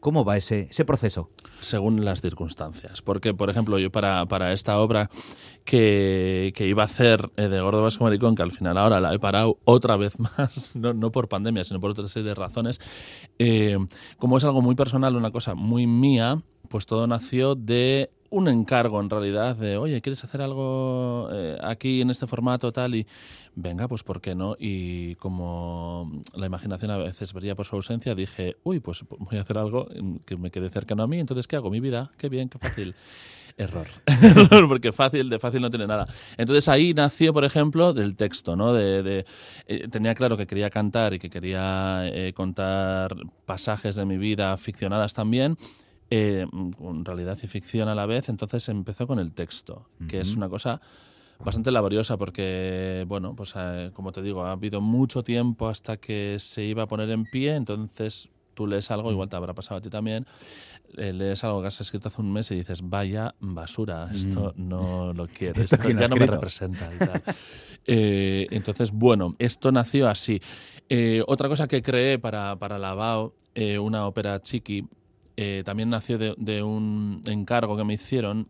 ¿Cómo 0.00 0.24
va 0.24 0.38
ese, 0.38 0.68
proceso? 0.86 1.28
Según 1.60 2.04
las 2.06 2.22
circunstancias. 2.22 3.02
Porque, 3.02 3.34
por 3.34 3.50
ejemplo, 3.50 3.78
yo 3.78 3.92
para, 3.92 4.24
para 4.26 4.54
esta 4.54 4.78
obra 4.78 5.10
que, 5.64 6.52
que, 6.56 6.66
iba 6.66 6.82
a 6.82 6.86
hacer 6.86 7.30
eh, 7.36 7.48
de 7.48 7.60
Gordo 7.60 7.82
Vasco 7.82 8.04
Maricón, 8.04 8.34
que 8.34 8.42
al 8.42 8.50
final 8.50 8.78
ahora 8.78 8.98
la 8.98 9.12
he 9.12 9.18
parado 9.18 9.58
otra 9.64 9.98
vez 9.98 10.18
más, 10.38 10.74
no, 10.74 10.94
no 10.94 11.12
por 11.12 11.28
pandemia, 11.28 11.64
sino 11.64 11.80
por 11.80 11.90
otra 11.90 12.08
serie 12.08 12.30
de 12.30 12.34
razones, 12.34 12.80
eh, 13.38 13.76
como 14.16 14.38
es 14.38 14.44
algo 14.44 14.62
muy 14.62 14.74
personal, 14.74 15.16
una 15.16 15.30
cosa 15.30 15.54
muy 15.54 15.86
mía, 15.86 16.40
pues 16.70 16.86
todo 16.86 17.06
nació 17.06 17.54
de 17.54 18.10
un 18.30 18.48
encargo 18.48 19.00
en 19.00 19.10
realidad 19.10 19.56
de, 19.56 19.76
oye, 19.76 20.00
¿quieres 20.00 20.22
hacer 20.24 20.40
algo 20.40 21.28
eh, 21.32 21.58
aquí 21.62 22.00
en 22.00 22.10
este 22.10 22.26
formato 22.26 22.72
tal? 22.72 22.94
Y 22.94 23.06
venga, 23.54 23.88
pues 23.88 24.02
¿por 24.02 24.20
qué 24.20 24.34
no? 24.34 24.56
Y 24.58 25.16
como 25.16 26.10
la 26.34 26.46
imaginación 26.46 26.90
a 26.92 26.96
veces 26.96 27.32
vería 27.32 27.54
por 27.54 27.66
su 27.66 27.76
ausencia, 27.76 28.14
dije, 28.14 28.56
uy, 28.62 28.80
pues 28.80 29.04
voy 29.18 29.38
a 29.38 29.42
hacer 29.42 29.58
algo 29.58 29.88
que 30.24 30.36
me 30.36 30.50
quede 30.50 30.70
cercano 30.70 31.02
a 31.02 31.06
mí, 31.06 31.18
entonces 31.18 31.46
¿qué 31.46 31.56
hago? 31.56 31.70
Mi 31.70 31.80
vida, 31.80 32.12
qué 32.16 32.28
bien, 32.28 32.48
qué 32.48 32.58
fácil. 32.58 32.94
Error. 33.56 33.88
porque 34.68 34.90
fácil, 34.90 35.28
de 35.28 35.38
fácil 35.38 35.60
no 35.60 35.68
tiene 35.68 35.86
nada. 35.86 36.06
Entonces 36.38 36.66
ahí 36.68 36.94
nació, 36.94 37.34
por 37.34 37.44
ejemplo, 37.44 37.92
del 37.92 38.16
texto, 38.16 38.56
¿no? 38.56 38.72
De, 38.72 39.26
eh, 39.66 39.88
tenía 39.88 40.14
claro 40.14 40.38
que 40.38 40.46
quería 40.46 40.70
cantar 40.70 41.12
y 41.12 41.18
que 41.18 41.28
quería 41.28 42.02
eh, 42.06 42.32
contar 42.32 43.14
pasajes 43.44 43.96
de 43.96 44.06
mi 44.06 44.16
vida 44.16 44.56
ficcionadas 44.56 45.12
también, 45.12 45.58
eh, 46.10 46.46
con 46.76 47.04
realidad 47.04 47.38
y 47.42 47.46
ficción 47.46 47.88
a 47.88 47.94
la 47.94 48.06
vez, 48.06 48.28
entonces 48.28 48.68
empezó 48.68 49.06
con 49.06 49.18
el 49.18 49.32
texto, 49.32 49.88
que 50.08 50.20
es 50.20 50.36
una 50.36 50.48
cosa 50.48 50.80
bastante 51.44 51.70
laboriosa 51.70 52.16
porque, 52.16 53.04
bueno, 53.08 53.34
pues 53.34 53.54
eh, 53.56 53.90
como 53.94 54.12
te 54.12 54.22
digo, 54.22 54.44
ha 54.44 54.52
habido 54.52 54.80
mucho 54.80 55.22
tiempo 55.22 55.68
hasta 55.68 55.96
que 55.96 56.36
se 56.38 56.64
iba 56.64 56.82
a 56.82 56.86
poner 56.86 57.10
en 57.10 57.24
pie, 57.24 57.54
entonces 57.54 58.28
tú 58.54 58.66
lees 58.66 58.90
algo, 58.90 59.10
igual 59.10 59.28
te 59.28 59.36
habrá 59.36 59.54
pasado 59.54 59.78
a 59.78 59.80
ti 59.80 59.88
también, 59.88 60.26
eh, 60.96 61.12
lees 61.12 61.44
algo 61.44 61.60
que 61.60 61.68
has 61.68 61.80
escrito 61.80 62.08
hace 62.08 62.20
un 62.20 62.32
mes 62.32 62.50
y 62.50 62.56
dices, 62.56 62.80
vaya 62.82 63.34
basura, 63.38 64.10
esto 64.12 64.52
no 64.56 65.12
lo 65.12 65.28
quiero, 65.28 65.60
esto, 65.60 65.76
ya 65.90 66.08
no 66.08 66.16
me 66.16 66.26
representa. 66.26 66.90
Eh, 67.86 68.46
entonces, 68.50 68.92
bueno, 68.92 69.34
esto 69.38 69.72
nació 69.72 70.06
así. 70.06 70.38
Eh, 70.90 71.24
otra 71.26 71.48
cosa 71.48 71.66
que 71.66 71.80
creé 71.80 72.18
para, 72.18 72.54
para 72.58 72.78
Lavao, 72.78 73.34
una 73.80 74.06
ópera 74.06 74.40
chiqui, 74.42 74.84
también 75.64 75.90
nació 75.90 76.18
de, 76.18 76.34
de 76.36 76.62
un 76.62 77.22
encargo 77.26 77.76
que 77.76 77.84
me 77.84 77.94
hicieron 77.94 78.48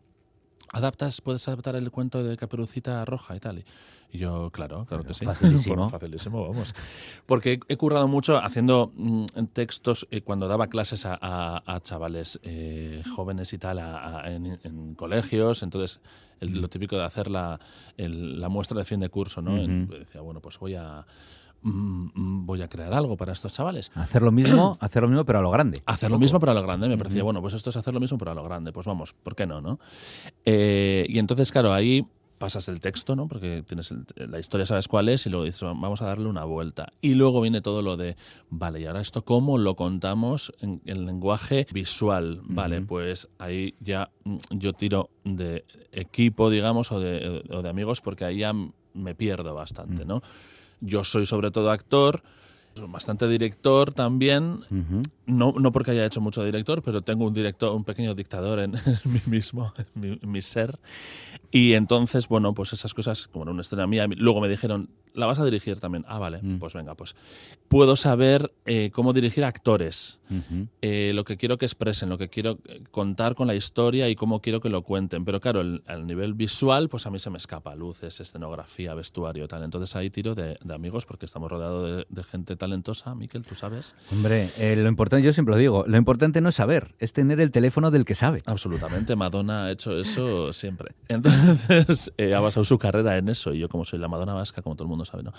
adaptas, 0.73 1.21
puedes 1.21 1.47
adaptar 1.49 1.77
el 1.77 1.91
cuento 1.91 2.23
de 2.23 2.37
Caperucita 2.37 3.05
Roja 3.05 3.37
y 3.37 3.41
tal. 3.41 3.65
Y 4.13 4.19
yo, 4.19 4.51
claro, 4.51 4.87
claro 4.87 5.05
que 5.05 5.15
sí. 5.15 5.25
Facilísimo. 5.25 5.89
facilísimo, 5.91 6.49
vamos. 6.49 6.75
Porque 7.27 7.61
he 7.69 7.77
currado 7.77 8.09
mucho 8.09 8.39
haciendo 8.39 8.93
mm, 8.97 9.25
textos 9.53 10.07
eh, 10.11 10.23
cuando 10.23 10.49
daba 10.49 10.67
clases 10.67 11.05
a, 11.07 11.81
chavales 11.83 12.41
eh, 12.43 13.03
jóvenes 13.15 13.53
y 13.53 13.59
tal 13.59 13.79
en, 14.25 14.95
colegios. 14.97 15.63
Entonces, 15.63 16.01
lo 16.41 16.69
típico 16.69 16.97
de 16.97 17.05
hacer 17.05 17.31
la, 17.31 17.61
la, 17.97 18.49
muestra 18.49 18.79
de 18.79 18.85
fin 18.85 19.01
de 19.01 19.09
curso, 19.11 19.43
¿no? 19.43 19.55
decía, 19.87 20.23
bueno, 20.23 20.41
pues 20.41 20.59
voy 20.59 20.75
a 20.75 21.07
mm, 21.63 22.11
mm, 22.15 22.47
voy 22.47 22.63
a 22.63 22.69
crear 22.69 22.93
algo 22.93 23.17
para 23.17 23.33
estos 23.33 23.53
chavales. 23.53 23.91
Hacer 23.95 24.23
lo 24.23 24.33
mismo, 24.33 24.77
hacer 24.81 25.03
lo 25.03 25.09
mismo 25.09 25.25
pero 25.25 25.39
a 25.39 25.43
lo 25.43 25.51
grande. 25.51 25.83
Hacer 25.87 26.11
lo 26.11 26.19
mismo 26.19 26.39
pero 26.41 26.53
a 26.53 26.55
lo 26.55 26.63
grande. 26.63 26.89
Me 26.89 26.99
parecía, 26.99 27.23
bueno, 27.23 27.41
pues 27.41 27.55
esto 27.55 27.71
es 27.71 27.77
hacer 27.77 27.95
lo 27.95 28.01
mismo 28.01 28.19
pero 28.19 28.33
a 28.33 28.35
lo 28.35 28.45
grande. 28.45 28.73
Pues 28.73 28.87
vamos, 28.87 29.15
¿por 29.15 29.35
qué 29.35 29.47
no? 29.47 29.61
no? 29.61 29.79
Eh, 30.45 31.07
y 31.09 31.19
entonces, 31.19 31.51
claro, 31.53 31.73
ahí 31.73 32.07
pasas 32.41 32.69
el 32.69 32.81
texto, 32.81 33.15
¿no? 33.15 33.29
Porque 33.29 33.63
tienes 33.67 33.95
la 34.17 34.39
historia, 34.39 34.65
sabes 34.65 34.89
cuál 34.89 35.11
es, 35.11 35.27
y 35.27 35.31
luego 35.31 35.45
dices, 35.45 35.61
vamos 35.61 36.01
a 36.01 36.07
darle 36.07 36.27
una 36.27 36.45
vuelta. 36.45 36.89
Y 37.03 37.15
luego 37.15 37.43
viene 37.43 37.61
todo 37.61 37.83
lo 37.83 37.99
de, 37.99 38.17
vale, 38.49 38.81
y 38.81 38.87
ahora 38.87 39.03
esto, 39.03 39.27
¿cómo 39.27 39.59
lo 39.59 39.77
contamos 39.77 40.51
en, 40.61 40.81
el 40.87 41.05
lenguaje 41.05 41.67
visual? 41.71 42.41
Vale, 42.45 42.81
pues 42.81 43.29
ahí 43.39 43.75
ya 43.81 44.11
mm, 44.25 44.39
yo 44.53 44.73
tiro 44.73 45.11
de 45.23 45.67
equipo, 45.93 46.49
digamos, 46.49 46.91
o 46.93 46.99
de, 46.99 47.45
o 47.51 47.61
de 47.61 47.69
amigos, 47.69 48.01
porque 48.01 48.25
ahí 48.25 48.39
ya 48.39 48.55
me 48.95 49.15
pierdo 49.15 49.55
bastante, 49.55 50.07
¿no? 50.07 50.23
Yo 50.81 51.05
soy 51.05 51.27
sobre 51.27 51.51
todo 51.51 51.71
actor, 51.71 52.23
bastante 52.89 53.29
director 53.29 53.93
también, 53.93 54.61
no, 55.27 55.55
no 55.59 55.73
porque 55.73 55.93
haya 55.93 56.07
hecho 56.07 56.21
mucho 56.21 56.45
director, 56.45 56.83
pero 56.83 57.03
tengo 57.03 57.27
un 57.27 57.35
director, 57.35 57.75
un 57.75 57.85
pequeño 57.85 58.15
dictador 58.15 58.61
en, 58.61 58.73
mí 59.05 59.21
mismo, 59.27 59.73
en 59.77 60.21
mi, 60.23 60.43
ser. 60.43 60.79
Y 61.51 61.75
entonces, 61.75 62.29
bueno, 62.29 62.55
pues 62.55 62.73
esas 62.73 62.95
cosas, 62.95 63.29
como 63.29 63.45
en 63.45 63.51
una 63.51 63.63
historia 63.63 63.87
mía, 63.87 64.07
luego 64.09 64.41
me 64.41 64.49
dijeron, 64.49 64.89
¿la 65.15 65.27
vas 65.27 65.39
a 65.39 65.45
dirigir 65.45 65.81
también? 65.81 66.05
Ah, 66.09 66.19
vale, 66.19 66.41
mm. 66.43 66.59
pues 66.59 66.75
venga, 66.75 66.95
pues 66.95 67.15
puedo 67.69 67.97
saber 67.97 68.53
eh, 68.67 68.91
cómo 68.93 69.13
dirigir 69.13 69.45
actores, 69.45 70.19
eh, 70.81 71.13
lo 71.15 71.25
que 71.25 71.37
quiero 71.37 71.59
que 71.59 71.67
expresen, 71.67 72.09
lo 72.09 72.19
que 72.19 72.29
quiero 72.29 72.59
eh, 72.67 72.83
contar 72.91 73.35
con 73.35 73.49
la 73.49 73.55
historia 73.55 74.09
y 74.09 74.15
cómo 74.15 74.41
quiero 74.41 74.61
que 74.61 74.69
lo 74.69 74.83
cuenten. 74.83 75.25
Pero 75.25 75.41
claro, 75.41 75.61
al 75.61 76.07
nivel 76.07 76.35
visual, 76.35 76.89
pues 76.89 77.07
a 77.07 77.11
mí 77.11 77.19
se 77.19 77.31
me 77.31 77.39
escapa 77.39 77.75
luces, 77.75 78.21
escenografía, 78.21 78.95
vestuario, 78.95 79.49
tal. 79.49 79.65
Entonces 79.65 79.95
ahí 79.97 80.11
tiro 80.11 80.35
de, 80.35 80.59
amigos 80.73 81.07
porque 81.07 81.27
estamos 81.27 81.51
rodeados 81.51 82.07
de, 82.09 82.25
gente 82.25 82.57
talentosa. 82.71 83.15
Miquel, 83.15 83.45
¿tú 83.45 83.55
sabes? 83.55 83.95
Hombre, 84.13 84.49
lo 84.77 84.89
importante, 84.89 85.25
yo 85.25 85.33
siempre 85.33 85.55
lo 85.55 85.59
digo, 85.59 85.85
lo 85.87 85.97
importante 85.97 86.41
no 86.41 86.51
es 86.51 86.55
saber, 86.55 86.95
es 86.99 87.13
tener 87.13 87.41
el 87.41 87.51
teléfono 87.51 87.91
del 87.91 88.05
que 88.05 88.15
sabe. 88.15 88.43
Absolutamente, 88.47 89.17
Madonna 89.17 89.65
ha 89.65 89.71
hecho 89.73 89.99
eso 89.99 90.53
siempre. 90.53 90.95
Entonces 91.09 92.13
ha 92.35 92.41
basado 92.41 92.65
su 92.65 92.79
carrera 92.79 93.17
en 93.17 93.29
eso 93.29 93.53
y 93.53 93.59
yo 93.59 93.69
como 93.69 93.85
soy 93.85 93.99
la 93.99 94.09
Madonna 94.09 94.35
vasca, 94.35 94.63
como 94.63 94.77
todo 94.77 94.85
el 94.85 94.91
mundo 94.91 95.05
sabe, 95.05 95.25
¿no? 95.25 95.33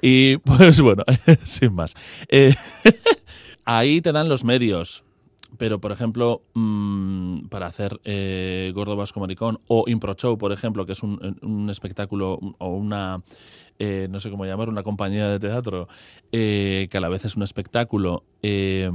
Y 0.00 0.36
pues 0.38 0.80
bueno, 0.80 1.04
sin 1.44 1.74
más. 1.74 1.94
Eh, 2.28 2.54
ahí 3.64 4.00
te 4.00 4.12
dan 4.12 4.28
los 4.28 4.44
medios. 4.44 5.04
Pero, 5.60 5.78
por 5.78 5.92
ejemplo, 5.92 6.40
mm, 6.54 7.48
para 7.48 7.66
hacer 7.66 8.00
eh, 8.04 8.72
Gordo 8.74 8.96
Vasco 8.96 9.20
Maricón 9.20 9.60
o 9.66 9.84
Impro 9.88 10.14
Show, 10.14 10.38
por 10.38 10.52
ejemplo, 10.52 10.86
que 10.86 10.92
es 10.92 11.02
un, 11.02 11.68
espectáculo 11.70 12.38
o 12.56 12.68
una, 12.68 13.20
eh, 13.78 14.08
no 14.10 14.20
sé 14.20 14.30
cómo 14.30 14.46
llamar, 14.46 14.70
una 14.70 14.82
compañía 14.82 15.28
de 15.28 15.38
teatro, 15.38 15.86
que 16.30 16.88
a 16.90 17.00
la 17.00 17.10
vez 17.10 17.26
es 17.26 17.36
un 17.36 17.42
espectáculo, 17.42 18.24
es 18.40 18.90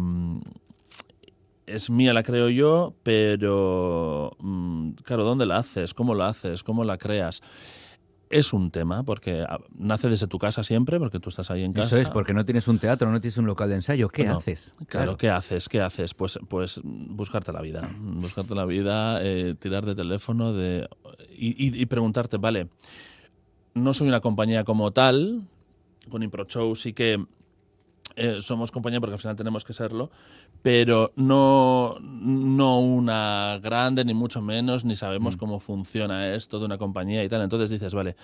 mía, 1.91 2.13
la 2.13 2.23
creo 2.23 2.49
yo, 2.49 2.95
pero, 3.03 4.31
mm, 4.39 4.93
claro, 5.03 5.23
¿dónde 5.23 5.45
la 5.45 5.57
haces? 5.57 5.93
¿Cómo 5.93 6.15
la 6.15 6.29
haces? 6.29 6.63
¿Cómo 6.63 6.83
la 6.83 6.97
creas? 6.97 7.43
Es 8.35 8.51
un 8.51 8.69
tema, 8.69 9.03
porque 9.03 9.45
ah, 9.47 9.59
nace 9.77 10.09
desde 10.09 10.27
tu 10.27 10.37
casa 10.37 10.61
siempre, 10.63 10.99
porque 10.99 11.21
tú 11.21 11.29
estás 11.29 11.49
ahí 11.51 11.63
en 11.63 11.71
casa. 11.71 11.95
Eso 11.95 12.01
es, 12.01 12.09
porque 12.09 12.33
no 12.33 12.43
tienes 12.43 12.67
un 12.67 12.79
teatro, 12.79 13.09
no 13.09 13.21
tienes 13.21 13.37
un 13.37 13.45
local 13.45 13.69
de 13.69 13.75
ensayo. 13.75 14.09
¿Qué 14.09 14.27
haces? 14.27 14.75
Claro, 14.87 15.15
¿qué 15.15 15.29
haces? 15.29 15.69
¿Qué 15.69 15.79
haces? 15.81 16.13
Pues, 16.13 16.37
pues 16.49 16.81
buscarte 16.83 17.53
la 17.53 17.61
vida. 17.61 17.89
Buscarte 17.97 18.53
la 18.53 18.65
vida, 18.65 19.23
eh, 19.23 19.55
tirar 19.57 19.85
de 19.85 19.95
teléfono 19.95 20.51
de, 20.51 20.89
y, 21.29 21.85
preguntarte, 21.85 22.35
vale, 22.35 22.67
no 23.73 23.93
soy 23.93 24.09
una 24.09 24.19
compañía 24.19 24.65
como 24.65 24.91
tal, 24.91 25.47
con 26.09 26.21
ImproShow 26.21 26.75
sí 26.75 26.91
que 26.91 27.23
eh, 28.15 28.37
somos 28.39 28.71
compañía 28.71 28.99
porque 28.99 29.13
al 29.13 29.19
final 29.19 29.35
tenemos 29.35 29.65
que 29.65 29.73
serlo, 29.73 30.09
pero 30.61 31.11
no, 31.15 31.97
no 32.01 32.79
una 32.79 33.59
grande, 33.61 34.05
ni 34.05 34.13
mucho 34.13 34.41
menos, 34.41 34.85
ni 34.85 34.95
sabemos 34.95 35.35
mm. 35.35 35.39
cómo 35.39 35.59
funciona 35.59 36.33
esto 36.33 36.59
de 36.59 36.65
una 36.65 36.77
compañía 36.77 37.23
y 37.23 37.29
tal. 37.29 37.41
Entonces 37.41 37.69
dices, 37.69 37.93
vale, 37.93 38.15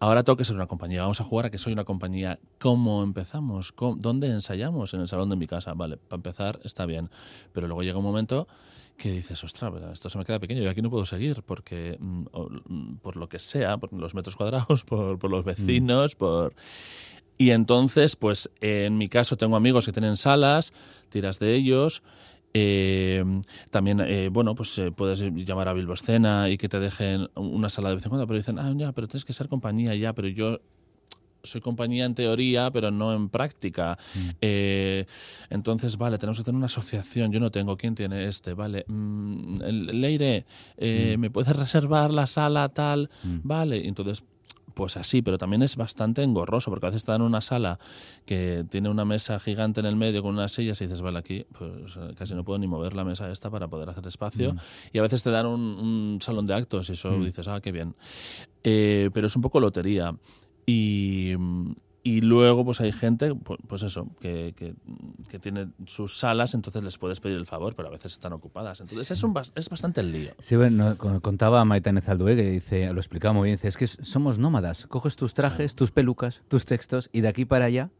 ahora 0.00 0.22
tengo 0.22 0.36
que 0.36 0.44
ser 0.44 0.56
una 0.56 0.66
compañía, 0.66 1.02
vamos 1.02 1.20
a 1.20 1.24
jugar 1.24 1.46
a 1.46 1.50
que 1.50 1.58
soy 1.58 1.72
una 1.72 1.84
compañía. 1.84 2.38
¿Cómo 2.58 3.02
empezamos? 3.02 3.74
¿Dónde 3.96 4.28
ensayamos? 4.28 4.94
En 4.94 5.00
el 5.00 5.08
salón 5.08 5.30
de 5.30 5.36
mi 5.36 5.46
casa. 5.46 5.74
Vale, 5.74 5.96
para 5.96 6.16
empezar 6.16 6.60
está 6.64 6.86
bien, 6.86 7.10
pero 7.52 7.66
luego 7.66 7.82
llega 7.82 7.98
un 7.98 8.04
momento 8.04 8.46
que 8.96 9.12
dices, 9.12 9.42
ostras, 9.44 9.72
esto 9.92 10.08
se 10.08 10.18
me 10.18 10.24
queda 10.24 10.38
pequeño, 10.38 10.62
yo 10.62 10.70
aquí 10.70 10.80
no 10.80 10.90
puedo 10.90 11.04
seguir 11.04 11.42
porque 11.42 11.98
mm, 12.00 12.24
mm, 12.66 12.96
por 13.02 13.16
lo 13.16 13.28
que 13.28 13.38
sea, 13.38 13.76
por 13.76 13.92
los 13.92 14.14
metros 14.14 14.36
cuadrados, 14.36 14.84
por, 14.88 15.18
por 15.18 15.30
los 15.30 15.44
vecinos, 15.44 16.14
por... 16.14 16.54
Y 17.38 17.50
entonces, 17.50 18.16
pues 18.16 18.50
en 18.60 18.98
mi 18.98 19.08
caso 19.08 19.36
tengo 19.36 19.56
amigos 19.56 19.86
que 19.86 19.92
tienen 19.92 20.16
salas, 20.16 20.72
tiras 21.10 21.38
de 21.38 21.54
ellos. 21.54 22.02
Eh, 22.58 23.22
también, 23.70 24.00
eh, 24.00 24.30
bueno, 24.32 24.54
pues 24.54 24.78
eh, 24.78 24.90
puedes 24.90 25.20
llamar 25.20 25.68
a 25.68 25.74
Bilbo 25.74 25.92
Escena 25.92 26.48
y 26.48 26.56
que 26.56 26.70
te 26.70 26.80
dejen 26.80 27.28
una 27.34 27.68
sala 27.68 27.90
de 27.90 27.96
vez 27.96 28.04
en 28.06 28.08
cuando, 28.08 28.26
pero 28.26 28.38
dicen, 28.38 28.58
ah, 28.58 28.72
ya, 28.74 28.92
pero 28.92 29.08
tienes 29.08 29.26
que 29.26 29.34
ser 29.34 29.48
compañía 29.48 29.94
ya, 29.94 30.14
pero 30.14 30.28
yo 30.28 30.60
soy 31.42 31.60
compañía 31.60 32.06
en 32.06 32.14
teoría, 32.14 32.70
pero 32.70 32.90
no 32.90 33.12
en 33.12 33.28
práctica. 33.28 33.98
Mm. 34.14 34.46
entonces, 35.50 35.98
vale, 35.98 36.16
tenemos 36.16 36.38
que 36.38 36.44
tener 36.44 36.56
una 36.56 36.66
asociación. 36.66 37.30
Yo 37.30 37.40
no 37.40 37.50
tengo. 37.50 37.76
¿Quién 37.76 37.94
tiene 37.94 38.24
este? 38.24 38.54
Vale, 38.54 38.84
mm, 38.88 39.58
Leire, 39.92 40.46
mm. 40.78 41.20
¿me 41.20 41.30
puedes 41.30 41.54
reservar 41.54 42.10
la 42.10 42.26
sala 42.26 42.70
tal? 42.70 43.10
Vale, 43.22 43.86
entonces 43.86 44.24
pues 44.76 44.98
así, 44.98 45.22
pero 45.22 45.38
también 45.38 45.62
es 45.62 45.74
bastante 45.76 46.22
engorroso, 46.22 46.70
porque 46.70 46.84
a 46.84 46.90
veces 46.90 47.06
te 47.06 47.10
dan 47.10 47.22
una 47.22 47.40
sala 47.40 47.78
que 48.26 48.66
tiene 48.68 48.90
una 48.90 49.06
mesa 49.06 49.40
gigante 49.40 49.80
en 49.80 49.86
el 49.86 49.96
medio 49.96 50.22
con 50.22 50.34
unas 50.34 50.52
sillas 50.52 50.78
y 50.82 50.84
dices, 50.84 51.00
vale, 51.00 51.18
aquí 51.18 51.46
pues 51.58 51.96
eh, 51.96 52.12
casi 52.14 52.34
no 52.34 52.44
puedo 52.44 52.58
ni 52.58 52.66
mover 52.66 52.92
la 52.92 53.02
mesa 53.02 53.32
esta 53.32 53.48
para 53.48 53.68
poder 53.68 53.88
hacer 53.88 54.06
espacio. 54.06 54.52
Mm. 54.52 54.58
Y 54.92 54.98
a 54.98 55.02
veces 55.02 55.22
te 55.22 55.30
dan 55.30 55.46
un, 55.46 56.18
salón 56.20 56.46
de 56.46 56.52
actos 56.52 56.90
y 56.90 56.92
eso 56.92 57.10
mm. 57.10 57.24
dices, 57.24 57.48
ah, 57.48 57.58
qué 57.62 57.72
bien. 57.72 57.94
Eh, 58.64 59.08
pero 59.14 59.28
es 59.28 59.34
un 59.34 59.40
poco 59.40 59.60
lotería. 59.60 60.14
Y, 60.66 61.32
y 62.06 62.20
luego, 62.20 62.64
pues 62.64 62.80
hay 62.80 62.92
gente, 62.92 63.34
pues, 63.34 63.82
eso, 63.82 64.06
que, 64.20 64.54
que, 64.56 65.38
tiene 65.40 65.70
sus 65.86 66.16
salas, 66.16 66.54
entonces 66.54 66.84
les 66.84 66.98
puedes 66.98 67.18
pedir 67.18 67.36
el 67.36 67.46
favor, 67.46 67.74
pero 67.74 67.88
a 67.88 67.90
veces 67.90 68.12
están 68.12 68.32
ocupadas. 68.32 68.80
Entonces 68.80 69.10
es, 69.10 69.24
un, 69.24 69.34
es 69.56 69.68
bastante 69.68 70.02
el 70.02 70.12
lío. 70.12 70.30
Sí, 70.38 70.54
bueno, 70.54 70.96
contaba 70.96 71.64
Maitane 71.64 72.00
Zaldue, 72.00 72.36
que 72.36 72.48
dice, 72.48 72.92
lo 72.92 73.00
explicaba 73.00 73.32
muy 73.34 73.48
bien, 73.48 73.56
dice, 73.56 73.66
es 73.66 73.76
que 73.76 73.88
somos 73.88 74.38
nómadas. 74.38 74.86
Coges 74.86 75.16
tus 75.16 75.34
trajes, 75.34 75.74
tus 75.74 75.90
pelucas, 75.90 76.44
tus 76.46 76.64
textos 76.64 77.10
y 77.12 77.22
de 77.22 77.28
aquí 77.28 77.44
para 77.44 77.64
allá 77.64 77.90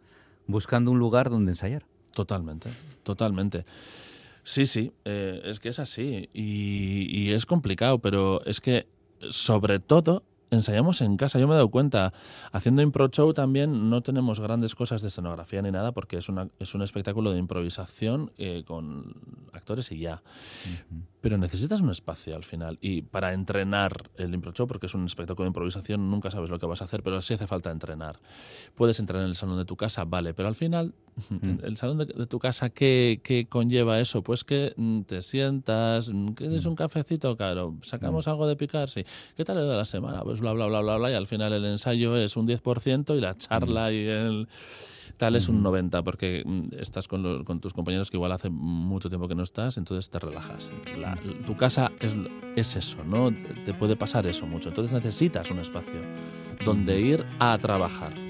buscando 0.46 0.92
un 0.92 1.00
lugar 1.00 1.28
donde 1.28 1.50
ensayar. 1.50 1.84
Totalmente, 2.14 2.70
totalmente. 3.02 3.64
Sí, 4.44 4.66
sí, 4.66 4.92
eh, 5.04 5.42
es 5.46 5.58
que 5.58 5.70
es 5.70 5.80
así 5.80 6.28
y, 6.32 7.08
y 7.10 7.32
es 7.32 7.44
complicado, 7.44 7.98
pero 7.98 8.40
es 8.44 8.60
que 8.60 8.86
sobre 9.30 9.80
todo 9.80 10.22
ensayamos 10.50 11.00
en 11.00 11.16
casa. 11.16 11.38
Yo 11.38 11.46
me 11.48 11.54
he 11.54 11.56
dado 11.56 11.70
cuenta, 11.70 12.12
haciendo 12.52 12.82
impro 12.82 13.09
show 13.09 13.32
también 13.32 13.90
no 13.90 14.02
tenemos 14.02 14.40
grandes 14.40 14.74
cosas 14.74 15.03
de 15.03 15.09
escenografía 15.09 15.62
ni 15.62 15.70
nada 15.70 15.92
porque 15.92 16.16
es, 16.16 16.28
una, 16.28 16.49
es 16.59 16.74
un 16.74 16.82
espectáculo 16.82 17.32
de 17.32 17.38
improvisación 17.38 18.32
eh, 18.38 18.64
con 18.66 19.14
actores 19.53 19.90
y 19.92 19.99
ya. 19.99 20.22
Pero 21.20 21.38
necesitas 21.38 21.80
un 21.80 21.90
espacio 21.90 22.36
al 22.36 22.44
final. 22.44 22.78
Y 22.80 23.03
para 23.03 23.32
entrenar 23.32 24.11
el 24.16 24.32
impro 24.32 24.53
show, 24.53 24.66
porque 24.66 24.86
es 24.86 24.94
un 24.94 25.07
espectáculo 25.07 25.44
de 25.44 25.49
improvisación, 25.49 26.11
nunca 26.11 26.30
sabes 26.30 26.51
lo 26.51 26.59
que 26.59 26.66
vas 26.66 26.82
a 26.82 26.84
hacer, 26.84 27.03
pero 27.03 27.20
sí 27.20 27.34
hace 27.34 27.47
falta 27.47 27.70
entrenar. 27.70 28.20
Puedes 28.74 29.01
entrar 29.01 29.22
en 29.22 29.28
el 29.28 29.34
salón 29.34 29.59
de 29.59 29.64
tu 29.64 29.76
casa, 29.76 30.05
vale, 30.05 30.34
pero 30.34 30.49
al 30.49 30.55
final, 30.55 30.94
mm. 31.30 31.64
el 31.64 31.76
salón 31.76 31.99
de, 31.99 32.26
tu 32.26 32.38
casa, 32.38 32.70
¿qué, 32.70 33.20
¿qué, 33.24 33.47
conlleva 33.49 33.99
eso? 33.99 34.22
Pues 34.22 34.44
que 34.44 34.72
mm, 34.76 35.03
te 35.03 35.22
sientas, 35.22 36.11
mm, 36.12 36.34
que 36.34 36.55
es 36.55 36.66
un 36.66 36.76
cafecito 36.76 37.36
caro, 37.36 37.74
sacamos 37.82 38.28
algo 38.28 38.47
de 38.47 38.57
picar, 38.57 38.88
sí. 38.88 39.05
¿Qué 39.36 39.44
tal 39.44 39.59
el 39.59 39.68
de 39.68 39.76
la 39.76 39.84
semana? 39.84 40.22
Pues 40.22 40.36
bla, 40.41 40.53
bla, 40.53 40.66
bla, 40.66 40.80
bla, 40.80 40.97
bla, 40.97 41.11
y 41.11 41.14
al 41.14 41.26
final 41.26 41.53
el 41.53 41.64
ensayo 41.64 42.16
es 42.16 42.37
un 42.37 42.47
10% 42.47 43.16
y 43.16 43.20
la 43.20 43.34
charla 43.34 43.93
y 43.93 44.07
el 44.07 44.49
tal 45.16 45.37
es 45.37 45.49
un 45.49 45.62
90, 45.62 46.03
porque 46.03 46.43
mm, 46.45 46.68
estás 46.78 47.09
con, 47.09 47.45
con, 47.45 47.61
tus 47.61 47.72
compañeros 47.72 48.11
que 48.11 48.16
igual 48.16 48.32
hace 48.32 48.51
mucho 48.51 49.09
tiempo 49.09 49.28
que 49.28 49.34
no 49.34 49.43
estás, 49.43 49.78
entonces 49.78 50.11
te 50.11 50.18
relajas. 50.18 50.72
tu 51.47 51.57
casa 51.57 51.93
es, 52.01 52.14
es 52.55 52.76
eso, 52.76 53.03
¿no? 53.05 53.32
Te 53.64 53.74
puede 53.74 53.97
pasar 53.97 54.26
eso 54.26 54.47
mucho. 54.47 54.68
Entonces 54.68 54.93
necesitas 54.93 55.51
un 55.51 55.59
espacio 55.59 56.01
donde 56.64 57.01
ir 57.01 57.24
a 57.39 57.57
trabajar. 57.59 58.26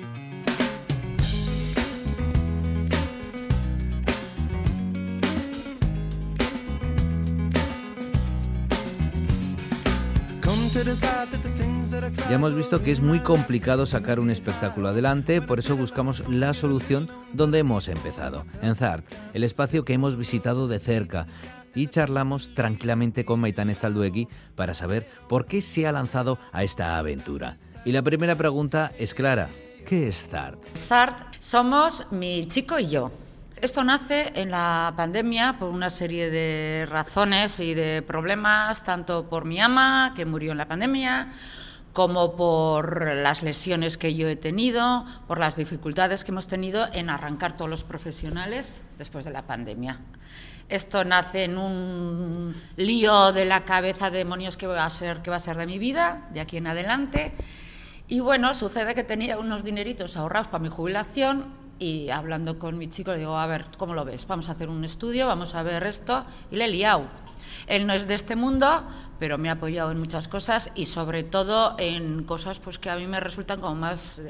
Ya 12.29 12.35
hemos 12.35 12.57
visto 12.57 12.83
que 12.83 12.91
es 12.91 13.01
muy 13.01 13.21
complicado 13.21 13.87
sacar 13.87 14.19
un 14.19 14.31
espectáculo 14.31 14.89
adelante, 14.89 15.41
por 15.41 15.61
eso 15.61 15.77
buscamos 15.77 16.29
la 16.29 16.55
solución 16.55 17.09
donde 17.33 17.61
hemos 17.61 17.87
empezado, 17.87 18.43
en 18.63 18.75
Zart, 18.75 19.05
el 19.33 19.45
espacio 19.45 19.85
que 19.85 19.93
hemos 19.93 20.17
visitado 20.17 20.67
de 20.67 20.81
cerca. 20.81 21.27
Y 21.77 21.87
charlamos 21.87 22.53
tranquilamente 22.53 23.25
con 23.25 23.39
Maitane 23.39 23.77
Zalduegui 23.77 24.27
para 24.57 24.75
saber 24.75 25.07
por 25.29 25.47
qué 25.47 25.61
se 25.61 25.87
ha 25.87 25.93
lanzado 25.93 26.37
a 26.51 26.65
esta 26.65 26.99
aventura. 26.99 27.59
Y 27.85 27.93
la 27.93 28.03
primera 28.03 28.35
pregunta 28.35 28.91
es 28.99 29.15
clara. 29.15 29.49
¿Qué 29.87 30.09
es 30.09 30.27
Zart? 30.29 30.59
Zart 30.77 31.37
somos 31.39 32.09
mi 32.11 32.49
chico 32.49 32.81
y 32.81 32.89
yo. 32.89 33.13
Esto 33.61 33.85
nace 33.85 34.33
en 34.35 34.51
la 34.51 34.93
pandemia 34.97 35.61
por 35.61 35.69
una 35.69 35.91
serie 35.91 36.29
de 36.29 36.87
razones 36.87 37.61
y 37.61 37.73
de 37.75 38.03
problemas, 38.03 38.83
tanto 38.83 39.29
por 39.29 39.45
mi 39.45 39.61
ama, 39.61 40.13
que 40.17 40.27
murió 40.27 40.51
en 40.53 40.59
la 40.59 40.67
pandemia, 40.67 41.33
como 41.97 42.37
por 42.37 43.15
las 43.15 43.43
lesiones 43.43 43.97
que 43.97 44.15
yo 44.15 44.29
he 44.29 44.37
tenido, 44.37 45.07
por 45.27 45.39
las 45.39 45.57
dificultades 45.57 46.25
que 46.25 46.31
hemos 46.31 46.47
tenido 46.47 46.87
en 46.93 47.09
arrancar 47.09 47.57
todos 47.57 47.71
los 47.71 47.85
profesionales 47.85 48.83
después 48.99 49.25
de 49.25 49.31
la 49.31 49.47
pandemia. 49.47 50.01
Esto 50.69 51.07
nace 51.07 51.45
en 51.45 51.57
un 51.57 52.55
lío 52.77 53.33
de 53.33 53.47
la 53.47 53.65
cabeza 53.65 54.11
de 54.11 54.19
demonios 54.19 54.59
que 54.59 54.67
va 54.67 54.85
a 54.85 54.91
ser, 54.91 55.23
que 55.23 55.31
va 55.31 55.37
a 55.37 55.41
ser 55.41 55.57
de 55.57 55.65
mi 55.65 55.79
vida, 55.79 56.29
de 56.35 56.41
aquí 56.41 56.59
en 56.59 56.67
adelante. 56.67 57.33
Y 58.09 58.21
bueno, 58.21 58.53
sucede 58.53 58.95
que 58.95 59.03
tenía 59.03 59.39
unos 59.39 59.65
dineritos 59.65 60.19
ahorrados 60.19 60.49
para 60.49 60.63
mi 60.63 60.69
jubilación 60.69 61.47
y 61.79 62.11
hablando 62.11 62.59
con 62.59 62.79
mi 62.79 62.89
chico 62.89 63.13
le 63.13 63.19
digo, 63.19 63.37
a 63.37 63.47
ver, 63.47 63.67
¿cómo 63.77 63.95
lo 63.95 64.05
ves? 64.05 64.27
Vamos 64.27 64.49
a 64.49 64.53
hacer 64.53 64.69
un 64.69 64.85
estudio, 64.85 65.27
vamos 65.27 65.55
a 65.55 65.63
ver 65.63 65.85
esto. 65.87 66.25
Y 66.51 66.57
le 66.57 66.65
he 66.65 66.69
liado. 66.69 67.05
Él 67.67 67.87
no 67.87 67.93
es 67.93 68.07
de 68.07 68.15
este 68.15 68.37
mundo, 68.37 68.85
pero 69.19 69.39
me 69.39 69.49
ha 69.49 69.53
apoyado 69.53 69.91
en 69.91 69.99
muchas 69.99 70.29
cosas 70.29 70.71
y 70.75 70.87
sobre 70.87 71.23
todo 71.25 71.75
en 71.79 72.25
cosas 72.25 72.61
pues 72.61 72.79
que 72.79 72.91
a 72.91 72.97
mí 72.97 73.07
me 73.07 73.21
resultan 73.21 73.61
como 73.61 73.75
más 73.75 74.23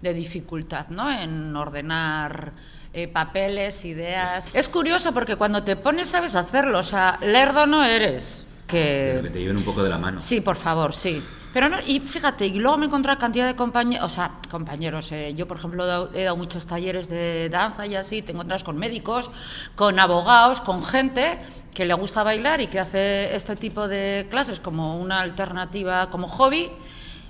de 0.00 0.14
dificultad, 0.14 0.88
¿no? 0.88 1.10
En 1.10 1.54
ordenar 1.54 2.52
eh, 2.92 3.08
papeles, 3.08 3.84
ideas. 3.84 4.48
Es 4.52 4.68
curioso 4.68 5.12
porque 5.12 5.36
cuando 5.36 5.62
te 5.62 5.76
pones 5.76 6.08
sabes 6.08 6.34
hacerlo, 6.36 6.78
o 6.78 6.82
sea, 6.82 7.18
lerdo 7.22 7.66
no 7.66 7.84
eres. 7.84 8.46
Que... 8.66 9.20
que 9.22 9.30
te 9.30 9.40
lleven 9.40 9.58
un 9.58 9.64
poco 9.64 9.82
de 9.82 9.90
la 9.90 9.98
mano. 9.98 10.20
Sí, 10.20 10.40
por 10.40 10.56
favor, 10.56 10.94
sí. 10.94 11.22
Pero 11.52 11.68
no, 11.68 11.78
y 11.84 11.98
fíjate, 11.98 12.46
y 12.46 12.52
luego 12.52 12.78
me 12.78 12.86
encontré 12.86 13.16
cantidad 13.18 13.46
de 13.46 13.56
compañeros, 13.56 14.04
o 14.04 14.08
sea, 14.08 14.38
compañeros, 14.48 15.10
eh, 15.10 15.34
yo 15.34 15.48
por 15.48 15.56
ejemplo 15.56 16.10
he 16.14 16.24
dado 16.24 16.36
muchos 16.36 16.64
talleres 16.64 17.08
de 17.08 17.48
danza 17.48 17.86
y 17.86 17.96
así, 17.96 18.22
te 18.22 18.30
encuentras 18.30 18.62
con 18.62 18.78
médicos, 18.78 19.32
con 19.74 19.98
abogados, 19.98 20.60
con 20.60 20.84
gente 20.84 21.40
que 21.74 21.84
le 21.84 21.94
gusta 21.94 22.22
bailar 22.22 22.60
y 22.60 22.68
que 22.68 22.78
hace 22.78 23.34
este 23.34 23.56
tipo 23.56 23.88
de 23.88 24.28
clases 24.30 24.60
como 24.60 25.00
una 25.00 25.20
alternativa, 25.20 26.08
como 26.10 26.28
hobby. 26.28 26.70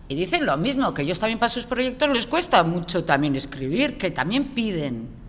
Y 0.09 0.14
dicen 0.16 0.45
lo 0.45 0.57
mismo, 0.57 0.93
que 0.93 1.03
ellos 1.03 1.18
también 1.18 1.39
para 1.39 1.49
sus 1.49 1.66
proyectos 1.66 2.11
les 2.11 2.27
cuesta 2.27 2.62
mucho 2.62 3.05
también 3.05 3.37
escribir, 3.37 3.97
que 3.97 4.11
también 4.11 4.49
piden 4.55 5.20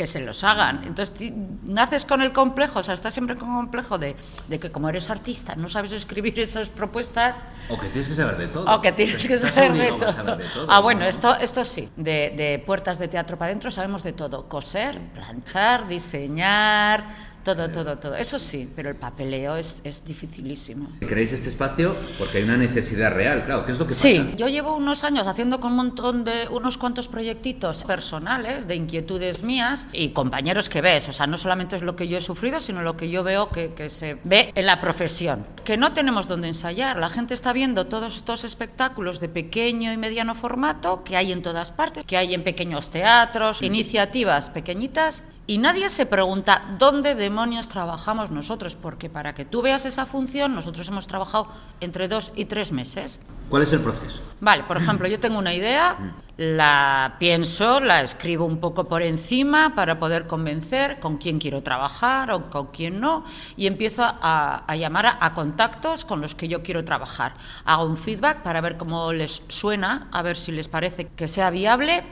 que 0.00 0.06
se 0.06 0.20
los 0.20 0.44
hagan. 0.44 0.82
Entonces 0.84 1.30
naces 1.62 2.06
con 2.06 2.22
el 2.22 2.32
complejo, 2.32 2.78
o 2.78 2.82
sea, 2.82 2.94
estás 2.94 3.12
siempre 3.12 3.36
con 3.36 3.50
el 3.50 3.54
complejo 3.54 3.98
de, 3.98 4.16
de, 4.48 4.58
que 4.58 4.72
como 4.72 4.88
eres 4.88 5.10
artista 5.10 5.56
no 5.56 5.68
sabes 5.68 5.92
escribir 5.92 6.40
esas 6.40 6.70
propuestas. 6.70 7.44
O 7.68 7.78
que 7.78 7.88
tienes 7.88 8.08
que 8.08 8.16
saber 8.16 8.38
de 8.38 8.48
todo. 8.48 8.74
O 8.74 8.80
que 8.80 8.92
tienes 8.92 9.26
que 9.26 9.36
saber 9.46 9.74
de 9.74 9.92
todo. 9.92 10.66
Ah, 10.70 10.80
bueno, 10.80 11.04
esto, 11.04 11.36
esto 11.36 11.66
sí, 11.66 11.90
de, 11.96 12.32
de 12.34 12.62
puertas 12.64 12.98
de 12.98 13.08
teatro 13.08 13.36
para 13.36 13.50
adentro 13.50 13.70
sabemos 13.70 14.02
de 14.02 14.14
todo. 14.14 14.48
Coser, 14.48 14.98
planchar, 15.12 15.86
diseñar, 15.86 17.04
todo, 17.44 17.70
todo, 17.70 17.98
todo. 17.98 18.14
Eso 18.16 18.38
sí, 18.38 18.68
pero 18.74 18.88
el 18.90 18.96
papeleo 18.96 19.56
es, 19.56 19.80
es 19.84 20.04
dificilísimo. 20.04 20.88
¿Queréis 21.00 21.32
este 21.32 21.48
espacio? 21.48 21.96
Porque 22.18 22.38
hay 22.38 22.44
una 22.44 22.56
necesidad 22.56 23.12
real, 23.12 23.44
claro. 23.44 23.64
¿Qué 23.64 23.72
es 23.72 23.78
lo 23.78 23.84
que 23.84 23.90
pasa? 23.90 24.02
Sí, 24.02 24.34
yo 24.36 24.48
llevo 24.48 24.76
unos 24.76 25.04
años 25.04 25.26
haciendo 25.26 25.60
con 25.60 25.72
un 25.72 25.76
montón 25.76 26.24
de, 26.24 26.48
unos 26.50 26.78
cuantos 26.78 27.08
proyectitos 27.08 27.84
personales, 27.84 28.66
de 28.66 28.74
inquietudes 28.74 29.42
mías 29.42 29.86
y 29.92 30.10
compañeros 30.10 30.68
que 30.68 30.80
ves. 30.80 31.08
O 31.08 31.12
sea, 31.12 31.26
no 31.26 31.38
solamente 31.38 31.76
es 31.76 31.82
lo 31.82 31.96
que 31.96 32.08
yo 32.08 32.18
he 32.18 32.20
sufrido, 32.20 32.60
sino 32.60 32.82
lo 32.82 32.96
que 32.96 33.10
yo 33.10 33.22
veo 33.22 33.50
que, 33.50 33.74
que 33.74 33.90
se 33.90 34.18
ve 34.24 34.52
en 34.54 34.66
la 34.66 34.80
profesión. 34.80 35.46
Que 35.64 35.76
no 35.76 35.92
tenemos 35.92 36.28
donde 36.28 36.48
ensayar. 36.48 36.98
La 36.98 37.10
gente 37.10 37.34
está 37.34 37.52
viendo 37.52 37.86
todos 37.86 38.16
estos 38.16 38.44
espectáculos 38.44 39.20
de 39.20 39.28
pequeño 39.28 39.92
y 39.92 39.96
mediano 39.96 40.34
formato 40.34 41.04
que 41.04 41.16
hay 41.16 41.32
en 41.32 41.42
todas 41.42 41.70
partes, 41.70 42.04
que 42.04 42.16
hay 42.16 42.34
en 42.34 42.44
pequeños 42.44 42.90
teatros, 42.90 43.62
iniciativas 43.62 44.50
pequeñitas 44.50 45.22
y 45.46 45.58
nadie 45.58 45.88
se 45.88 46.06
pregunta 46.06 46.62
dónde 46.78 47.14
demonios 47.14 47.68
trabajamos 47.68 48.30
nosotros, 48.30 48.76
porque 48.76 49.10
para 49.10 49.34
que 49.34 49.44
tú 49.44 49.62
veas 49.62 49.84
esa 49.84 50.06
función, 50.06 50.54
nosotros 50.54 50.86
hemos 50.88 51.06
trabajado 51.06 51.48
entre 51.80 52.08
dos 52.08 52.32
y 52.36 52.44
tres 52.44 52.70
meses. 52.72 53.20
¿Cuál 53.48 53.64
es 53.64 53.72
el 53.72 53.80
proceso? 53.80 54.22
Vale, 54.40 54.62
por 54.62 54.76
ejemplo, 54.76 55.08
yo 55.08 55.18
tengo 55.18 55.36
una 55.36 55.52
idea, 55.52 56.14
la 56.36 57.16
pienso, 57.18 57.80
la 57.80 58.00
escribo 58.00 58.44
un 58.44 58.60
poco 58.60 58.84
por 58.84 59.02
encima 59.02 59.74
para 59.74 59.98
poder 59.98 60.28
convencer 60.28 61.00
con 61.00 61.18
quién 61.18 61.40
quiero 61.40 61.64
trabajar 61.64 62.30
o 62.30 62.48
con 62.48 62.68
quién 62.68 63.00
no, 63.00 63.24
y 63.56 63.66
empiezo 63.66 64.04
a, 64.04 64.64
llamar 64.76 65.06
a, 65.06 65.18
a, 65.20 65.34
contactos 65.34 66.04
con 66.04 66.20
los 66.20 66.36
que 66.36 66.46
yo 66.46 66.62
quiero 66.62 66.84
trabajar. 66.84 67.34
Hago 67.64 67.86
un 67.86 67.96
feedback 67.96 68.42
para 68.42 68.60
ver 68.60 68.76
cómo 68.76 69.12
les 69.12 69.42
suena, 69.48 70.06
a 70.12 70.22
ver 70.22 70.36
si 70.36 70.52
les 70.52 70.68
parece 70.68 71.08
que 71.08 71.26
sea 71.26 71.50
viable 71.50 72.04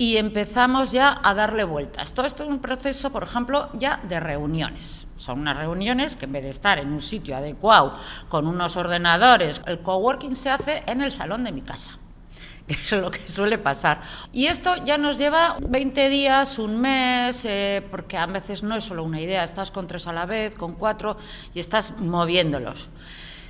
y 0.00 0.16
empezamos 0.16 0.92
ya 0.92 1.20
a 1.22 1.34
darle 1.34 1.62
vueltas. 1.62 2.14
Todo 2.14 2.24
esto 2.24 2.44
es 2.44 2.48
un 2.48 2.60
proceso, 2.60 3.12
por 3.12 3.22
ejemplo, 3.22 3.68
ya 3.74 4.00
de 4.08 4.18
reuniones. 4.18 5.06
Son 5.18 5.40
unas 5.40 5.58
reuniones 5.58 6.16
que 6.16 6.24
en 6.24 6.32
vez 6.32 6.44
de 6.44 6.48
estar 6.48 6.78
en 6.78 6.90
un 6.90 7.02
sitio 7.02 7.36
adecuado 7.36 7.98
con 8.30 8.46
unos 8.46 8.78
ordenadores, 8.78 9.60
el 9.66 9.80
coworking 9.80 10.34
se 10.34 10.48
hace 10.48 10.84
en 10.86 11.02
el 11.02 11.12
salón 11.12 11.44
de 11.44 11.52
mi 11.52 11.60
casa 11.60 11.98
es 12.66 12.92
lo 12.92 13.10
que 13.10 13.28
suele 13.28 13.58
pasar. 13.58 14.00
Y 14.32 14.46
esto 14.46 14.74
ya 14.86 14.96
nos 14.96 15.18
lleva 15.18 15.58
20 15.60 16.08
días, 16.08 16.58
un 16.58 16.80
mes, 16.80 17.44
eh, 17.44 17.86
porque 17.90 18.16
a 18.16 18.24
veces 18.24 18.62
no 18.62 18.76
es 18.76 18.84
solo 18.84 19.04
una 19.04 19.20
idea, 19.20 19.44
estás 19.44 19.70
con 19.70 19.86
tres 19.86 20.06
a 20.06 20.14
la 20.14 20.24
vez, 20.24 20.54
con 20.54 20.76
cuatro, 20.76 21.18
y 21.52 21.60
estás 21.60 21.98
moviéndolos. 21.98 22.88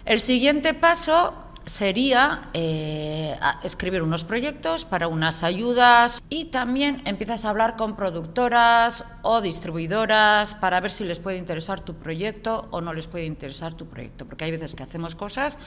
El 0.04 0.20
siguiente 0.20 0.74
paso 0.74 1.32
sería 1.66 2.50
eh, 2.54 3.38
escribir 3.62 4.02
unos 4.02 4.24
proyectos 4.24 4.84
para 4.84 5.08
unas 5.08 5.42
ayudas 5.42 6.22
y 6.28 6.46
también 6.46 7.02
empiezas 7.04 7.44
a 7.44 7.50
hablar 7.50 7.76
con 7.76 7.96
productoras 7.96 9.04
o 9.22 9.40
distribuidoras 9.40 10.54
para 10.54 10.80
ver 10.80 10.90
si 10.90 11.04
les 11.04 11.18
puede 11.18 11.36
interesar 11.36 11.80
tu 11.80 11.94
proyecto 11.94 12.66
o 12.70 12.80
no 12.80 12.92
les 12.92 13.06
puede 13.06 13.26
interesar 13.26 13.74
tu 13.74 13.86
proyecto, 13.86 14.26
porque 14.26 14.44
hay 14.44 14.50
veces 14.50 14.74
que 14.74 14.82
hacemos 14.82 15.14
cosas 15.14 15.58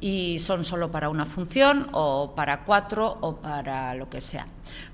y 0.00 0.38
son 0.40 0.64
solo 0.64 0.90
para 0.90 1.08
una 1.08 1.26
función 1.26 1.88
o 1.92 2.34
para 2.34 2.64
cuatro 2.64 3.18
o 3.20 3.36
para 3.36 3.94
lo 3.94 4.08
que 4.08 4.20
sea. 4.20 4.46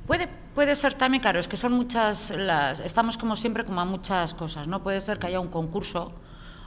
Puede, 0.06 0.28
puede 0.54 0.74
ser 0.74 0.94
también, 0.94 1.22
claro, 1.22 1.38
es 1.38 1.48
que 1.48 1.56
son 1.56 1.72
muchas, 1.72 2.30
las, 2.36 2.80
estamos 2.80 3.16
como 3.16 3.36
siempre 3.36 3.64
como 3.64 3.80
a 3.80 3.84
muchas 3.84 4.34
cosas, 4.34 4.66
¿no? 4.66 4.82
Puede 4.82 5.00
ser 5.00 5.18
que 5.18 5.28
haya 5.28 5.40
un 5.40 5.48
concurso 5.48 6.12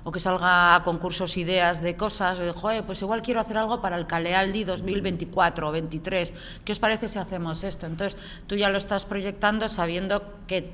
o 0.04 0.12
que 0.12 0.20
salga 0.20 0.76
a 0.76 0.84
concursos 0.84 1.38
ideas 1.38 1.82
de 1.82 1.96
cosas, 1.96 2.40
o 2.40 2.44
de, 2.44 2.84
pues 2.84 3.02
igual 3.02 3.22
quiero 3.22 3.40
hacer 3.40 3.58
algo 3.58 3.82
para 3.82 3.98
el 3.98 4.06
Calealdi 4.06 4.64
2024 4.64 5.68
o 5.68 5.72
23, 5.72 6.34
¿qué 6.66 6.72
os 6.72 6.80
parece 6.80 7.08
si 7.08 7.20
hacemos 7.20 7.64
esto? 7.64 7.86
Entonces 7.86 8.20
tú 8.48 8.56
ya 8.56 8.70
lo 8.70 8.78
estás 8.78 9.06
proyectando 9.06 9.68
sabiendo 9.70 10.24
que 10.48 10.72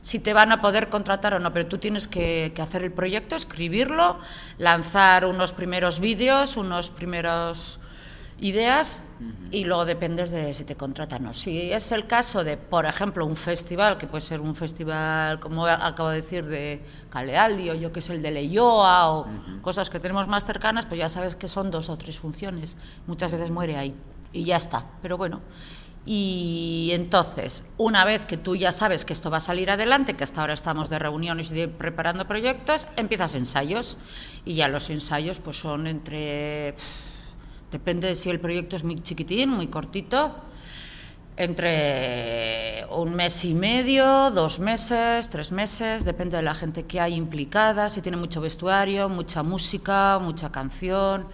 si 0.00 0.18
te 0.20 0.32
van 0.32 0.52
a 0.52 0.60
poder 0.60 0.88
contratar 0.88 1.34
o 1.34 1.40
no, 1.40 1.52
pero 1.52 1.66
tú 1.66 1.78
tienes 1.78 2.08
que, 2.08 2.52
que 2.54 2.62
hacer 2.62 2.84
el 2.84 2.92
proyecto, 2.92 3.36
escribirlo, 3.36 4.18
lanzar 4.58 5.24
unos 5.24 5.52
primeros 5.52 5.98
vídeos, 5.98 6.56
unos 6.56 6.90
primeros 6.90 7.80
ideas 8.40 9.00
y 9.50 9.64
luego 9.64 9.84
dependes 9.84 10.30
de 10.30 10.54
si 10.54 10.64
te 10.64 10.76
contratan 10.76 11.24
o 11.24 11.28
no. 11.28 11.34
Si 11.34 11.72
es 11.72 11.90
el 11.92 12.06
caso 12.06 12.44
de, 12.44 12.56
por 12.56 12.86
ejemplo, 12.86 13.26
un 13.26 13.36
festival, 13.36 13.98
que 13.98 14.06
puede 14.06 14.20
ser 14.20 14.40
un 14.40 14.54
festival, 14.54 15.40
como 15.40 15.66
acabo 15.66 16.10
de 16.10 16.22
decir, 16.22 16.46
de 16.46 16.82
Calealdi 17.10 17.70
o 17.70 17.74
yo 17.74 17.92
que 17.92 18.00
es 18.00 18.10
el 18.10 18.22
de 18.22 18.30
Leyoa 18.30 19.10
o 19.10 19.26
cosas 19.62 19.90
que 19.90 19.98
tenemos 19.98 20.28
más 20.28 20.44
cercanas, 20.44 20.86
pues 20.86 21.00
ya 21.00 21.08
sabes 21.08 21.34
que 21.34 21.48
son 21.48 21.70
dos 21.70 21.88
o 21.88 21.98
tres 21.98 22.18
funciones. 22.18 22.76
Muchas 23.06 23.30
veces 23.30 23.50
muere 23.50 23.76
ahí 23.76 23.94
y 24.32 24.44
ya 24.44 24.56
está. 24.56 24.86
Pero 25.02 25.16
bueno, 25.16 25.40
y 26.10 26.90
entonces, 26.92 27.64
una 27.76 28.04
vez 28.04 28.24
que 28.24 28.38
tú 28.38 28.56
ya 28.56 28.72
sabes 28.72 29.04
que 29.04 29.12
esto 29.12 29.30
va 29.30 29.36
a 29.38 29.40
salir 29.40 29.70
adelante, 29.70 30.14
que 30.14 30.24
hasta 30.24 30.40
ahora 30.40 30.54
estamos 30.54 30.88
de 30.88 30.98
reuniones 30.98 31.50
y 31.52 31.54
de 31.54 31.68
preparando 31.68 32.26
proyectos, 32.26 32.88
empiezas 32.96 33.34
ensayos. 33.34 33.98
Y 34.46 34.54
ya 34.54 34.68
los 34.68 34.88
ensayos 34.88 35.38
pues 35.40 35.58
son 35.58 35.86
entre... 35.86 36.76
Depende 37.70 38.08
de 38.08 38.14
si 38.14 38.30
el 38.30 38.40
proyecto 38.40 38.76
es 38.76 38.84
muy 38.84 39.02
chiquitín, 39.02 39.50
muy 39.50 39.66
cortito. 39.68 40.34
entre 41.38 42.84
un 42.90 43.14
mes 43.14 43.44
y 43.44 43.54
medio, 43.54 44.30
dos 44.32 44.58
meses, 44.58 45.30
tres 45.30 45.52
meses, 45.52 46.04
depende 46.04 46.36
de 46.36 46.42
la 46.42 46.54
gente 46.54 46.82
que 46.84 47.00
hay 47.00 47.14
implicada, 47.14 47.88
si 47.90 48.02
tiene 48.02 48.16
mucho 48.16 48.40
vestuario, 48.40 49.08
mucha 49.08 49.44
música, 49.44 50.18
mucha 50.20 50.50
canción. 50.50 51.28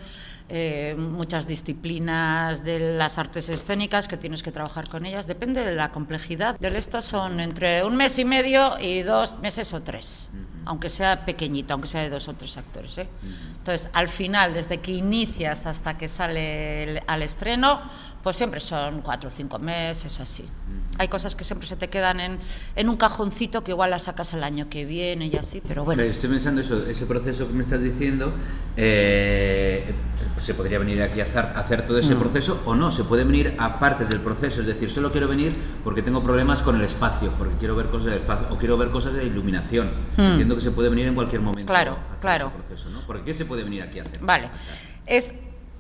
Eh, 0.51 0.95
muchas 0.99 1.49
disciplinas 1.49 2.65
de 2.65 2.79
las 2.99 3.17
artes 3.17 3.49
escénicas 3.49 4.09
que 4.09 4.19
tienes 4.19 4.43
que 4.43 4.53
trabajar 4.53 4.87
con 4.91 5.07
ellas. 5.07 5.27
Depende 5.27 5.65
de 5.65 5.75
la 5.75 5.91
complejidad. 5.91 6.59
De 6.61 6.77
esto 6.77 7.01
son 7.01 7.41
entre 7.41 7.83
un 7.83 7.97
mes 7.97 8.19
y 8.19 8.27
medio 8.27 8.79
y 8.79 9.01
dos 9.03 9.39
meses 9.39 9.73
o 9.73 9.81
tres, 9.81 10.31
aunque 10.67 10.91
sea 10.91 11.25
pequeñito, 11.25 11.73
aunque 11.73 11.89
sea 11.89 12.03
de 12.03 12.11
dos 12.11 12.29
o 12.29 12.35
tres 12.35 12.59
actores. 12.59 12.99
¿eh? 12.99 13.09
Entonces, 13.57 13.89
al 13.95 14.09
final, 14.09 14.53
desde 14.53 14.81
que 14.81 14.93
inicias 14.93 15.65
hasta 15.65 15.97
que 15.97 16.09
sale 16.09 17.03
al 17.07 17.23
estreno, 17.23 17.81
pues 18.25 18.37
siempre 18.37 18.59
son 18.59 19.03
cuatro 19.03 19.29
o 19.29 19.31
cinco 19.31 19.59
meses 19.59 20.19
o 20.19 20.23
así. 20.23 20.47
Hay 20.99 21.09
cosas 21.09 21.35
que 21.35 21.45
siempre 21.45 21.69
se 21.69 21.77
te 21.77 21.89
quedan 21.89 22.21
en, 22.21 22.39
en, 22.75 22.89
un 22.89 22.97
cajoncito 22.97 23.63
que 23.63 23.73
igual 23.73 23.91
las 23.91 24.05
sacas 24.05 24.33
el 24.33 24.43
año 24.43 24.71
que 24.71 24.87
viene 24.87 25.27
y 25.27 25.37
así, 25.37 25.61
pero 25.67 25.85
bueno. 25.85 26.03
estoy 26.03 26.31
pensando 26.31 26.63
eso, 26.63 26.87
ese 26.87 27.05
proceso 27.05 27.47
que 27.47 27.53
me 27.53 27.63
estás 27.63 27.83
diciendo, 27.83 28.33
eh, 28.79 29.93
se 30.39 30.55
podría 30.55 30.79
venir 30.79 31.03
aquí 31.03 31.21
a 31.21 31.25
hacer, 31.25 31.45
hacer 31.55 31.87
todo 31.87 31.99
ese 31.99 32.15
mm. 32.15 32.19
proceso 32.19 32.63
o 32.65 32.75
no, 32.75 32.91
se 32.91 33.05
puede 33.05 33.25
venir 33.25 33.57
a 33.59 33.79
partes 33.79 34.09
del 34.09 34.21
proceso, 34.21 34.63
es 34.63 34.69
decir, 34.69 34.91
solo 34.91 35.13
quiero 35.13 35.29
venir 35.29 35.55
porque 35.85 36.01
tengo 36.01 36.23
problemas 36.23 36.63
con 36.63 36.77
el 36.77 36.83
espacio, 36.83 37.31
porque 37.37 37.57
quiero 37.59 37.77
ver 37.77 37.91
cosas 37.91 38.07
del 38.07 38.21
espacio 38.21 38.47
o 38.51 38.57
quiero 38.57 38.79
ver 38.79 38.89
cosas 38.89 39.13
de 39.13 39.25
iluminación. 39.25 39.91
Mm. 40.17 40.23
Entiendo 40.23 40.55
que 40.55 40.63
se 40.63 40.71
puede 40.71 40.89
venir 40.89 41.09
en 41.09 41.15
cualquier 41.15 41.43
momento. 41.43 41.71
Claro, 41.71 41.99
claro. 42.23 42.51
Proceso, 42.67 42.89
¿no? 42.89 43.01
¿Por 43.03 43.23
qué 43.23 43.35
se 43.35 43.45
puede 43.45 43.65
venir 43.65 43.83
aquí 43.83 43.99
a 43.99 44.05
hacer? 44.05 44.21
Vale. 44.23 44.49
Es 45.05 45.35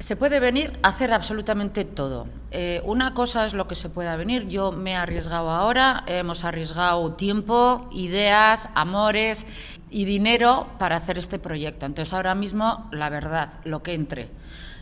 se 0.04 0.16
puede 0.16 0.38
venir 0.38 0.78
a 0.82 0.88
hacer 0.88 1.14
absolutamente 1.14 1.86
todo. 1.86 2.28
Eh, 2.50 2.82
una 2.84 3.14
cosa 3.14 3.46
es 3.46 3.54
lo 3.54 3.66
que 3.66 3.74
se 3.74 3.88
pueda 3.88 4.16
venir. 4.16 4.48
Yo 4.48 4.70
me 4.70 4.90
he 4.90 4.96
arriesgado 4.96 5.48
ahora, 5.48 6.04
hemos 6.06 6.44
arriesgado 6.44 7.14
tiempo, 7.14 7.88
ideas, 7.90 8.68
amores 8.74 9.46
y 9.88 10.04
dinero 10.04 10.68
para 10.78 10.96
hacer 10.96 11.16
este 11.16 11.38
proyecto. 11.38 11.86
Entonces 11.86 12.12
ahora 12.12 12.34
mismo, 12.34 12.86
la 12.92 13.08
verdad, 13.08 13.54
lo 13.64 13.82
que 13.82 13.94
entre. 13.94 14.28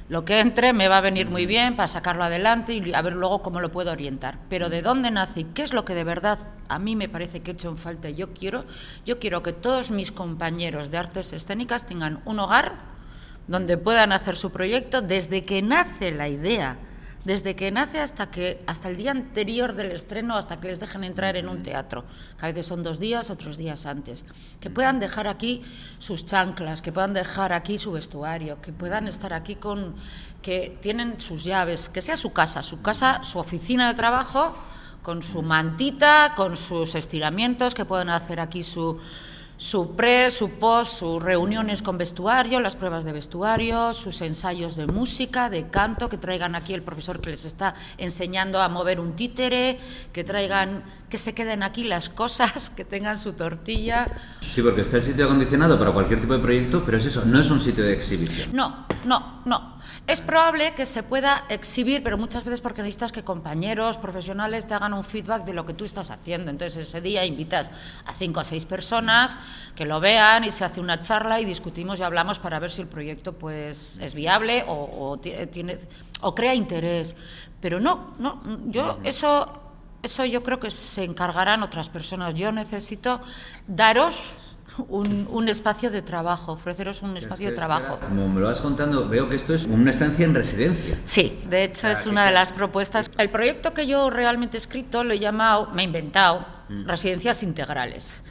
Lo 0.08 0.24
que 0.24 0.40
entre 0.40 0.72
me 0.72 0.88
va 0.88 0.98
a 0.98 1.02
venir 1.02 1.30
muy 1.30 1.46
bien 1.46 1.76
para 1.76 1.86
sacarlo 1.86 2.24
adelante 2.24 2.74
y 2.74 2.92
a 2.92 3.00
ver 3.00 3.14
luego 3.14 3.42
cómo 3.42 3.60
lo 3.60 3.70
puedo 3.70 3.92
orientar. 3.92 4.40
Pero 4.48 4.70
de 4.70 4.82
dónde 4.82 5.12
nace 5.12 5.42
y 5.42 5.44
qué 5.44 5.62
es 5.62 5.72
lo 5.72 5.84
que 5.84 5.94
de 5.94 6.02
verdad 6.02 6.40
a 6.68 6.80
mí 6.80 6.96
me 6.96 7.08
parece 7.08 7.42
que 7.42 7.52
he 7.52 7.54
hecho 7.54 7.68
en 7.68 7.78
falta 7.78 8.10
y 8.10 8.16
yo 8.16 8.32
quiero, 8.32 8.64
yo 9.06 9.20
quiero 9.20 9.44
que 9.44 9.52
todos 9.52 9.92
mis 9.92 10.10
compañeros 10.10 10.90
de 10.90 10.98
artes 10.98 11.32
escénicas 11.32 11.86
tengan 11.86 12.22
un 12.24 12.40
hogar 12.40 12.91
donde 13.46 13.76
puedan 13.76 14.12
hacer 14.12 14.36
su 14.36 14.50
proyecto 14.50 15.02
desde 15.02 15.44
que 15.44 15.62
nace 15.62 16.10
la 16.10 16.28
idea, 16.28 16.76
desde 17.24 17.54
que 17.54 17.70
nace 17.70 18.00
hasta 18.00 18.30
que 18.30 18.62
hasta 18.66 18.88
el 18.88 18.96
día 18.96 19.12
anterior 19.12 19.74
del 19.74 19.92
estreno, 19.92 20.36
hasta 20.36 20.60
que 20.60 20.68
les 20.68 20.80
dejen 20.80 21.04
entrar 21.04 21.36
en 21.36 21.48
un 21.48 21.62
teatro, 21.62 22.04
que 22.38 22.46
a 22.46 22.48
veces 22.48 22.66
son 22.66 22.82
dos 22.82 22.98
días, 22.98 23.30
otros 23.30 23.56
días 23.56 23.86
antes, 23.86 24.24
que 24.60 24.70
puedan 24.70 24.98
dejar 24.98 25.28
aquí 25.28 25.62
sus 25.98 26.24
chanclas, 26.24 26.82
que 26.82 26.92
puedan 26.92 27.14
dejar 27.14 27.52
aquí 27.52 27.78
su 27.78 27.92
vestuario, 27.92 28.60
que 28.60 28.72
puedan 28.72 29.06
estar 29.06 29.32
aquí 29.32 29.54
con 29.54 29.94
que 30.40 30.76
tienen 30.80 31.20
sus 31.20 31.44
llaves, 31.44 31.88
que 31.88 32.02
sea 32.02 32.16
su 32.16 32.32
casa, 32.32 32.62
su 32.62 32.82
casa, 32.82 33.22
su 33.22 33.38
oficina 33.38 33.88
de 33.88 33.94
trabajo, 33.94 34.56
con 35.02 35.22
su 35.22 35.42
mantita, 35.42 36.32
con 36.36 36.56
sus 36.56 36.94
estiramientos, 36.94 37.74
que 37.74 37.84
puedan 37.84 38.08
hacer 38.08 38.40
aquí 38.40 38.62
su 38.62 38.98
su 39.62 39.94
pre, 39.94 40.32
su 40.32 40.50
post, 40.50 40.98
sus 40.98 41.22
reuniones 41.22 41.82
con 41.82 41.96
vestuario, 41.96 42.58
las 42.58 42.74
pruebas 42.74 43.04
de 43.04 43.12
vestuario, 43.12 43.94
sus 43.94 44.20
ensayos 44.20 44.74
de 44.74 44.88
música, 44.88 45.48
de 45.50 45.68
canto, 45.68 46.08
que 46.08 46.18
traigan 46.18 46.56
aquí 46.56 46.74
el 46.74 46.82
profesor 46.82 47.20
que 47.20 47.30
les 47.30 47.44
está 47.44 47.76
enseñando 47.96 48.60
a 48.60 48.68
mover 48.68 48.98
un 48.98 49.14
títere, 49.14 49.78
que 50.12 50.24
traigan, 50.24 50.82
que 51.08 51.16
se 51.16 51.32
queden 51.32 51.62
aquí 51.62 51.84
las 51.84 52.08
cosas, 52.08 52.70
que 52.70 52.84
tengan 52.84 53.16
su 53.16 53.34
tortilla. 53.34 54.08
Sí, 54.40 54.62
porque 54.62 54.80
está 54.80 54.96
el 54.96 55.04
sitio 55.04 55.26
acondicionado 55.26 55.78
para 55.78 55.92
cualquier 55.92 56.20
tipo 56.20 56.32
de 56.32 56.40
proyecto, 56.40 56.82
pero 56.84 56.98
es 56.98 57.06
eso, 57.06 57.24
no 57.24 57.40
es 57.40 57.48
un 57.48 57.60
sitio 57.60 57.84
de 57.84 57.92
exhibición. 57.92 58.50
No, 58.52 58.84
no, 59.04 59.42
no. 59.44 59.76
Es 60.06 60.20
probable 60.20 60.74
que 60.74 60.86
se 60.86 61.02
pueda 61.02 61.44
exhibir, 61.48 62.02
pero 62.02 62.18
muchas 62.18 62.44
veces 62.44 62.60
porque 62.60 62.82
necesitas 62.82 63.12
que 63.12 63.22
compañeros 63.22 63.98
profesionales 63.98 64.66
te 64.66 64.74
hagan 64.74 64.92
un 64.94 65.04
feedback 65.04 65.44
de 65.44 65.52
lo 65.52 65.64
que 65.64 65.74
tú 65.74 65.84
estás 65.84 66.10
haciendo. 66.10 66.50
Entonces 66.50 66.88
ese 66.88 67.00
día 67.00 67.24
invitas 67.24 67.70
a 68.06 68.12
cinco 68.12 68.40
o 68.40 68.44
seis 68.44 68.66
personas 68.66 69.38
que 69.74 69.86
lo 69.86 70.00
vean 70.00 70.44
y 70.44 70.50
se 70.50 70.64
hace 70.64 70.80
una 70.80 71.02
charla 71.02 71.40
y 71.40 71.44
discutimos 71.44 72.00
y 72.00 72.02
hablamos 72.02 72.38
para 72.38 72.58
ver 72.58 72.70
si 72.70 72.80
el 72.82 72.88
proyecto 72.88 73.32
pues 73.32 73.98
es 73.98 74.14
viable 74.14 74.64
o, 74.66 75.18
tiene 75.18 75.78
o 76.20 76.34
crea 76.34 76.54
interés. 76.54 77.14
Pero 77.60 77.80
no, 77.80 78.14
no, 78.18 78.42
yo 78.66 78.98
eso 79.04 79.60
eso 80.02 80.24
yo 80.24 80.42
creo 80.42 80.58
que 80.58 80.70
se 80.70 81.04
encargarán 81.04 81.62
otras 81.62 81.88
personas. 81.88 82.34
Yo 82.34 82.50
necesito 82.50 83.20
daros 83.68 84.41
un, 84.88 85.48
espacio 85.48 85.90
de 85.90 86.02
trabajo, 86.02 86.52
ofreceros 86.52 87.02
un 87.02 87.16
espacio 87.16 87.50
de 87.50 87.54
trabajo. 87.54 87.98
Como 88.00 88.28
me 88.28 88.40
lo 88.40 88.46
vas 88.46 88.60
contando, 88.60 89.08
veo 89.08 89.28
que 89.28 89.36
esto 89.36 89.54
es 89.54 89.64
una 89.64 89.90
estancia 89.90 90.24
en 90.24 90.34
residencia. 90.34 90.98
Sí, 91.04 91.40
de 91.48 91.64
hecho 91.64 91.88
es 91.88 92.06
una 92.06 92.26
de 92.26 92.32
las 92.32 92.52
propuestas. 92.52 93.10
El 93.18 93.30
proyecto 93.30 93.74
que 93.74 93.86
yo 93.86 94.10
realmente 94.10 94.56
he 94.56 94.58
escrito 94.58 95.04
lo 95.04 95.12
he 95.12 95.18
llamado, 95.18 95.70
me 95.72 95.82
he 95.82 95.84
inventado, 95.84 96.46
mm. 96.68 96.86
residencias 96.86 97.42
integrales 97.42 98.24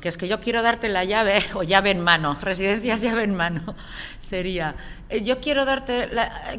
que 0.00 0.08
es 0.08 0.16
que 0.16 0.28
yo 0.28 0.40
quiero 0.40 0.62
darte 0.62 0.88
la 0.88 1.04
llave 1.04 1.44
o 1.54 1.62
llave 1.62 1.90
en 1.90 2.00
mano, 2.00 2.36
residencias 2.40 3.00
llave 3.00 3.24
en 3.24 3.34
mano, 3.34 3.74
sería, 4.20 4.74
eh, 5.08 5.22
yo 5.22 5.40
quiero 5.40 5.64
darte, 5.64 6.08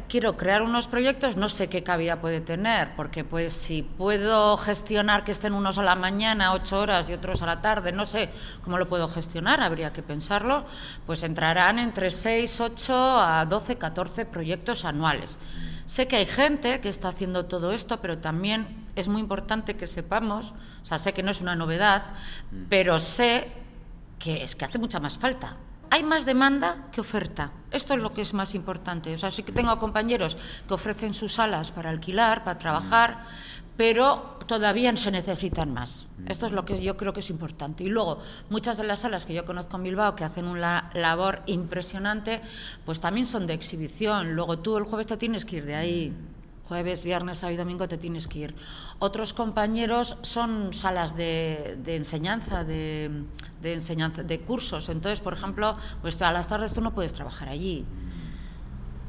quiero 0.08 0.36
crear 0.36 0.62
unos 0.62 0.86
proyectos, 0.86 1.36
no 1.36 1.48
sé 1.48 1.68
qué 1.68 1.82
cabida 1.82 2.20
puede 2.20 2.40
tener, 2.40 2.94
porque 2.96 3.24
pues 3.24 3.52
si 3.52 3.82
puedo 3.82 4.56
gestionar 4.56 5.24
que 5.24 5.32
estén 5.32 5.54
unos 5.54 5.78
a 5.78 5.82
la 5.82 5.96
mañana, 5.96 6.52
ocho 6.52 6.78
horas 6.78 7.08
y 7.08 7.12
otros 7.12 7.42
a 7.42 7.46
la 7.46 7.60
tarde, 7.60 7.92
no 7.92 8.06
sé 8.06 8.30
cómo 8.62 8.78
lo 8.78 8.88
puedo 8.88 9.08
gestionar, 9.08 9.60
habría 9.60 9.92
que 9.92 10.02
pensarlo, 10.02 10.64
pues 11.06 11.22
entrarán 11.22 11.78
entre 11.78 12.10
seis, 12.10 12.60
ocho 12.60 12.94
a 12.94 13.44
doce, 13.46 13.76
catorce 13.76 14.24
proyectos 14.26 14.84
anuales. 14.84 15.38
Sé 15.86 16.06
que 16.06 16.16
hay 16.16 16.26
gente 16.26 16.80
que 16.80 16.88
está 16.88 17.08
haciendo 17.08 17.46
todo 17.46 17.72
esto, 17.72 18.00
pero 18.00 18.18
también 18.18 18.79
es 19.00 19.08
muy 19.08 19.20
importante 19.20 19.76
que 19.76 19.86
sepamos, 19.86 20.52
o 20.82 20.84
sea, 20.84 20.98
sé 20.98 21.12
que 21.12 21.22
no 21.22 21.30
es 21.30 21.40
una 21.40 21.56
novedad, 21.56 22.02
pero 22.68 22.98
sé 22.98 23.52
que 24.18 24.42
es 24.42 24.54
que 24.54 24.64
hace 24.64 24.78
mucha 24.78 25.00
más 25.00 25.18
falta. 25.18 25.56
Hay 25.92 26.04
más 26.04 26.24
demanda 26.24 26.86
que 26.92 27.00
oferta. 27.00 27.50
Esto 27.72 27.94
es 27.94 28.00
lo 28.00 28.12
que 28.12 28.20
es 28.20 28.32
más 28.32 28.54
importante. 28.54 29.12
O 29.12 29.18
sea, 29.18 29.32
sí 29.32 29.42
que 29.42 29.50
tengo 29.50 29.76
compañeros 29.80 30.36
que 30.68 30.74
ofrecen 30.74 31.14
sus 31.14 31.34
salas 31.34 31.72
para 31.72 31.90
alquilar, 31.90 32.44
para 32.44 32.58
trabajar, 32.58 33.24
pero 33.76 34.38
todavía 34.46 34.96
se 34.96 35.10
necesitan 35.10 35.72
más. 35.72 36.06
Esto 36.26 36.46
es 36.46 36.52
lo 36.52 36.64
que 36.64 36.80
yo 36.80 36.96
creo 36.96 37.12
que 37.12 37.20
es 37.20 37.30
importante. 37.30 37.82
Y 37.82 37.88
luego, 37.88 38.18
muchas 38.50 38.76
de 38.76 38.84
las 38.84 39.00
salas 39.00 39.24
que 39.24 39.34
yo 39.34 39.44
conozco 39.44 39.78
en 39.78 39.84
Bilbao, 39.84 40.14
que 40.14 40.22
hacen 40.22 40.46
una 40.46 40.90
labor 40.94 41.42
impresionante, 41.46 42.40
pues 42.84 43.00
también 43.00 43.26
son 43.26 43.46
de 43.46 43.54
exhibición. 43.54 44.34
Luego 44.34 44.58
tú 44.58 44.76
el 44.76 44.84
jueves 44.84 45.06
te 45.06 45.16
tienes 45.16 45.44
que 45.44 45.56
ir 45.56 45.64
de 45.64 45.74
ahí. 45.74 46.16
Jueves, 46.70 47.02
viernes, 47.02 47.38
sábado 47.38 47.54
y 47.54 47.56
domingo 47.56 47.88
te 47.88 47.98
tienes 47.98 48.28
que 48.28 48.38
ir. 48.38 48.54
Otros 49.00 49.34
compañeros 49.34 50.16
son 50.22 50.72
salas 50.72 51.16
de, 51.16 51.80
enseñanza, 51.84 52.62
de, 52.62 53.24
de, 53.60 53.72
enseñanza, 53.74 54.22
de 54.22 54.40
cursos. 54.42 54.88
Entonces, 54.88 55.20
por 55.20 55.32
ejemplo, 55.32 55.76
pues 56.00 56.22
a 56.22 56.30
las 56.30 56.46
tardes 56.46 56.72
tú 56.72 56.80
no 56.80 56.94
puedes 56.94 57.12
trabajar 57.12 57.48
allí 57.48 57.84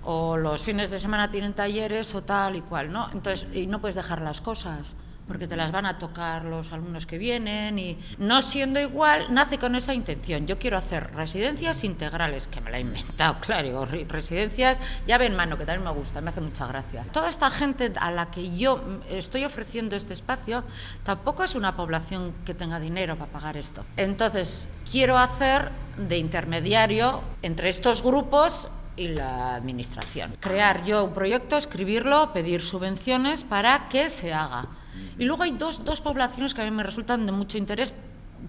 o 0.04 0.38
los 0.38 0.64
fines 0.64 0.90
de 0.90 1.00
semana 1.00 1.30
tienen 1.30 1.54
talleres 1.54 2.16
o 2.16 2.24
tal 2.24 2.56
y 2.56 2.62
cual, 2.62 2.92
¿no? 2.92 3.12
Entonces, 3.14 3.48
y 3.56 3.68
no 3.68 3.80
puedes 3.80 3.96
dejar 3.96 4.24
las 4.24 4.42
cosas 4.42 4.96
porque 5.28 5.48
te 5.48 5.56
las 5.56 5.72
van 5.72 5.86
a 5.86 5.98
tocar 5.98 6.46
los 6.46 6.72
alumnos 6.72 7.06
que 7.06 7.18
vienen 7.18 7.80
y 7.80 7.98
no 8.18 8.42
siendo 8.42 8.80
igual, 8.80 9.28
nace 9.34 9.58
con 9.58 9.76
esa 9.76 9.94
intención. 9.94 10.48
Yo 10.48 10.60
quiero 10.60 10.78
hacer 10.78 11.14
residencias 11.14 11.84
integrales, 11.84 12.48
que 12.48 12.62
me 12.62 12.72
la 12.72 12.78
he 12.78 12.82
inventado, 12.82 13.40
claro, 13.42 13.86
residencias 13.86 14.82
llave 15.08 15.26
en 15.26 15.36
mano, 15.36 15.58
que 15.58 15.66
también 15.66 15.86
me 15.86 15.98
gusta, 15.98 16.22
me 16.22 16.30
hace 16.30 16.42
mucha 16.42 16.68
gracia. 16.68 17.06
Toda 17.12 17.30
esta 17.30 17.50
gente 17.50 17.94
a 18.00 18.12
la 18.12 18.32
que 18.32 18.56
yo 18.56 19.02
estoy 19.10 19.46
ofreciendo 19.46 19.96
este 19.96 20.14
espacio 20.14 20.64
tampoco 21.04 21.44
es 21.44 21.56
una 21.56 21.76
población 21.76 22.34
que 22.46 22.54
tenga 22.54 22.80
dinero 22.80 23.18
para 23.18 23.32
pagar 23.32 23.58
esto. 23.58 23.86
Entonces, 23.98 24.70
quiero 24.90 25.18
hacer 25.18 25.72
de 25.98 26.18
intermediario 26.18 27.22
entre 27.42 27.70
estos 27.70 28.02
grupos 28.02 28.68
y 28.96 29.08
la 29.08 29.56
administración. 29.56 30.36
Crear 30.40 30.84
yo 30.84 31.06
un 31.06 31.14
proyecto, 31.14 31.58
escribirlo, 31.58 32.34
pedir 32.34 32.62
subvenciones 32.62 33.44
para 33.44 33.88
que 33.90 34.10
se 34.10 34.34
haga. 34.34 34.68
Y 35.18 35.26
luego 35.26 35.44
hay 35.44 35.52
dos, 35.52 35.84
dos 35.84 36.02
poblaciones 36.02 36.54
que 36.54 36.62
a 36.62 36.66
mí 36.66 36.72
me 36.72 36.84
resultan 36.84 37.26
de 37.26 37.32
mucho 37.32 37.58
interés, 37.58 37.94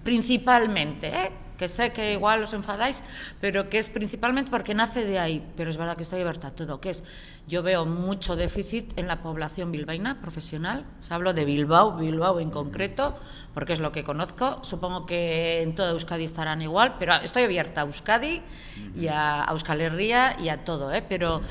principalmente, 0.03 1.07
¿eh? 1.07 1.31
que 1.57 1.67
sé 1.67 1.93
que 1.93 2.13
igual 2.13 2.43
os 2.43 2.53
enfadáis, 2.53 3.03
pero 3.39 3.69
que 3.69 3.77
es 3.77 3.89
principalmente 3.89 4.51
porque 4.51 4.73
nace 4.73 5.05
de 5.05 5.19
ahí, 5.19 5.45
pero 5.55 5.69
es 5.69 5.77
verdad 5.77 5.95
que 5.95 6.03
estoy 6.03 6.21
abierta 6.21 6.47
a 6.47 6.51
todo, 6.51 6.81
que 6.81 6.89
es, 6.89 7.03
yo 7.47 7.61
veo 7.63 7.85
mucho 7.85 8.35
déficit 8.35 8.97
en 8.97 9.07
la 9.07 9.21
población 9.21 9.71
bilbaína 9.71 10.19
profesional, 10.19 10.85
os 10.99 11.11
hablo 11.11 11.33
de 11.33 11.45
Bilbao, 11.45 11.95
Bilbao 11.97 12.39
en 12.39 12.49
concreto, 12.49 13.15
porque 13.53 13.73
es 13.73 13.79
lo 13.79 13.91
que 13.91 14.03
conozco, 14.03 14.59
supongo 14.63 15.05
que 15.05 15.61
en 15.61 15.75
toda 15.75 15.91
Euskadi 15.91 16.23
estarán 16.23 16.61
igual, 16.61 16.95
pero 16.97 17.15
estoy 17.15 17.43
abierta 17.43 17.81
a 17.81 17.85
Euskadi 17.85 18.41
y 18.95 19.07
a, 19.07 19.45
Euskal 19.51 19.81
Herria 19.81 20.35
y 20.39 20.49
a 20.49 20.65
todo, 20.65 20.91
¿eh? 20.91 21.03
pero 21.07 21.41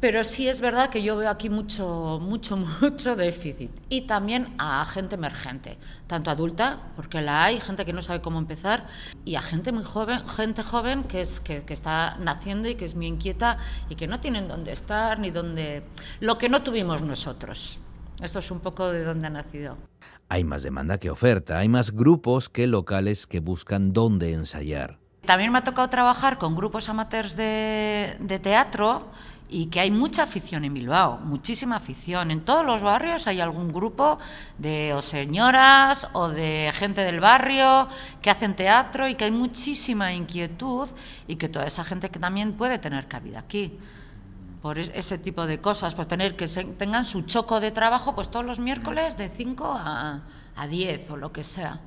Pero 0.00 0.22
sí 0.22 0.46
es 0.48 0.60
verdad 0.60 0.90
que 0.90 1.02
yo 1.02 1.16
veo 1.16 1.28
aquí 1.28 1.50
mucho, 1.50 2.20
mucho, 2.22 2.56
mucho 2.80 3.16
déficit. 3.16 3.70
Y 3.88 4.02
también 4.02 4.54
a 4.58 4.84
gente 4.84 5.16
emergente, 5.16 5.76
tanto 6.06 6.30
adulta, 6.30 6.80
porque 6.94 7.20
la 7.20 7.44
hay, 7.44 7.58
gente 7.60 7.84
que 7.84 7.92
no 7.92 8.02
sabe 8.02 8.20
cómo 8.20 8.38
empezar, 8.38 8.86
y 9.24 9.34
a 9.34 9.42
gente 9.42 9.72
muy 9.72 9.82
joven, 9.82 10.26
gente 10.28 10.62
joven 10.62 11.04
que, 11.04 11.20
es, 11.20 11.40
que, 11.40 11.64
que 11.64 11.72
está 11.72 12.16
naciendo 12.18 12.68
y 12.68 12.76
que 12.76 12.84
es 12.84 12.94
muy 12.94 13.06
inquieta 13.06 13.58
y 13.88 13.96
que 13.96 14.06
no 14.06 14.20
tienen 14.20 14.46
dónde 14.46 14.72
estar 14.72 15.18
ni 15.18 15.30
dónde... 15.30 15.82
Lo 16.20 16.38
que 16.38 16.48
no 16.48 16.62
tuvimos 16.62 17.02
nosotros. 17.02 17.80
Esto 18.22 18.38
es 18.38 18.50
un 18.50 18.60
poco 18.60 18.88
de 18.88 19.04
dónde 19.04 19.26
ha 19.26 19.30
nacido. 19.30 19.76
Hay 20.28 20.44
más 20.44 20.62
demanda 20.62 20.98
que 20.98 21.10
oferta, 21.10 21.58
hay 21.58 21.68
más 21.68 21.90
grupos 21.90 22.48
que 22.48 22.66
locales 22.66 23.26
que 23.26 23.40
buscan 23.40 23.92
dónde 23.92 24.32
ensayar. 24.32 24.98
También 25.24 25.52
me 25.52 25.58
ha 25.58 25.64
tocado 25.64 25.88
trabajar 25.88 26.38
con 26.38 26.54
grupos 26.54 26.88
amateurs 26.88 27.36
de, 27.36 28.16
de 28.20 28.38
teatro 28.38 29.10
y 29.48 29.66
que 29.66 29.80
hay 29.80 29.90
mucha 29.90 30.24
afición 30.24 30.64
en 30.64 30.74
Bilbao, 30.74 31.18
muchísima 31.18 31.76
afición. 31.76 32.30
En 32.30 32.44
todos 32.44 32.64
los 32.64 32.82
barrios 32.82 33.26
hay 33.26 33.40
algún 33.40 33.72
grupo 33.72 34.18
de 34.58 34.92
o 34.92 35.00
señoras 35.00 36.08
o 36.12 36.28
de 36.28 36.70
gente 36.74 37.02
del 37.02 37.20
barrio 37.20 37.88
que 38.20 38.30
hacen 38.30 38.54
teatro 38.54 39.08
y 39.08 39.14
que 39.14 39.24
hay 39.24 39.30
muchísima 39.30 40.12
inquietud 40.12 40.88
y 41.26 41.36
que 41.36 41.48
toda 41.48 41.66
esa 41.66 41.82
gente 41.82 42.10
que 42.10 42.18
también 42.18 42.52
puede 42.54 42.78
tener 42.78 43.08
cabida 43.08 43.40
aquí. 43.40 43.78
Por 44.60 44.78
ese 44.78 45.18
tipo 45.18 45.46
de 45.46 45.60
cosas, 45.60 45.94
pues 45.94 46.08
tener 46.08 46.36
que 46.36 46.46
tengan 46.76 47.04
su 47.04 47.22
choco 47.22 47.60
de 47.60 47.70
trabajo 47.70 48.14
pues 48.14 48.30
todos 48.30 48.44
los 48.44 48.58
miércoles 48.58 49.16
de 49.16 49.28
5 49.28 49.64
a, 49.64 50.22
a 50.56 50.66
10 50.66 51.10
o 51.10 51.16
lo 51.16 51.32
que 51.32 51.44
sea. 51.44 51.80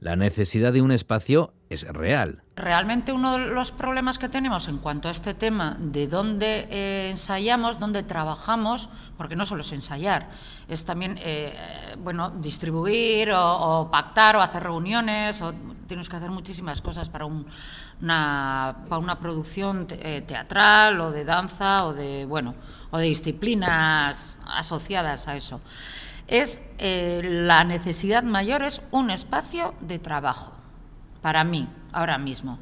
La 0.00 0.14
necesidad 0.14 0.72
de 0.72 0.80
un 0.80 0.92
espacio 0.92 1.52
es 1.70 1.82
real. 1.88 2.42
Realmente 2.54 3.12
uno 3.12 3.36
de 3.36 3.46
los 3.46 3.72
problemas 3.72 4.18
que 4.18 4.28
tenemos 4.28 4.68
en 4.68 4.78
cuanto 4.78 5.08
a 5.08 5.10
este 5.10 5.34
tema 5.34 5.76
de 5.80 6.06
dónde 6.06 6.68
eh, 6.70 7.08
ensayamos, 7.10 7.80
dónde 7.80 8.04
trabajamos, 8.04 8.88
porque 9.16 9.34
no 9.34 9.44
solo 9.44 9.62
es 9.62 9.72
ensayar, 9.72 10.28
es 10.68 10.84
también 10.84 11.18
eh, 11.20 11.52
bueno 11.98 12.30
distribuir 12.30 13.32
o, 13.32 13.88
pactar 13.90 14.36
o 14.36 14.40
hacer 14.40 14.62
reuniones, 14.62 15.42
o 15.42 15.52
tienes 15.88 16.08
que 16.08 16.16
hacer 16.16 16.30
muchísimas 16.30 16.80
cosas 16.80 17.08
para, 17.08 17.26
una, 17.26 19.18
producción 19.20 19.88
eh, 19.90 20.22
teatral 20.26 21.00
o 21.00 21.10
de 21.10 21.24
danza 21.24 21.86
o 21.86 21.92
de 21.92 22.24
bueno 22.24 22.54
o 22.90 22.98
de 22.98 23.06
disciplinas 23.06 24.32
asociadas 24.46 25.26
a 25.26 25.36
eso. 25.36 25.60
Es 26.28 26.60
la 26.78 27.64
necesidad 27.64 28.22
mayor 28.22 28.62
es 28.62 28.82
un 28.90 29.10
espacio 29.10 29.74
de 29.80 29.98
trabajo 29.98 30.52
para 31.22 31.42
mí, 31.42 31.68
ahora 31.92 32.18
mismo. 32.18 32.58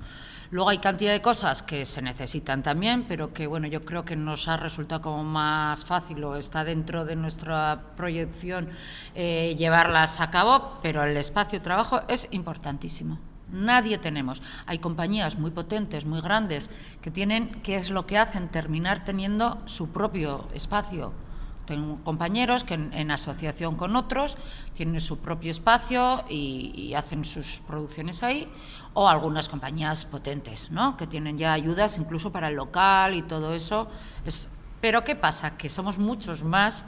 Luego 0.50 0.70
hay 0.70 0.78
cantidad 0.78 1.12
de 1.12 1.20
cosas 1.20 1.62
que 1.62 1.84
se 1.84 2.00
necesitan 2.00 2.62
también, 2.62 3.04
pero 3.08 3.32
que 3.32 3.48
bueno, 3.48 3.66
yo 3.66 3.84
creo 3.84 4.04
que 4.04 4.14
nos 4.14 4.46
ha 4.46 4.56
resultado 4.56 5.02
como 5.02 5.24
más 5.24 5.84
fácil 5.84 6.22
o 6.22 6.36
está 6.36 6.62
dentro 6.62 7.04
de 7.04 7.16
nuestra 7.16 7.82
proyección 7.96 8.70
eh, 9.14 9.56
llevarlas 9.58 10.20
a 10.20 10.30
cabo, 10.30 10.78
pero 10.82 11.02
el 11.02 11.16
espacio 11.16 11.58
de 11.58 11.64
trabajo 11.64 12.02
es 12.06 12.28
importantísimo. 12.30 13.18
Nadie 13.50 13.98
tenemos. 13.98 14.42
Hay 14.66 14.78
compañías 14.78 15.38
muy 15.38 15.50
potentes, 15.50 16.04
muy 16.04 16.20
grandes, 16.20 16.70
que 17.00 17.10
tienen, 17.10 17.60
¿qué 17.62 17.76
es 17.76 17.90
lo 17.90 18.06
que 18.06 18.18
hacen? 18.18 18.48
Terminar 18.48 19.04
teniendo 19.04 19.60
su 19.66 19.90
propio 19.90 20.46
espacio 20.54 21.12
tengo 21.66 22.02
compañeros 22.04 22.64
que 22.64 22.74
en, 22.74 23.10
asociación 23.10 23.76
con 23.76 23.96
otros 23.96 24.38
tienen 24.74 25.00
su 25.00 25.18
propio 25.18 25.50
espacio 25.50 26.24
y, 26.28 26.94
hacen 26.94 27.24
sus 27.24 27.60
producciones 27.66 28.22
ahí, 28.22 28.48
o 28.94 29.08
algunas 29.08 29.48
compañías 29.48 30.04
potentes, 30.04 30.70
¿no? 30.70 30.96
que 30.96 31.06
tienen 31.06 31.36
ya 31.36 31.52
ayudas 31.52 31.98
incluso 31.98 32.32
para 32.32 32.48
el 32.48 32.54
local 32.54 33.14
y 33.14 33.22
todo 33.22 33.52
eso. 33.52 33.88
Es, 34.24 34.48
pero 34.80 35.04
¿qué 35.04 35.16
pasa? 35.16 35.56
Que 35.58 35.68
somos 35.68 35.98
muchos 35.98 36.42
más 36.42 36.86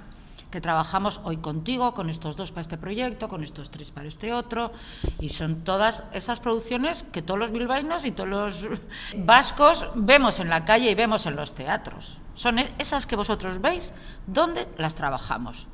que 0.51 0.61
trabajamos 0.61 1.21
hoy 1.25 1.39
contigo, 1.39 1.95
con 1.95 2.09
estos 2.09 2.37
dos 2.37 2.51
para 2.51 2.63
este 2.63 2.79
proyecto, 2.79 3.29
con 3.29 3.43
estos 3.43 3.71
tres 3.71 3.91
para 3.91 4.09
este 4.09 4.33
otro, 4.33 4.73
y 5.21 5.31
son 5.31 5.65
todas 5.65 6.05
esas 6.13 6.41
producciones 6.41 7.05
que 7.05 7.23
todos 7.23 7.39
los 7.39 7.51
bilbaínos 7.51 8.05
y 8.05 8.13
todos 8.13 8.29
los 8.29 8.69
vascos 9.17 9.87
vemos 9.95 10.41
en 10.41 10.49
la 10.49 10.65
calle 10.65 10.91
y 10.91 10.95
vemos 10.95 11.27
en 11.27 11.37
los 11.37 11.55
teatros. 11.55 12.21
Son 12.35 12.59
e-, 12.59 12.73
esas 12.79 13.07
que 13.07 13.17
vosotros 13.17 13.61
veis, 13.61 13.93
¿dónde 14.27 14.67
las 14.79 14.95
trabajamos? 14.95 15.67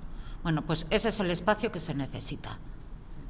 Bueno, 0.42 0.62
pues 0.62 0.86
ese 0.90 1.08
es 1.08 1.20
el 1.20 1.30
espacio 1.30 1.72
que 1.72 1.80
se 1.80 1.94
necesita. 1.94 2.58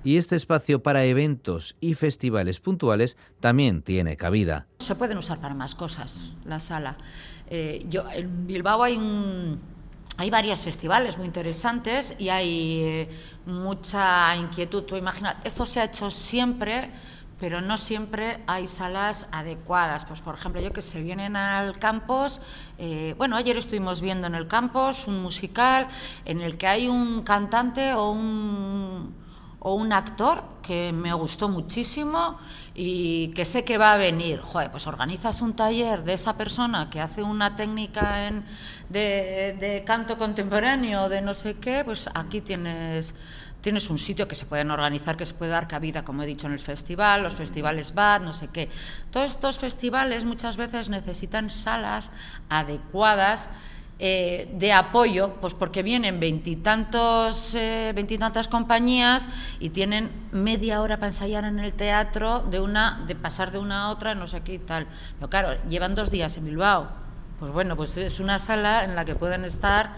Y 0.02 0.18
este 0.18 0.36
espacio 0.36 0.82
para 0.82 1.04
eventos 1.04 1.76
y 1.80 1.94
festivales 1.94 2.60
puntuales 2.60 3.16
también 3.40 3.80
tiene 3.80 4.18
cabida. 4.18 4.66
Se 4.80 4.94
pueden 4.94 5.16
usar 5.16 5.40
para 5.40 5.54
más 5.54 5.74
cosas, 5.74 6.34
la 6.44 6.60
sala. 6.60 6.98
Eh, 7.48 7.86
yo, 7.88 8.04
en 8.10 8.46
Bilbao 8.46 8.82
hay 8.82 8.96
un, 8.96 9.60
hay 10.16 10.30
varios 10.30 10.62
festivales 10.62 11.18
muy 11.18 11.26
interesantes 11.26 12.14
y 12.18 12.28
hay 12.28 12.82
eh, 12.82 13.08
mucha 13.46 14.34
inquietud. 14.36 14.84
Tú 14.84 14.96
imaginas, 14.96 15.36
esto 15.44 15.66
se 15.66 15.80
ha 15.80 15.84
hecho 15.84 16.10
siempre, 16.10 16.90
pero 17.40 17.60
no 17.60 17.76
siempre 17.76 18.38
hay 18.46 18.68
salas 18.68 19.26
adecuadas. 19.32 20.04
Pues, 20.04 20.20
por 20.20 20.36
ejemplo, 20.36 20.60
yo 20.60 20.72
que 20.72 20.82
se 20.82 21.02
vienen 21.02 21.34
al 21.34 21.78
campus, 21.78 22.40
eh, 22.78 23.14
bueno, 23.18 23.36
ayer 23.36 23.56
estuvimos 23.56 24.00
viendo 24.00 24.28
en 24.28 24.36
el 24.36 24.46
campus 24.46 25.08
un 25.08 25.20
musical 25.20 25.88
en 26.24 26.40
el 26.40 26.56
que 26.56 26.68
hay 26.68 26.86
un 26.86 27.22
cantante 27.22 27.92
o 27.94 28.10
un 28.10 29.23
o 29.64 29.72
un 29.74 29.94
actor 29.94 30.44
que 30.62 30.92
me 30.92 31.12
gustó 31.14 31.48
muchísimo 31.48 32.38
y 32.74 33.28
que 33.28 33.46
sé 33.46 33.64
que 33.64 33.78
va 33.78 33.94
a 33.94 33.96
venir. 33.96 34.40
Joder, 34.40 34.70
pues 34.70 34.86
organizas 34.86 35.40
un 35.40 35.56
taller 35.56 36.04
de 36.04 36.12
esa 36.12 36.36
persona 36.36 36.90
que 36.90 37.00
hace 37.00 37.22
una 37.22 37.56
técnica 37.56 38.28
en, 38.28 38.44
de, 38.90 39.56
de, 39.58 39.82
canto 39.84 40.18
contemporáneo, 40.18 41.08
de 41.08 41.22
no 41.22 41.32
sé 41.32 41.54
qué, 41.54 41.82
pues 41.82 42.10
aquí 42.12 42.42
tienes, 42.42 43.14
tienes 43.62 43.88
un 43.88 43.96
sitio 43.96 44.28
que 44.28 44.34
se 44.34 44.44
pueden 44.44 44.70
organizar, 44.70 45.16
que 45.16 45.24
se 45.24 45.32
puede 45.32 45.52
dar 45.52 45.66
cabida, 45.66 46.04
como 46.04 46.22
he 46.22 46.26
dicho, 46.26 46.46
en 46.46 46.52
el 46.52 46.60
festival, 46.60 47.22
los 47.22 47.34
festivales 47.34 47.94
BAD, 47.94 48.20
no 48.20 48.34
sé 48.34 48.48
qué. 48.48 48.68
Todos 49.10 49.30
estos 49.30 49.56
festivales 49.56 50.26
muchas 50.26 50.58
veces 50.58 50.90
necesitan 50.90 51.48
salas 51.48 52.10
adecuadas 52.50 53.48
eh, 53.98 54.50
de 54.54 54.72
apoyo, 54.72 55.34
pues 55.40 55.54
porque 55.54 55.82
vienen 55.82 56.18
veintitantos, 56.18 57.54
eh, 57.54 57.92
veintitantas 57.94 58.48
compañías 58.48 59.28
y 59.60 59.70
tienen 59.70 60.10
media 60.32 60.80
hora 60.80 60.96
para 60.96 61.08
ensayar 61.08 61.44
en 61.44 61.60
el 61.60 61.72
teatro 61.72 62.40
de 62.40 62.60
una, 62.60 63.04
de 63.06 63.14
pasar 63.14 63.52
de 63.52 63.58
una 63.58 63.84
a 63.84 63.90
otra, 63.90 64.14
no 64.14 64.26
sé 64.26 64.40
qué 64.40 64.54
y 64.54 64.58
tal. 64.58 64.86
Pero 65.18 65.30
claro, 65.30 65.48
llevan 65.68 65.94
dos 65.94 66.10
días 66.10 66.36
en 66.36 66.44
Bilbao. 66.44 66.88
Pues 67.38 67.52
bueno, 67.52 67.76
pues 67.76 67.96
es 67.96 68.20
una 68.20 68.38
sala 68.38 68.84
en 68.84 68.94
la 68.94 69.04
que 69.04 69.14
pueden 69.14 69.44
estar 69.44 69.90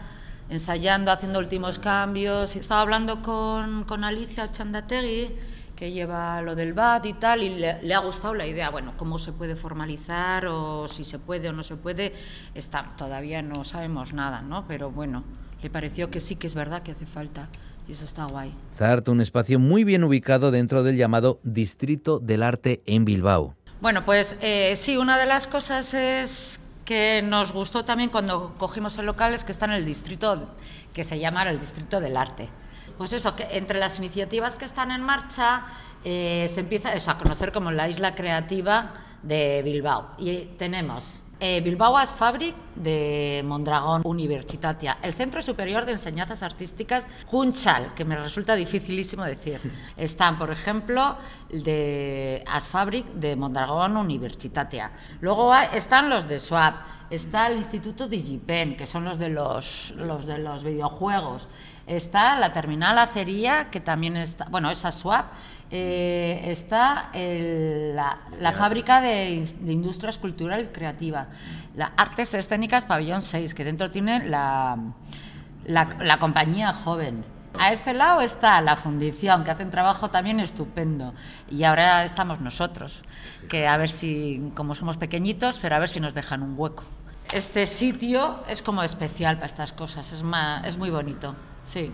ensayando, 0.49 1.11
haciendo 1.11 1.39
últimos 1.39 1.79
cambios. 1.79 2.55
Estaba 2.57 2.83
hablando 2.83 3.23
con, 3.23 3.85
con 3.85 4.05
Alicia 4.05 4.51
Chandategui 4.53 5.56
que 5.77 5.93
lleva 5.93 6.41
lo 6.41 6.55
del 6.55 6.73
BAT 6.73 7.07
y 7.07 7.13
tal, 7.13 7.43
y 7.43 7.51
le, 7.51 7.95
ha 7.95 7.99
gustado 7.99 8.35
la 8.35 8.47
idea. 8.47 8.71
Bueno, 8.71 8.95
cómo 8.97 9.19
se 9.19 9.33
puede 9.33 9.55
formalizar 9.55 10.47
o 10.47 10.89
si 10.89 11.05
se 11.05 11.19
puede 11.19 11.51
o 11.51 11.53
no 11.53 11.63
se 11.63 11.77
puede, 11.77 12.15
está, 12.55 12.95
todavía 12.97 13.43
no 13.43 13.63
sabemos 13.63 14.15
nada, 14.15 14.41
¿no? 14.41 14.67
Pero 14.67 14.91
bueno, 14.91 15.23
le 15.63 15.69
pareció 15.69 16.11
que 16.11 16.21
sí 16.21 16.37
que 16.37 16.47
es 16.47 16.55
verdad 16.55 16.83
que 16.83 16.93
hace 16.93 17.07
falta. 17.07 17.49
Y 17.87 17.93
eso 17.93 18.05
está 18.05 18.25
guay. 18.25 18.53
Zart, 18.75 19.07
un 19.09 19.21
espacio 19.21 19.61
muy 19.61 19.85
bien 19.85 20.03
ubicado 20.03 20.51
dentro 20.51 20.83
del 20.83 20.97
llamado 20.97 21.39
Distrito 21.45 22.19
del 22.19 22.43
Arte 22.43 22.83
en 22.87 23.05
Bilbao. 23.05 23.55
Bueno, 23.81 24.05
pues 24.05 24.37
eh, 24.41 24.75
sí, 24.75 24.97
una 24.97 25.19
de 25.19 25.27
las 25.27 25.47
cosas 25.47 25.95
es 25.95 26.59
que 26.85 27.23
nos 27.23 27.53
gustó 27.53 27.85
también 27.85 28.11
cuando 28.11 28.55
cogimos 28.59 28.99
el 28.99 29.07
local 29.07 29.35
es 29.35 29.45
que 29.45 29.53
está 29.53 29.67
en 29.67 29.73
el 29.73 29.85
distrito 29.85 30.49
que 30.93 31.05
se 31.05 31.19
llama 31.19 31.43
el 31.49 31.61
Distrito 31.61 32.01
del 32.01 32.17
Arte 32.17 32.49
pues 32.99 33.13
eso, 33.13 33.37
que 33.37 33.47
entre 33.53 33.79
las 33.79 33.99
iniciativas 33.99 34.57
que 34.57 34.65
están 34.65 34.91
en 34.91 35.03
marcha 35.03 35.65
eh, 36.05 36.51
se 36.53 36.61
empieza 36.61 36.91
a 37.11 37.19
conocer 37.19 37.53
como 37.53 37.71
la 37.71 37.89
isla 37.89 38.15
creativa 38.15 38.93
de 39.23 39.63
Bilbao. 39.63 40.13
Y 40.19 40.45
tenemos 40.59 41.21
eh, 41.39 41.61
Bilbao 41.61 41.99
As 41.99 42.15
Fabric 42.15 42.55
de 42.75 43.43
Mondragón 43.45 44.01
Universitatia, 44.05 44.97
el 45.03 45.13
Centro 45.13 45.43
Superior 45.43 45.85
de 45.85 45.93
Enseñanzas 45.93 46.43
Artísticas 46.43 47.07
Junchal, 47.27 47.93
que 47.95 48.07
me 48.07 48.17
resulta 48.17 48.55
dificilísimo 48.55 49.23
decir. 49.25 49.61
Están, 49.99 50.39
por 50.39 50.51
ejemplo, 50.51 51.19
de 51.51 52.43
As 52.47 52.69
Fabric 52.69 53.05
de 53.13 53.37
Mondragón 53.37 53.99
Universitatia. 53.99 54.93
Luego 55.21 55.55
están 55.55 56.09
los 56.09 56.27
de 56.27 56.39
SWAP, 56.39 56.75
está 57.11 57.49
el 57.49 57.59
Instituto 57.59 58.09
Digipen, 58.09 58.77
que 58.77 58.87
son 58.87 59.05
los 59.05 59.19
de 59.19 59.29
los, 59.29 59.93
los 59.97 60.25
de 60.25 60.39
los 60.39 60.65
videojuegos. 60.65 61.49
Está 61.87 62.37
la 62.37 62.53
terminal 62.53 62.99
acería, 62.99 63.71
que 63.71 63.81
también 63.81 64.17
está, 64.17 64.47
bueno, 64.47 64.71
esa 64.71 64.91
swap, 64.91 65.27
eh, 65.71 66.43
está 66.47 67.11
la, 67.13 68.53
fábrica 68.53 69.01
de, 69.01 69.45
industria 69.67 70.11
escultural 70.11 70.65
y 70.65 70.67
creativa, 70.67 71.27
la 71.75 71.93
Artes 71.97 72.35
Escénicas 72.35 72.87
Pabellón 72.87 73.23
6, 73.23 73.55
que 73.55 73.65
dentro 73.65 73.91
tiene 73.91 74.29
la, 74.29 74.79
la, 75.67 76.19
compañía 76.19 76.73
joven. 76.73 77.25
A 77.59 77.73
este 77.73 77.95
lado 77.95 78.21
está 78.21 78.61
la 78.61 78.77
fundición, 78.77 79.45
que 79.45 79.51
hace 79.51 79.65
un 79.65 79.71
trabajo 79.71 80.11
también 80.11 80.41
estupendo. 80.41 81.15
Y 81.51 81.65
ahora 81.65 82.05
estamos 82.05 82.41
nosotros, 82.41 83.03
que 83.49 83.67
a 83.67 83.77
ver 83.77 83.91
si, 83.91 84.53
como 84.55 84.75
somos 84.75 84.97
pequeñitos, 84.97 85.59
pero 85.59 85.77
a 85.77 85.79
ver 85.79 85.89
si 85.89 86.01
nos 86.01 86.15
dejan 86.15 86.43
un 86.43 86.55
hueco. 86.57 86.85
este 87.33 87.67
sitio 87.67 88.43
es 88.49 88.61
como 88.61 88.83
especial 88.83 89.37
para 89.37 89.47
estas 89.47 89.73
cosas, 89.73 90.13
es, 90.13 90.23
es 90.65 90.77
muy 90.77 90.91
bonito. 90.91 91.35
Sí. 91.67 91.93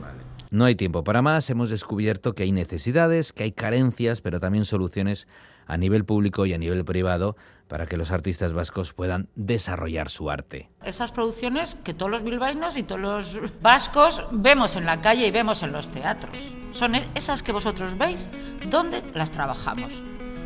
No 0.51 0.66
hay 0.66 0.75
tiempo 0.75 1.03
para 1.03 1.23
más, 1.23 1.49
hemos 1.51 1.70
descubierto 1.70 2.35
que 2.35 2.43
hay 2.43 2.53
necesidades, 2.53 3.33
que 3.33 3.45
hay 3.45 3.53
carencias, 3.53 4.20
pero 4.20 4.39
también 4.39 4.66
soluciones 4.66 5.27
a 5.66 5.79
nivel 5.79 6.05
público 6.05 6.45
y 6.45 6.53
a 6.53 6.59
nivel 6.59 6.85
privado 6.85 7.37
para 7.68 7.87
que 7.87 7.97
los 7.97 8.11
artistas 8.11 8.53
vascos 8.53 8.93
puedan 8.93 9.29
desarrollar 9.35 10.11
su 10.11 10.31
arte. 10.31 10.68
Esas 10.85 11.11
producciones 11.11 11.77
que 11.83 11.95
todos 11.95 12.12
los 12.12 12.23
bilbaínos 12.23 12.77
y 12.77 12.83
todos 12.83 13.01
los 13.01 13.41
vascos 13.62 14.27
vemos 14.31 14.77
en 14.77 14.85
la 14.85 15.01
calle 15.01 15.27
y 15.27 15.31
vemos 15.31 15.62
en 15.62 15.73
los 15.73 15.91
teatros. 15.91 16.37
Son 16.73 16.95
e-, 16.95 17.09
esas 17.14 17.43
que 17.43 17.53
vosotros 17.53 17.97
veis 17.97 18.29
donde 18.68 19.03
las 19.14 19.33
trabajamos. 19.33 20.03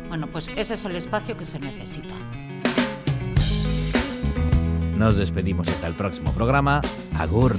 Bueno, 0.07 0.31
pues 0.31 0.49
ese 0.55 0.75
es 0.75 0.85
el 0.85 0.95
espacio 0.95 1.35
que 1.35 1.43
se 1.43 1.59
necesita. 1.59 2.15
Nos 4.95 5.17
despedimos 5.17 5.67
hasta 5.67 5.87
el 5.87 5.95
próximo 5.95 6.31
programa. 6.33 6.81
Agur. 7.19 7.57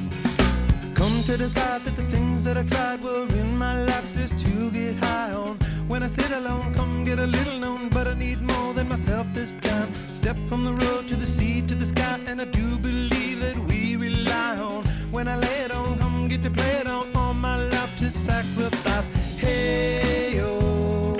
Come 0.99 1.23
to 1.27 1.37
decide 1.37 1.85
that 1.85 1.95
the 1.95 2.03
things 2.11 2.43
that 2.43 2.59
I 2.59 2.65
tried 2.65 3.05
were 3.05 3.29
in 3.29 3.57
my 3.57 3.85
life 3.85 4.13
just 4.17 4.37
to 4.45 4.69
get 4.73 4.97
high 4.97 5.33
on. 5.33 5.57
When 5.87 6.03
I 6.03 6.09
sit 6.09 6.33
alone, 6.33 6.75
come 6.75 7.05
get 7.05 7.21
a 7.21 7.27
little 7.27 7.61
known, 7.61 7.89
but 7.89 8.09
I 8.09 8.15
need 8.15 8.43
more 8.43 8.75
than 8.75 8.89
myself 8.89 9.29
this 9.33 9.53
time. 9.63 9.95
Step 9.95 10.37
from 10.49 10.65
the 10.65 10.73
road 10.73 11.07
to 11.07 11.15
the 11.15 11.25
sea 11.25 11.63
to 11.69 11.77
the 11.77 11.87
sky, 11.87 12.19
and 12.27 12.41
I 12.41 12.47
do 12.47 12.79
believe 12.79 13.39
that 13.43 13.57
we 13.69 13.97
rely 13.97 14.57
on. 14.59 14.83
When 15.13 15.29
I 15.29 15.37
lay 15.37 15.61
it 15.67 15.71
on, 15.71 15.99
come 15.99 16.27
get 16.27 16.43
to 16.43 16.51
play 16.51 16.75
it 16.83 16.89
on, 16.89 17.15
all 17.15 17.33
my 17.33 17.63
life 17.75 17.97
to 17.99 18.11
sacrifice. 18.11 19.07
Hey, 19.37 20.41
oh, 20.41 21.17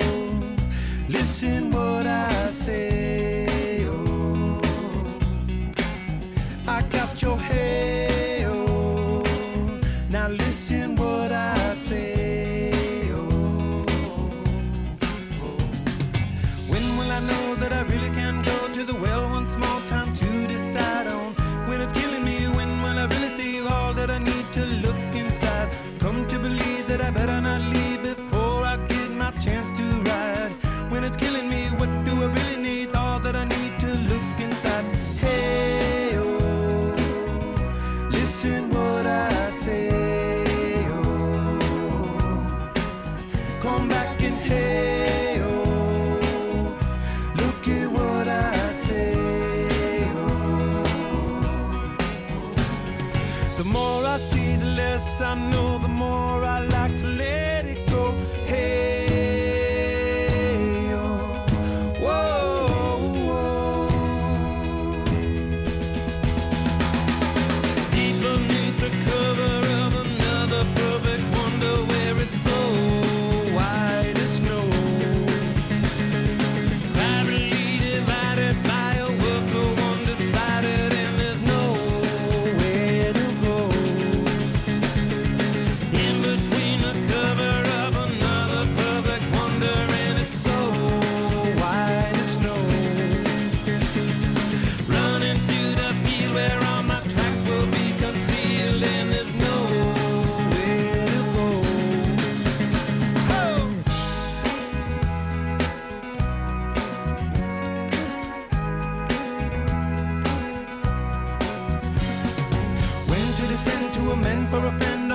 listen 1.07 1.71
what 1.71 2.05
I 2.05 2.51
say. 2.51 3.87
Oh, 3.87 4.59
I 6.67 6.81
got 6.91 7.21
your 7.21 7.37
hey 7.37 7.58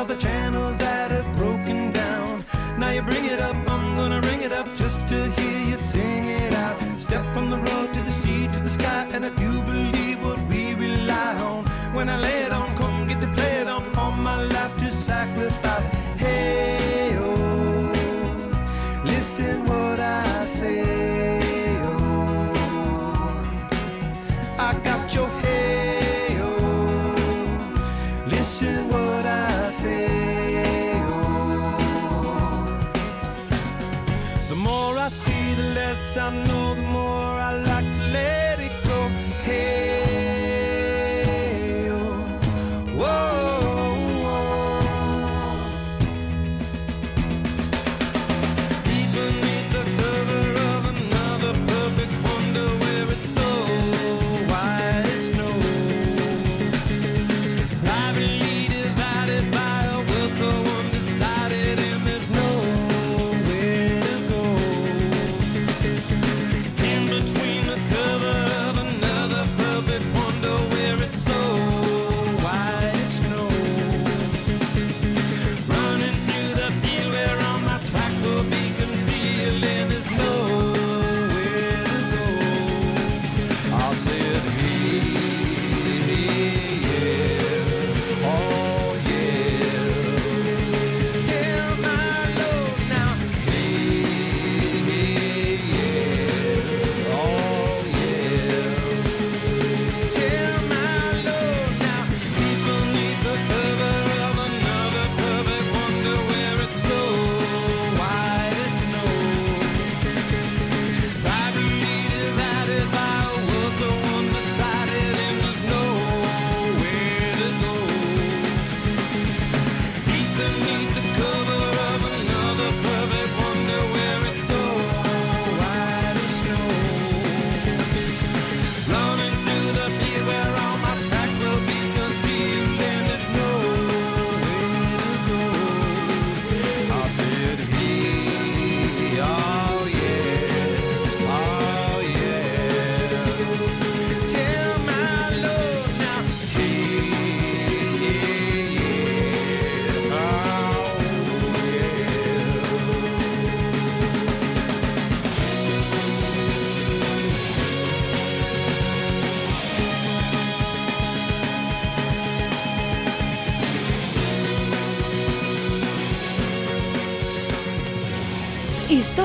the 0.06 0.16
chance. 0.16 0.33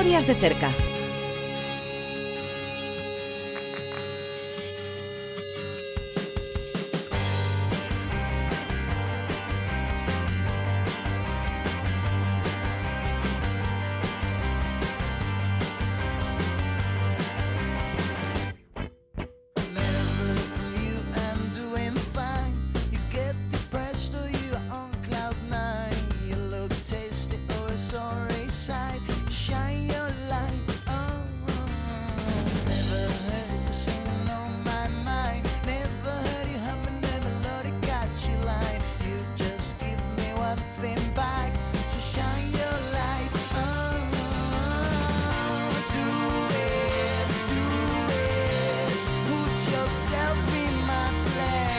Historias 0.00 0.26
de 0.26 0.34
cerca. 0.34 0.89
yourself 49.90 50.54
in 50.54 50.86
my 50.86 51.12
plan. 51.26 51.69